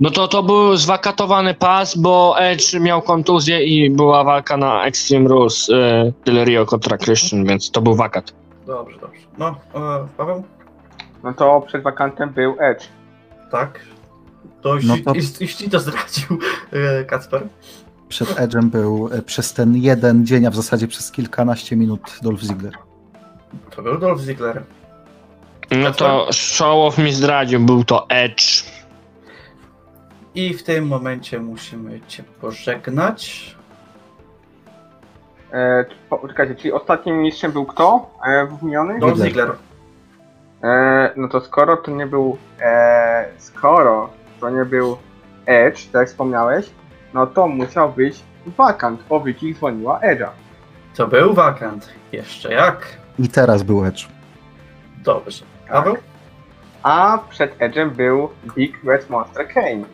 [0.01, 5.29] No to to był zwakatowany pas, bo Edge miał kontuzję i była walka na Extreme
[5.29, 8.33] Rules e, Del Rio kontra Christian, więc to był wakat.
[8.67, 9.21] Dobrze, dobrze.
[9.39, 10.45] No, e, Paweł?
[11.25, 12.85] No to przed wakantem był Edge.
[13.51, 13.81] Tak.
[14.63, 16.39] To już, No to- już, już ci to zdradził
[16.73, 17.47] e, Kacper.
[18.09, 22.43] Przed Edge'em był e, przez ten jeden dzień, a w zasadzie przez kilkanaście minut Dolph
[22.43, 22.73] Ziggler.
[23.77, 24.63] To był Dolph Ziggler.
[25.71, 28.65] No to Showoff mi zdradził, był to Edge.
[30.35, 33.57] I w tym momencie musimy cię pożegnać.
[35.53, 38.11] E, po- czekajcie, czyli ostatnim mistrzem był kto?
[38.27, 38.99] E, wymieniony?
[38.99, 39.53] Dolph Ziggler.
[40.63, 42.37] E, no to skoro to nie był.
[42.61, 44.97] E, skoro to nie był
[45.47, 46.71] Edge, tak jak wspomniałeś,
[47.15, 50.29] no to musiał być wakant, bo Vicky dzwoniła Edge'a.
[50.97, 51.89] To był wakant.
[52.13, 52.87] Jeszcze jak?
[53.19, 54.09] I teraz był Edge.
[55.05, 55.45] Dobrze.
[55.69, 55.97] Paweł?
[56.83, 59.85] A przed Edge'em był Big Red Monster Kane.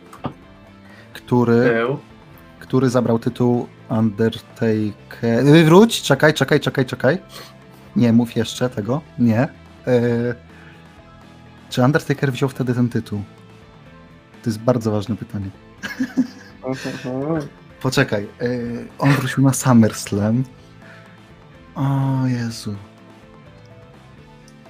[1.27, 1.99] Który, Był.
[2.59, 5.43] który zabrał tytuł Undertaker.
[5.65, 7.17] Wróć, czekaj, czekaj, czekaj, czekaj.
[7.95, 9.01] Nie mów jeszcze tego.
[9.19, 9.47] Nie.
[9.87, 10.35] Yy,
[11.69, 13.23] czy Undertaker wziął wtedy ten tytuł?
[14.43, 15.49] To jest bardzo ważne pytanie.
[16.63, 17.47] Mhm.
[17.81, 18.27] Poczekaj.
[18.41, 20.43] Yy, on wrócił na SummerSlam.
[21.75, 22.75] O Jezu.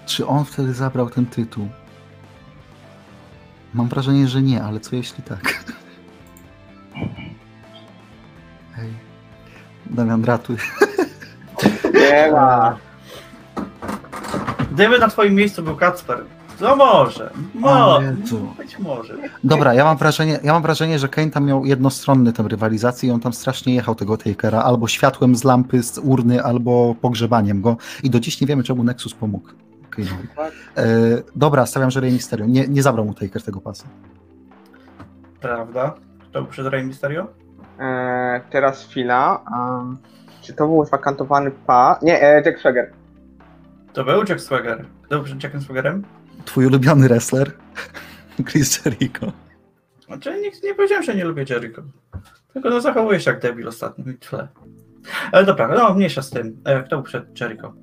[0.05, 1.69] Czy on wtedy zabrał ten tytuł?
[3.73, 5.56] Mam wrażenie, że nie, ale co jeśli tak?
[9.89, 10.55] Damian, ratuj.
[11.93, 12.77] Nie ma.
[14.72, 16.23] Gdyby na twoim miejscu był Kacper,
[16.59, 17.30] to może.
[17.34, 18.53] O Mo, Jezu.
[18.57, 19.14] być może.
[19.43, 23.11] Dobra, ja mam wrażenie, ja mam wrażenie, że Kane tam miał jednostronny tę rywalizację i
[23.11, 27.77] on tam strasznie jechał tego Takera, albo światłem z lampy, z urny, albo pogrzebaniem go.
[28.03, 29.49] I do dziś nie wiemy, czemu Nexus pomógł
[29.91, 30.27] Kane'owi.
[30.77, 30.85] E,
[31.35, 32.45] dobra, stawiam, że Rey Mysterio.
[32.45, 33.85] Nie, nie zabrał mu Taker tego pasa.
[35.41, 35.93] Prawda?
[36.30, 37.27] Kto był przed Rey Mysterio?
[37.79, 39.43] E, teraz chwila.
[39.51, 39.97] Um,
[40.41, 41.99] czy to był zwakantowany pa?
[42.01, 42.91] Nie, e, Jack Swagger.
[43.93, 44.85] To był Jack Swagger.
[45.03, 46.03] Kto był przed Jackiem Swaggerem?
[46.45, 47.51] Twój ulubiony wrestler?
[48.49, 49.31] Chris Jericho.
[50.05, 51.81] Znaczy, nie, nie powiedziałem, że nie lubię Jericho.
[52.53, 54.47] Tylko no zachowuje się jak debil ostatnio i tyle.
[55.31, 56.61] Ale dobra, no mniejsza z tym.
[56.65, 57.73] E, Kto był przed Jericho?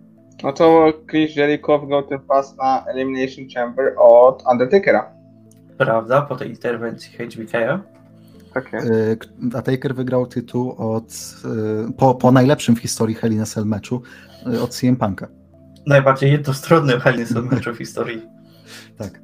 [0.42, 5.12] No to Chris Jericho wygrał ten pas na Elimination Chamber od Undertakera.
[5.78, 7.80] Prawda, po tej interwencji HBK.
[8.54, 8.86] Tak jest.
[8.86, 9.18] Y,
[9.54, 11.04] A Taker wygrał tytuł od,
[11.88, 14.02] y, po, po najlepszym w historii Hell in a Cell meczu
[14.54, 15.28] y, od CM Punka.
[15.86, 18.22] Najbardziej jednostronnym Hell in a Cell meczu w historii.
[18.98, 19.20] Tak.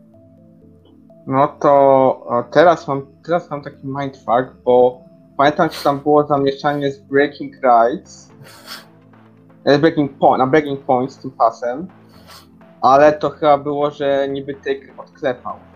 [1.26, 5.04] No to teraz mam, teraz mam taki mindfuck, bo
[5.36, 8.30] pamiętam, że tam było zamieszanie z Breaking Rights,
[9.64, 11.86] e, z Breaking Point, na Breaking Point z tym pasem,
[12.80, 15.69] ale to chyba było, że niby Taker odklepał.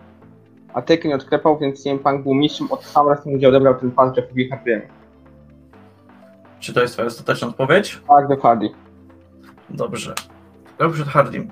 [0.75, 3.91] A Taker nie odklepał, więc CM Punk był mistrzem od sam raz, gdzie odebrał ten
[3.91, 4.83] pas Jeffowi Hardy'emu.
[6.61, 8.01] Czy to jest twoja ostateczna odpowiedź?
[8.09, 8.69] Tak, dokładnie.
[9.71, 10.15] Dobrze.
[10.75, 11.51] Kto był przed Hardym?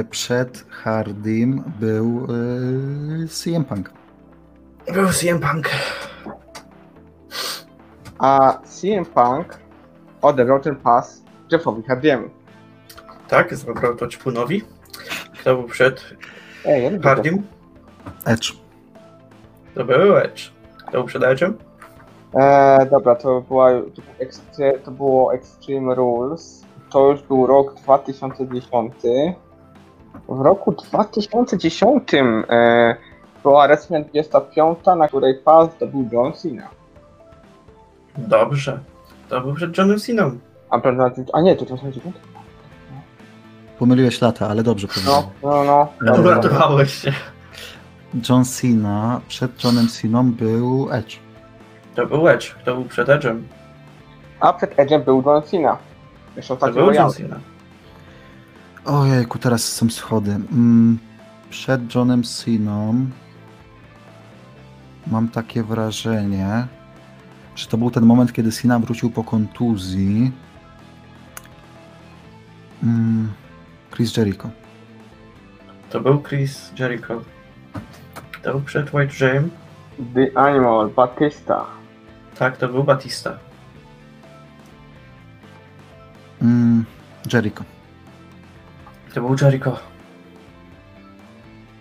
[0.00, 2.26] Y, Przed Hardym był
[3.24, 3.90] y, CM Punk.
[4.94, 5.70] Był CM Punk.
[8.18, 9.58] A CM Punk
[10.22, 11.22] odebrał ten pas
[11.52, 12.28] Jeffowi Hardy'emu.
[13.28, 14.62] Tak, zabrał to Ćpunowi.
[15.40, 16.04] Kto był przed
[16.64, 17.42] Ej, ja Hardym?
[18.24, 18.52] Edge.
[19.74, 20.50] To był Edge.
[20.92, 21.52] Był przed Edge'em?
[22.34, 26.64] Eee, dobra, to, była, to, był to było Extreme Rules.
[26.90, 28.94] To już był rok 2010.
[30.28, 32.96] W roku 2010 e,
[33.42, 36.68] była WrestleMania 25, na której pas to był John Cena.
[38.18, 38.78] Dobrze.
[39.28, 40.38] To był przed Johnem Ceną.
[40.70, 42.16] A, prawda, a nie, to 2009?
[43.78, 44.88] Pomyliłeś lata, ale dobrze.
[45.06, 45.88] No, no, no.
[46.00, 46.16] Dobra.
[46.16, 46.32] Dobra.
[46.32, 47.12] Uratowałeś się.
[48.28, 51.16] John Cena, przed Johnem Ceną był Edge.
[51.94, 52.54] To był Edge.
[52.54, 53.42] Kto był przed Edge'em?
[54.40, 55.78] A przed Edge'em był John Cena.
[56.36, 57.10] Jeszcze To był John.
[57.12, 57.40] Cena.
[58.84, 60.30] Ojejku, teraz są schody.
[60.30, 60.98] Mm,
[61.50, 63.06] Przed Johnem Ceną
[65.06, 66.66] mam takie wrażenie,
[67.56, 70.32] że to był ten moment, kiedy Cena wrócił po kontuzji.
[72.82, 73.32] Mm,
[73.94, 74.50] Chris Jericho.
[75.90, 77.14] To był Chris Jericho.
[78.42, 79.50] To był przed White Jam.
[80.14, 81.66] The Animal, Batista.
[82.38, 83.38] Tak, to był Batista.
[86.42, 86.84] Mm,
[87.32, 87.64] Jericho.
[89.14, 89.76] To był Jericho.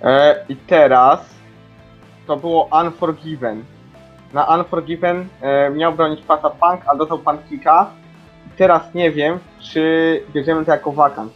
[0.03, 1.19] E, I teraz
[2.27, 3.63] to było Unforgiven.
[4.33, 7.91] Na Unforgiven e, miał bronić pasa Punk, a dostał Punk kicka.
[8.47, 11.33] I teraz nie wiem, czy bierzemy to jako wakant.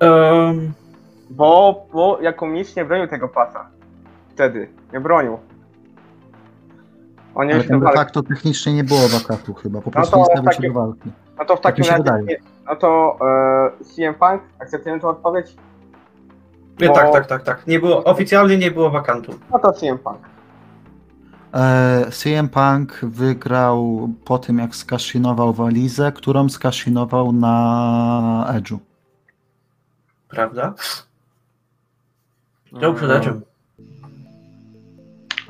[0.00, 0.74] Um,
[1.30, 3.66] Bo, bo jako mistrz nie bronił tego pasa.
[4.28, 4.68] Wtedy.
[4.92, 5.38] Nie bronił.
[7.34, 7.98] On nie Ale tam de walki.
[7.98, 11.10] facto technicznie nie było wakatu chyba, po prostu to nie stawił się do walki.
[11.38, 12.02] No to w tak takim razie.
[12.02, 12.38] wydaje.
[12.66, 13.16] No to
[13.80, 15.56] e, CM Punk, akceptujemy tę odpowiedź?
[16.80, 17.66] nie, Bo- tak, tak, tak, tak.
[17.66, 19.32] Nie było, oficjalnie nie było wakantu.
[19.50, 20.18] No to CM Punk.
[21.54, 28.78] E, CM Punk wygrał po tym, jak skaszinował walizę, którą skaszinował na Edge'u.
[30.28, 30.74] Prawda?
[32.74, 33.40] To był przed Edge'em.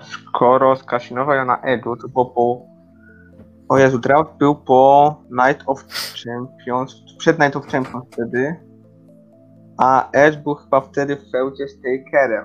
[0.03, 2.67] Skoro skasinował na Edu, to było po...
[3.69, 5.85] O Jezu, draft był po Night of
[6.25, 8.57] Champions, przed Night of Champions wtedy.
[9.79, 12.45] A Edge był chyba wtedy w feudzie z Takerem.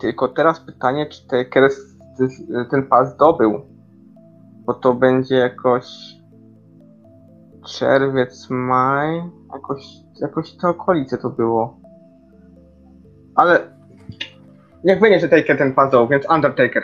[0.00, 1.70] Tylko teraz pytanie, czy Taker
[2.70, 3.60] ten pas zdobył?
[4.66, 5.86] Bo to będzie jakoś...
[7.66, 9.22] Czerwiec, maj...
[9.52, 9.86] Jakoś,
[10.20, 11.83] jakoś te okolice to było.
[13.34, 13.74] Ale
[14.84, 16.82] Niech będzie, że Taker ten zdobył, więc Undertaker.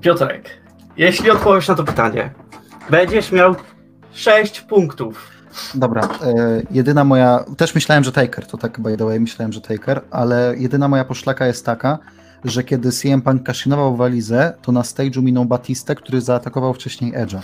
[0.00, 0.50] Piotrek,
[0.96, 2.30] jeśli odpowiesz na to pytanie,
[2.90, 3.54] będziesz miał
[4.12, 5.30] 6 punktów.
[5.74, 9.60] Dobra, e, jedyna moja, też myślałem, że Taker, to tak by the way, myślałem, że
[9.60, 11.98] Taker, ale jedyna moja poszlaka jest taka,
[12.44, 17.40] że kiedy CM Punk kaszinował walizę, to na stage'u minął Batistę, który zaatakował wcześniej Edge'a.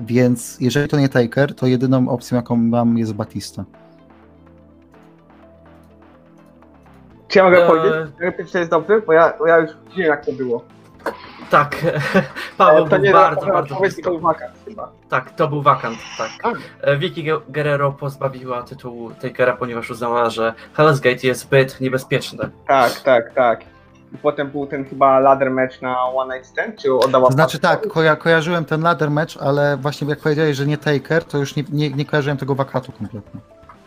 [0.00, 3.64] Więc jeżeli to nie Taker, to jedyną opcją, jaką mam, jest Batista.
[7.32, 7.66] Czy ja mogę Eee.
[7.68, 9.02] powiedzieć, że to jest dobry?
[9.06, 10.64] Bo ja, bo ja już wiem jak to było.
[11.50, 11.76] Tak,
[12.58, 14.02] Paweł E, to był nie bardzo, to bardzo blisko.
[14.02, 14.92] tylko wakant chyba.
[15.08, 16.30] Tak, to był wakant, tak.
[16.42, 16.52] A.
[16.86, 22.48] E, Vicky Guerrero pozbawiła tytułu Takera, ponieważ uznała, że Hell's Gate jest zbyt niebezpieczne.
[22.68, 23.60] Tak, tak, tak.
[24.14, 27.58] I potem był ten chyba ladder match na One Night Stand, czy oddała To znaczy
[27.58, 27.70] pas?
[27.70, 31.56] tak, koja kojarzyłem ten ladder match, ale właśnie jak powiedziałeś, że nie Taker, to już
[31.56, 33.40] nie, nie, nie kojarzyłem tego wakatu kompletnie.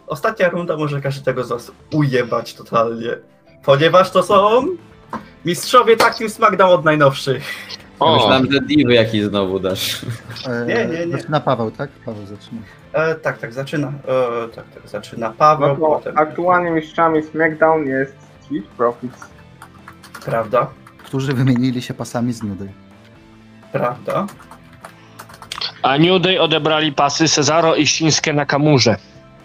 [0.07, 3.09] Ostatnia runda może każdego z was ujebać totalnie,
[3.65, 4.65] ponieważ to są
[5.45, 7.43] mistrzowie takim SmackDown od najnowszych.
[8.01, 10.01] Ja Myślałem, że diwy jakiś znowu dasz.
[10.47, 11.17] E, Nie, nie, nie.
[11.17, 11.89] Zaczyna Paweł, tak?
[12.05, 12.61] Paweł zaczyna.
[12.93, 13.87] E, tak, tak, zaczyna.
[13.87, 16.17] E, tak, tak, zaczyna Paweł, No potem.
[16.17, 18.15] aktualnie mistrzami SmackDown jest
[18.45, 19.25] Street Profits.
[20.25, 20.67] Prawda?
[21.03, 22.69] którzy wymienili się pasami z New Day.
[23.71, 24.27] Prawda?
[25.81, 28.95] A New Day odebrali pasy Cezaro i Shinsuke Nakamurze.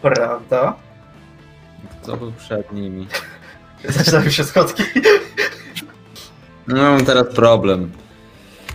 [0.02, 0.74] Prawda?
[2.02, 3.06] Co był przed nimi?
[3.84, 4.82] Zaczynają się schodki.
[6.66, 7.90] No mam teraz problem.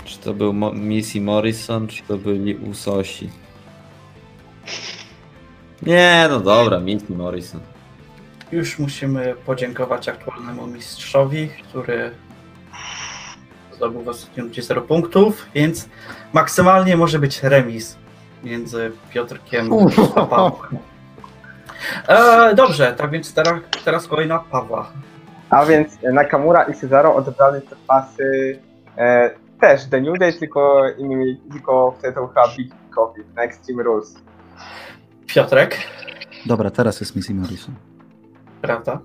[0.05, 3.29] Czy to był Mo- Missy Morrison, czy to byli Usosi?
[5.81, 7.61] Nie, no dobra, Missy Morrison.
[8.51, 12.11] Już musimy podziękować aktualnemu mistrzowi, który
[13.75, 15.89] zdobył w ostatnim rundzie 0 punktów, więc
[16.33, 17.95] maksymalnie może być remis
[18.43, 19.69] między Piotrkiem
[20.15, 20.77] a Pawłem.
[22.07, 24.91] E, dobrze, tak więc teraz, teraz kolej na Pawła.
[25.49, 28.59] A więc Nakamura i Cesaro odebrali te pasy
[28.97, 29.31] e,
[29.61, 34.15] też The New Day, tylko innymi, tylko wtedy to chyba Big Coffee na Extreme Rules.
[35.27, 35.77] Piotrek,
[36.45, 37.75] Dobra, teraz jest Missy Morrison.
[38.61, 38.99] prawda?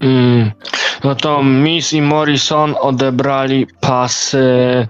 [0.00, 0.50] Mm.
[1.04, 4.88] No to Miss i Morrison odebrali pasy.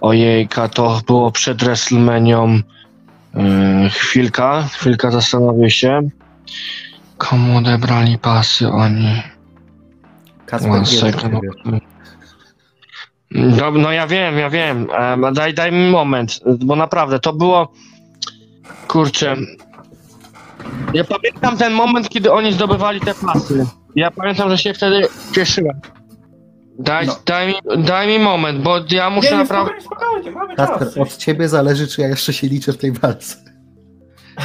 [0.00, 2.60] Ojejka, to było przed WrestleManią.
[3.36, 6.08] Yy, chwilka, chwilka zastanowię się.
[7.18, 9.22] Komu odebrali pasy oni?
[10.70, 11.34] One second.
[13.30, 14.88] No, no ja wiem, ja wiem.
[14.98, 17.72] E, daj, daj mi moment, bo naprawdę to było.
[18.88, 19.36] Kurczę.
[20.94, 23.66] Ja pamiętam ten moment, kiedy oni zdobywali te pasy.
[23.96, 25.80] Ja pamiętam, że się wtedy cieszyłem.
[26.78, 27.16] Daj, No.
[27.26, 29.72] daj, mi, daj mi moment, bo ja muszę nie, nie, naprawdę.
[29.80, 30.98] spokojnie, spokojnie, mamy czas.
[30.98, 33.36] od ciebie zależy, czy ja jeszcze się liczę w tej walce.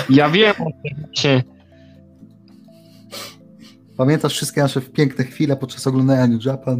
[0.10, 1.04] Ja wiem o tym.
[1.06, 1.44] właśnie.
[3.98, 6.80] Pamiętasz wszystkie nasze piękne chwile podczas oglądania New Japan?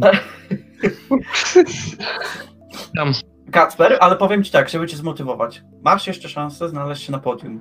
[2.96, 3.12] Tam.
[3.50, 5.62] Kacper, ale powiem ci tak, żeby cię zmotywować.
[5.82, 7.60] Masz jeszcze szansę znaleźć się na podium.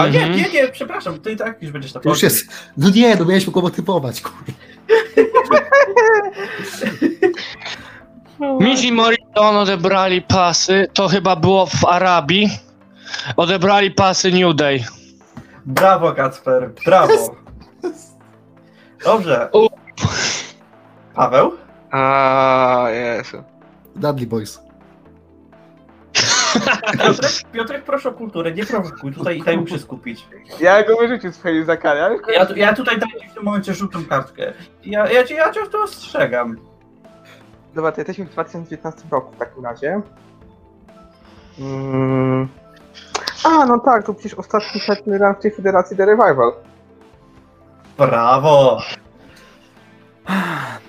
[0.00, 0.32] A nie, Mhm.
[0.36, 2.46] nie, nie, przepraszam, ty i tak już będziesz na już jest...
[2.76, 4.52] No nie, no miałeś go motywować, kurwa.
[8.60, 10.86] Miss i Morrison odebrali pasy.
[10.92, 12.50] To chyba było w Arabii.
[13.36, 14.84] Odebrali pasy New Day.
[15.66, 17.36] Brawo, Kacper, brawo.
[19.04, 19.48] Dobrze.
[19.52, 19.68] U.
[21.14, 21.52] Paweł?
[21.90, 23.42] A Jezu.
[23.96, 24.60] Dudley Boys.
[26.98, 30.26] Piotrek, Piotrek, proszę o kulturę, nie prowokuj, tutaj daj mu się skupić.
[30.60, 32.10] Ja go wyrzucił z swojej zakania.
[32.32, 34.52] Ja, ja tutaj daję ci w tym momencie żółtą kartkę.
[34.84, 36.56] Ja, ja, cię, ja cię w to ostrzegam.
[37.74, 40.00] Dobra, to jesteśmy w 2019 roku w takim razie.
[41.58, 42.48] Mm.
[43.44, 46.52] A, no tak, to przecież ostatni setny ran w tej federacji The Revival.
[47.98, 48.80] Brawo!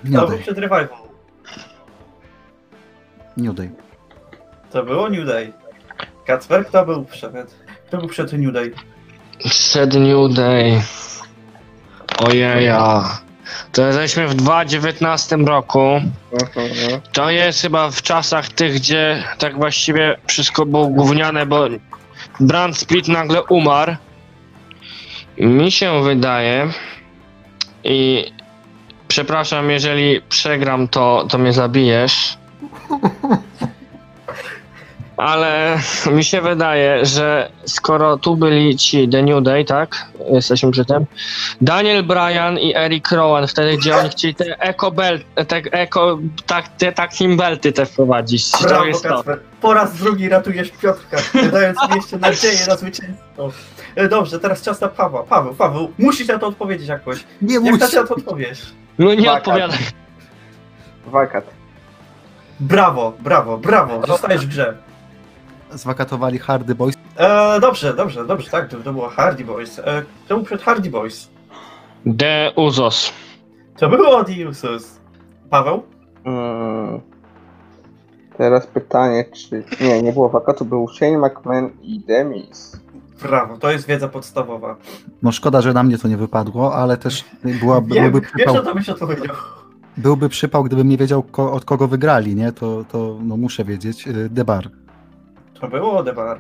[0.04, 0.40] New To był Day.
[0.40, 0.88] przed revival.
[3.38, 3.70] New Day.
[4.76, 5.54] To było New Day.
[6.26, 7.56] Kacper, kto był przed?
[7.88, 8.72] Kto był przed New Day?
[9.50, 10.82] Przed New Day.
[12.18, 13.04] Ojeja.
[13.72, 16.02] To jesteśmy w 2019 roku.
[17.14, 21.66] To jest chyba w czasach tych, gdzie tak właściwie wszystko było gówniane, bo
[22.40, 23.96] Brand Split nagle umarł.
[25.38, 26.70] Mi się wydaje
[27.84, 28.26] i
[29.08, 32.38] przepraszam, jeżeli przegram, to, to mnie zabijesz.
[35.18, 35.80] Ale
[36.12, 40.06] mi się wydaje, że skoro tu byli ci The New Day, tak?
[40.32, 41.06] Jesteśmy przy tym.
[41.62, 46.68] Daniel Bryan i Eric Rowan, wtedy gdzie oni chcieli te eco belt, te eco, tak,
[46.68, 48.52] te takim belty te wprowadzić.
[48.52, 49.10] To Brawo, jest to.
[49.10, 49.40] Kacper.
[49.62, 51.18] Po raz drugi ratujesz Piotrka,
[51.52, 53.52] dając mi jeszcze nadzieję na zwycięstwo.
[53.96, 55.24] E, Dobrze, teraz czas na Pawła.
[55.24, 57.24] Paweł, Paweł, musisz na to odpowiedzieć jakoś.
[57.42, 58.62] Nie Jak mów na to odpowiesz?
[59.00, 59.38] No nie Wakat.
[59.48, 59.80] odpowiadaj.
[61.08, 61.46] Wakat.
[62.60, 64.78] Brawo, brawo, brawo, zostajesz w grze.
[65.72, 66.96] Zwakatowali Hardy Boys.
[67.18, 69.80] E, dobrze, dobrze, dobrze, tak, to, to było Hardy Boys.
[69.80, 71.30] E, to był przed Hardy Boys.
[72.20, 73.14] The Uzos.
[73.78, 75.00] To było Odiusus.
[75.50, 75.84] Paweł?
[76.26, 77.02] Mm.
[78.38, 79.64] Teraz pytanie, czy...
[79.82, 82.80] Nie, nie było wakatu, był Shane McMahon i Demis.
[83.22, 84.76] Brawo, to jest wiedza podstawowa.
[85.24, 88.56] No szkoda, że na mnie to nie wypadło, ale też była, Wiem, byłby, wiesz przypał,
[88.56, 89.36] o to byś odpowiedział.
[89.98, 92.52] byłby przypał, gdybym nie wiedział ko, od kogo wygrali, nie?
[92.52, 94.08] To, to no muszę wiedzieć.
[94.08, 94.70] Y, Debar.
[95.62, 96.38] To było Debar.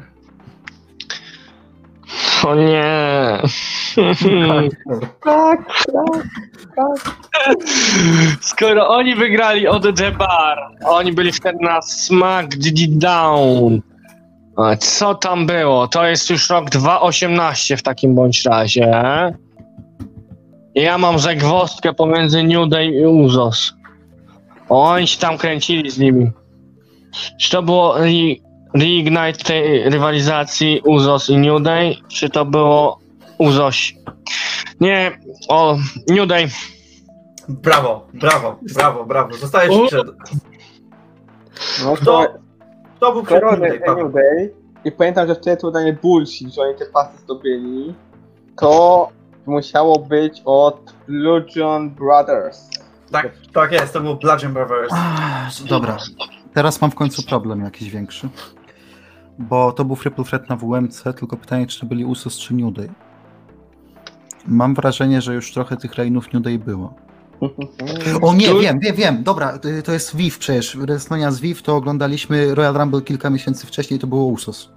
[2.45, 3.41] O nie.
[5.23, 5.59] Tak, tak,
[6.75, 7.15] tak.
[8.41, 13.81] Skoro oni wygrali od The Bar, oni byli wtedy na SmackDown.
[14.57, 15.87] A co tam było?
[15.87, 19.03] To jest już rok 2018 w takim bądź razie.
[20.75, 23.73] Ja mam zagwozdkę pomiędzy New Day i Uzos.
[24.69, 26.31] Oni się tam kręcili z nimi.
[27.39, 27.95] Czy to było
[28.75, 32.99] reignite tej rywalizacji Uzos i New Day, czy to było
[33.37, 33.75] Uzos?
[34.79, 35.77] Nie, o
[36.09, 36.47] New Day.
[37.49, 39.33] Brawo, brawo, brawo, brawo.
[39.33, 40.07] Zostajesz przed...
[41.83, 42.27] No to
[42.95, 43.95] kto był przed Korony New Day?
[43.95, 44.53] New Day
[44.85, 47.93] i pamiętam, że wtedy to dla mnie bullshit, że oni te pasy zdobyli,
[48.57, 49.09] to
[49.45, 52.69] musiało być od Bludgeon Brothers.
[53.11, 54.93] Tak, tak jest, to był Bludgeon Brothers.
[54.93, 55.97] Ach, Dobra,
[56.53, 58.29] teraz mam w końcu problem jakiś większy.
[59.39, 62.73] Bo to był Triple Threat na WMC, tylko pytanie, czy to byli Usos czy New
[62.73, 62.89] Day.
[64.47, 66.93] Mam wrażenie, że już trochę tych reign New Day było.
[68.21, 70.77] O nie, wiem, wiem, wiem, dobra, to jest VIV przecież.
[70.77, 74.69] WrestleMania z VIV to oglądaliśmy Royal Rumble kilka miesięcy wcześniej, to było Usos.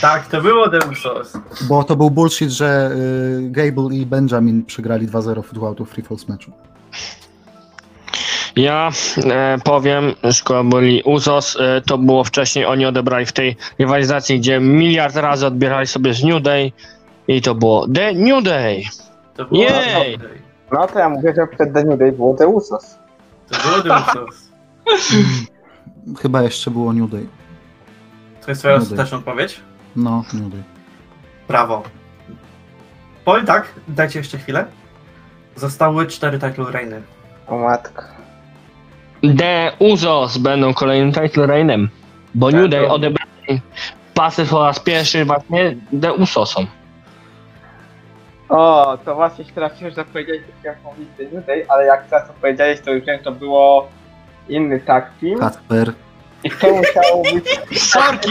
[0.00, 1.32] Tak, to było The Usos.
[1.68, 2.90] Bo to był bullshit, że
[3.46, 6.52] y, Gable i Benjamin przegrali 2-0 w of Free Falls meczu.
[8.56, 8.90] Ja
[9.30, 14.60] e, powiem, skoro byli Usos, e, to było wcześniej, oni odebrali w tej rywalizacji, gdzie
[14.60, 16.72] miliard razy odbierali sobie z New Day
[17.28, 18.82] i to było The New Day.
[19.34, 20.18] To było Jej!
[20.72, 22.98] No to ja mówię, że przed The New Day było The Usos.
[23.48, 24.48] To było The Usos.
[26.22, 27.26] Chyba jeszcze było New Day.
[28.44, 28.92] To jest twoja New Day.
[28.92, 29.60] ostateczna odpowiedź?
[29.96, 30.62] No, New Day.
[31.48, 31.82] Brawo.
[33.24, 34.66] Powiem tak, dajcie jeszcze chwilę.
[35.56, 37.02] Zostały cztery title reigny.
[37.46, 38.02] O matko.
[39.38, 41.88] The Usos będą kolejnym title reignem,
[42.34, 43.60] bo Tak, New Day odebrali
[44.14, 46.66] pasy po raz pierwszy właśnie The Usosom.
[48.48, 52.06] O, to właśnie się trafiło, że powiedziałeś, że chciałem powiedzieć The New Day, ale jak
[52.06, 53.88] teraz to powiedziałeś, to już wiem, to było
[54.48, 55.38] inny tag team.
[55.40, 55.92] Kasper.
[56.44, 57.60] I to musiało być...
[57.80, 58.30] Sorki!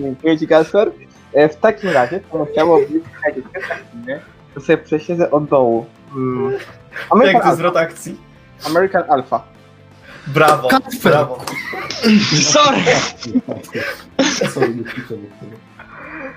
[0.00, 0.90] Dziękuję Ci, Kasper.
[1.34, 2.88] E, W takim razie to musiało być...
[3.14, 3.42] Czekajcie,
[4.54, 5.86] To sobie przesiedzę od dołu.
[6.16, 6.62] Jak
[7.10, 7.56] American, to Alpha.
[7.56, 8.16] zwrot akcji?
[8.66, 9.42] American Alpha.
[10.26, 10.98] Brawo, Kacper!
[11.02, 11.44] brawo.
[12.52, 12.80] Sorry!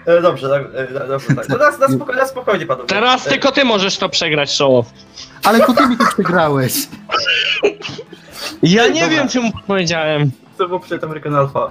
[0.05, 0.63] E, Dobrze, tak,
[1.01, 1.49] e, dobrze, tak.
[1.49, 2.87] No, na, na, spoko, na spokojnie panowie.
[2.87, 4.85] Teraz E, tylko ty możesz to przegrać, Show.
[5.45, 6.73] Ale to ty mi to przegrałeś.
[8.63, 9.09] Ja nie Dobra.
[9.17, 10.31] wiem, czemu powiedziałem.
[10.57, 11.69] To był przed American Alpha.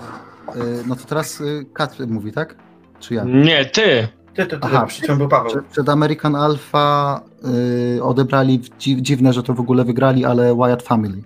[0.87, 1.43] No to teraz
[1.75, 2.55] Kasper mówi, tak?
[3.01, 3.25] Czy ja?
[3.25, 4.09] Nie, ty.
[4.35, 4.87] Ty, ty, ty, Aha.
[4.87, 5.63] przy czym był Paweł.
[5.73, 7.21] Przed American Alpha
[7.97, 11.23] y, odebrali, dzi, dziwne, że to w ogóle wygrali, ale Wyatt Family.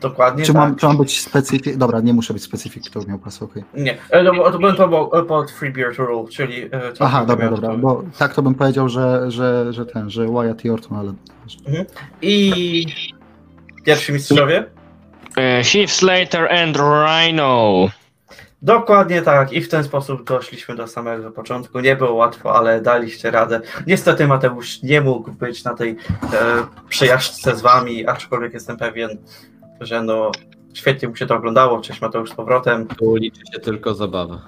[0.00, 0.62] Dokładnie Czy tak.
[0.62, 1.76] mam, czy mam być specyfik?
[1.76, 3.64] Dobra, nie muszę być specyfik, to miał pas, okej.
[3.74, 6.62] Nie, e, to, to, to, to było pod Free Beer to Rule, czyli...
[6.62, 10.10] e, to- Aha, dobra, dobra, to- bo tak to bym powiedział, że, że, że ten,
[10.10, 11.12] że Wyatt i Orton, ale...
[12.22, 12.86] I...
[13.84, 14.64] Pierwsi mistrzowie?
[15.36, 17.88] E, Heath Slater and Rhino.
[18.62, 21.80] Dokładnie tak i w ten sposób doszliśmy do samego początku.
[21.80, 23.60] Nie było łatwo, ale daliście radę.
[23.86, 25.96] Niestety Mateusz nie mógł być na tej e,
[26.88, 29.18] przejażdżce z wami, aczkolwiek jestem pewien,
[29.80, 30.32] że no
[30.74, 31.80] świetnie mu się to oglądało.
[31.80, 32.86] Cześć Mateusz z powrotem.
[32.86, 34.40] Tu liczy się tylko zabawa.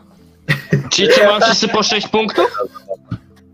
[0.91, 2.59] Ci, co mam wszyscy po 6 punktów?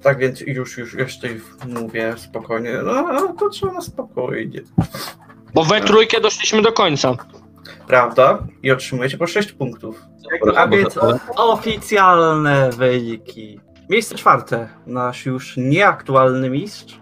[0.02, 1.28] Tak więc już, już jeszcze
[1.68, 2.78] mówię spokojnie.
[2.84, 4.60] No to trzeba na spokojnie.
[5.54, 7.16] Bo we trójkę doszliśmy do końca.
[7.90, 8.38] Prawda?
[8.62, 10.04] I otrzymujecie po 6 punktów.
[10.56, 10.98] A więc
[11.36, 13.60] oficjalne wyniki.
[13.88, 14.68] Miejsce czwarte.
[14.86, 17.00] Nasz już nieaktualny mistrz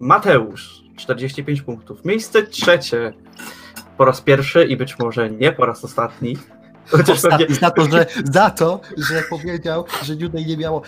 [0.00, 0.82] Mateusz.
[0.96, 2.04] 45 punktów.
[2.04, 3.12] Miejsce trzecie.
[3.96, 6.36] Po raz pierwszy i być może nie po raz ostatni.
[6.86, 10.82] Chociaż pewnie, Ostatni, za, to, że, za to, że powiedział, że New Day nie miało...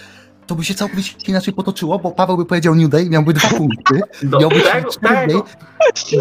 [0.47, 4.01] To by się całkowicie inaczej potoczyło, bo Paweł by powiedział New Day, miałby dwa punkty.
[4.23, 5.44] do Miałby tego, cztery tego,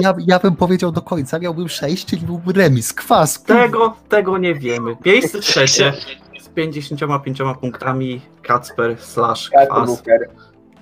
[0.02, 3.44] Ja, ja bym powiedział do końca, miałbym sześć, czyli byłby remis, kwas.
[3.44, 4.96] tego, tego nie wiemy.
[5.06, 5.94] Miejsce trzecie
[6.42, 10.04] z 55 punktami Kacper slash Kwas.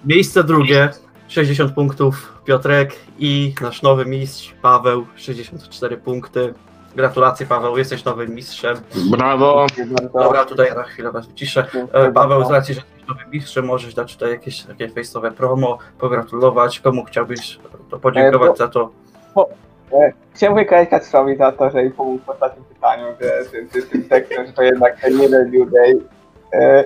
[0.06, 0.90] Miejsce drugie,
[1.28, 6.54] 60 punktów Piotrek i nasz nowy mistrz Paweł, 64 punkty.
[6.96, 8.78] Gratulacje Paweł, jesteś nowym mistrzem.
[9.12, 9.68] Brawo.
[10.14, 11.68] Dobra, tutaj na chwilę was wyciszę.
[11.74, 12.54] Dziękuję E, Paweł, z bardzo.
[12.54, 16.80] racji, że nowym mistrzem, możesz dać tutaj jakieś takie face'owe promo, pogratulować.
[16.80, 17.60] Komu chciałbyś
[17.90, 18.90] to podziękować E, bo- za to?
[20.34, 24.54] Chciałem wykazać Kacprowi za to, że jej pomógł w ostatnim pytaniu, że, tym tekstem, że
[24.54, 26.00] to jednak nie New Day.
[26.54, 26.84] E,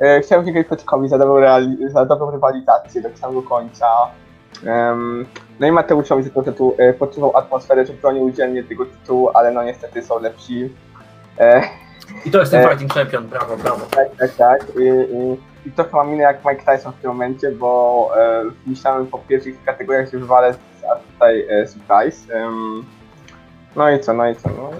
[0.00, 3.86] e, chciałem Piotrkowi za dobrą, reali- za dobrą rywalizację do samego końca.
[4.66, 5.26] Em,
[5.60, 9.30] no i Mateuszowi za to, że tu e, poczuwał atmosferę, że bronił dzielnie tego tytułu,
[9.34, 10.72] ale no niestety są lepsi.
[11.38, 11.60] E,
[12.26, 13.86] I to jest ten e, fighting champion, brawo, brawo.
[13.90, 14.66] tak, tak, tak.
[14.76, 14.82] I,
[15.14, 15.36] i,
[15.66, 19.64] i trochę mam minę jak Mike Tyson w tym momencie, bo e, myślałem po pierwszych
[19.64, 20.54] kategoriach, że wywalę,
[20.92, 22.48] a tutaj e, surprise.
[23.76, 24.70] No i co, no i co, no.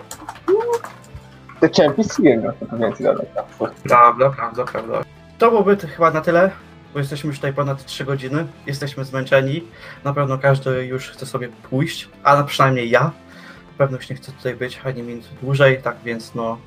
[1.61, 3.27] The Champions League, no to więcej dodać.
[3.35, 3.71] tak.
[3.71, 5.03] Prawda, prawda, prawda.
[5.39, 6.51] To byłoby to chyba na tyle,
[6.93, 9.65] bo jesteśmy już tutaj ponad 3 godziny, jesteśmy zmęczeni.
[10.05, 13.01] Na pewno każdy już chce sobie pójść, a na przynajmniej ja.
[13.01, 16.59] Na pewno już nie chcę tutaj być ani minut dłużej, tak więc no.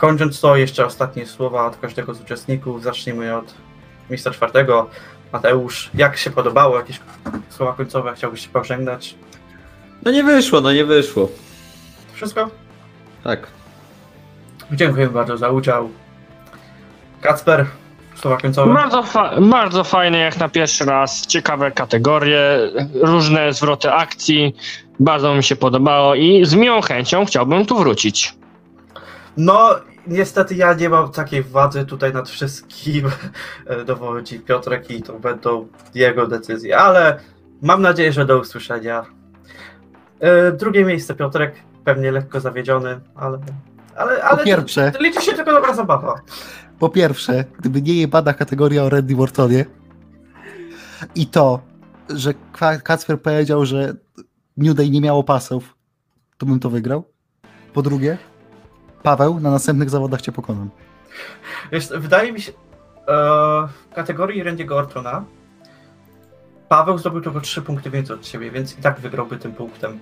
[0.00, 2.82] Kończąc to, jeszcze ostatnie słowa od każdego z uczestników.
[2.82, 3.54] Zacznijmy od
[4.10, 4.90] miejsca czwartego.
[5.32, 6.76] Mateusz, jak się podobało?
[6.76, 7.00] Jakieś
[7.48, 9.14] słowa końcowe chciałbyś się pożegnać?
[10.04, 11.28] No nie wyszło, no nie wyszło.
[12.12, 12.50] Wszystko?
[13.24, 13.46] Tak.
[14.72, 15.90] Dziękuję bardzo za udział.
[17.20, 17.66] Kacper,
[18.16, 18.74] słowa końcowe?
[18.74, 22.40] Bardzo, fa- bardzo fajne jak na pierwszy raz, ciekawe kategorie,
[23.02, 24.54] różne zwroty akcji,
[25.00, 28.37] bardzo mi się podobało i z miłą chęcią chciałbym tu wrócić.
[29.38, 29.70] No,
[30.06, 33.06] niestety ja nie mam takiej władzy tutaj nad wszystkim.
[33.66, 37.20] e, Dowodzi Piotrek i to będą jego decyzje, ale
[37.62, 39.06] mam nadzieję, że do usłyszenia.
[40.20, 41.54] E, Drugie miejsce Piotrek,
[41.84, 43.38] pewnie lekko zawiedziony, ale.
[43.96, 46.20] Ale, ale Po pierwsze, liczy się tylko dobra zabawa.
[46.78, 49.64] po pierwsze, gdyby nie jebana kategoria o Randy Ortonie
[51.14, 51.60] i to,
[52.08, 52.34] że
[52.84, 53.94] Kacper powiedział, że
[54.56, 55.76] New Day nie miało pasów,
[56.38, 57.04] to bym to wygrał.
[57.74, 58.18] Po drugie,
[59.02, 60.70] Paweł, na następnych zawodach cię pokonam.
[61.72, 62.54] Wiesz, wydaje mi się, e,
[63.90, 65.24] w kategorii Randy'ego Ortona
[66.68, 69.98] Paweł zdobył tylko 3 punkty więcej od ciebie, więc i tak wygrałby tym punktem.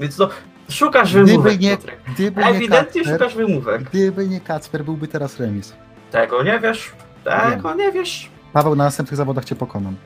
[0.00, 0.28] Więc no,
[0.70, 1.78] szukasz Gdyby wymówek, nie-.
[2.14, 3.82] Gdyby nie Ewidentnie Kacper, szukasz wymówek.
[3.82, 5.74] gdyby nie Kacper, byłby teraz remis.
[6.10, 6.92] Tego nie wiesz,
[7.24, 8.30] tego nie wiesz.
[8.52, 9.96] Paweł, na następnych zawodach cię pokonam.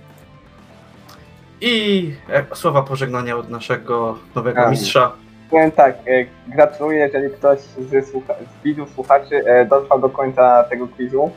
[1.61, 5.13] I e, słowa pożegnania od naszego nowego mistrza.
[5.53, 10.65] Powiem tak, e, gratuluję, jeżeli ktoś z, słucha- z widzów, słuchaczy e, dotrwał do końca
[10.65, 11.31] tego quizu.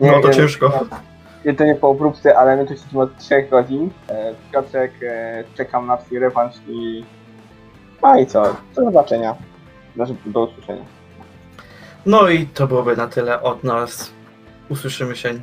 [0.00, 0.86] No to wiem, ciężko.
[1.44, 3.90] Nie to nie po obróbce, ale my tu siedzimy od 3 godzin.
[4.08, 7.04] E, Piotrek, e, czekam na swój rewanż i...
[8.02, 8.42] No i co?
[8.76, 9.34] Do zobaczenia.
[9.96, 10.82] Znaczy, do usłyszenia.
[12.06, 14.12] No i to byłoby na tyle od nas.
[14.70, 15.34] Usłyszymy się.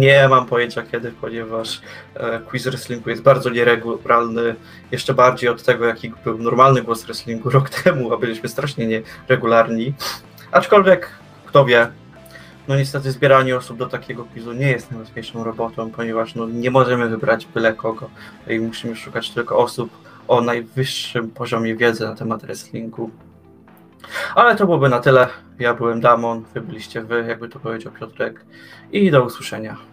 [0.00, 1.80] Nie mam pojęcia kiedy, ponieważ
[2.14, 4.54] e, quiz wrestlingu jest bardzo nieregularny.
[4.90, 9.94] Jeszcze bardziej od tego, jaki był normalny głos wrestlingu rok temu, a byliśmy strasznie nieregularni.
[10.52, 11.10] Aczkolwiek,
[11.46, 11.88] kto wie,
[12.68, 17.08] no niestety zbieranie osób do takiego quizu nie jest najłatwiejszą robotą, ponieważ no, nie możemy
[17.08, 18.10] wybrać byle kogo
[18.48, 19.90] i musimy szukać tylko osób
[20.28, 23.10] o najwyższym poziomie wiedzy na temat wrestlingu.
[24.34, 25.28] Ale to byłoby na tyle.
[25.58, 28.44] Ja byłem Damon, wy byliście wy, jakby to powiedział Piotrek.
[28.92, 29.91] I do usłyszenia.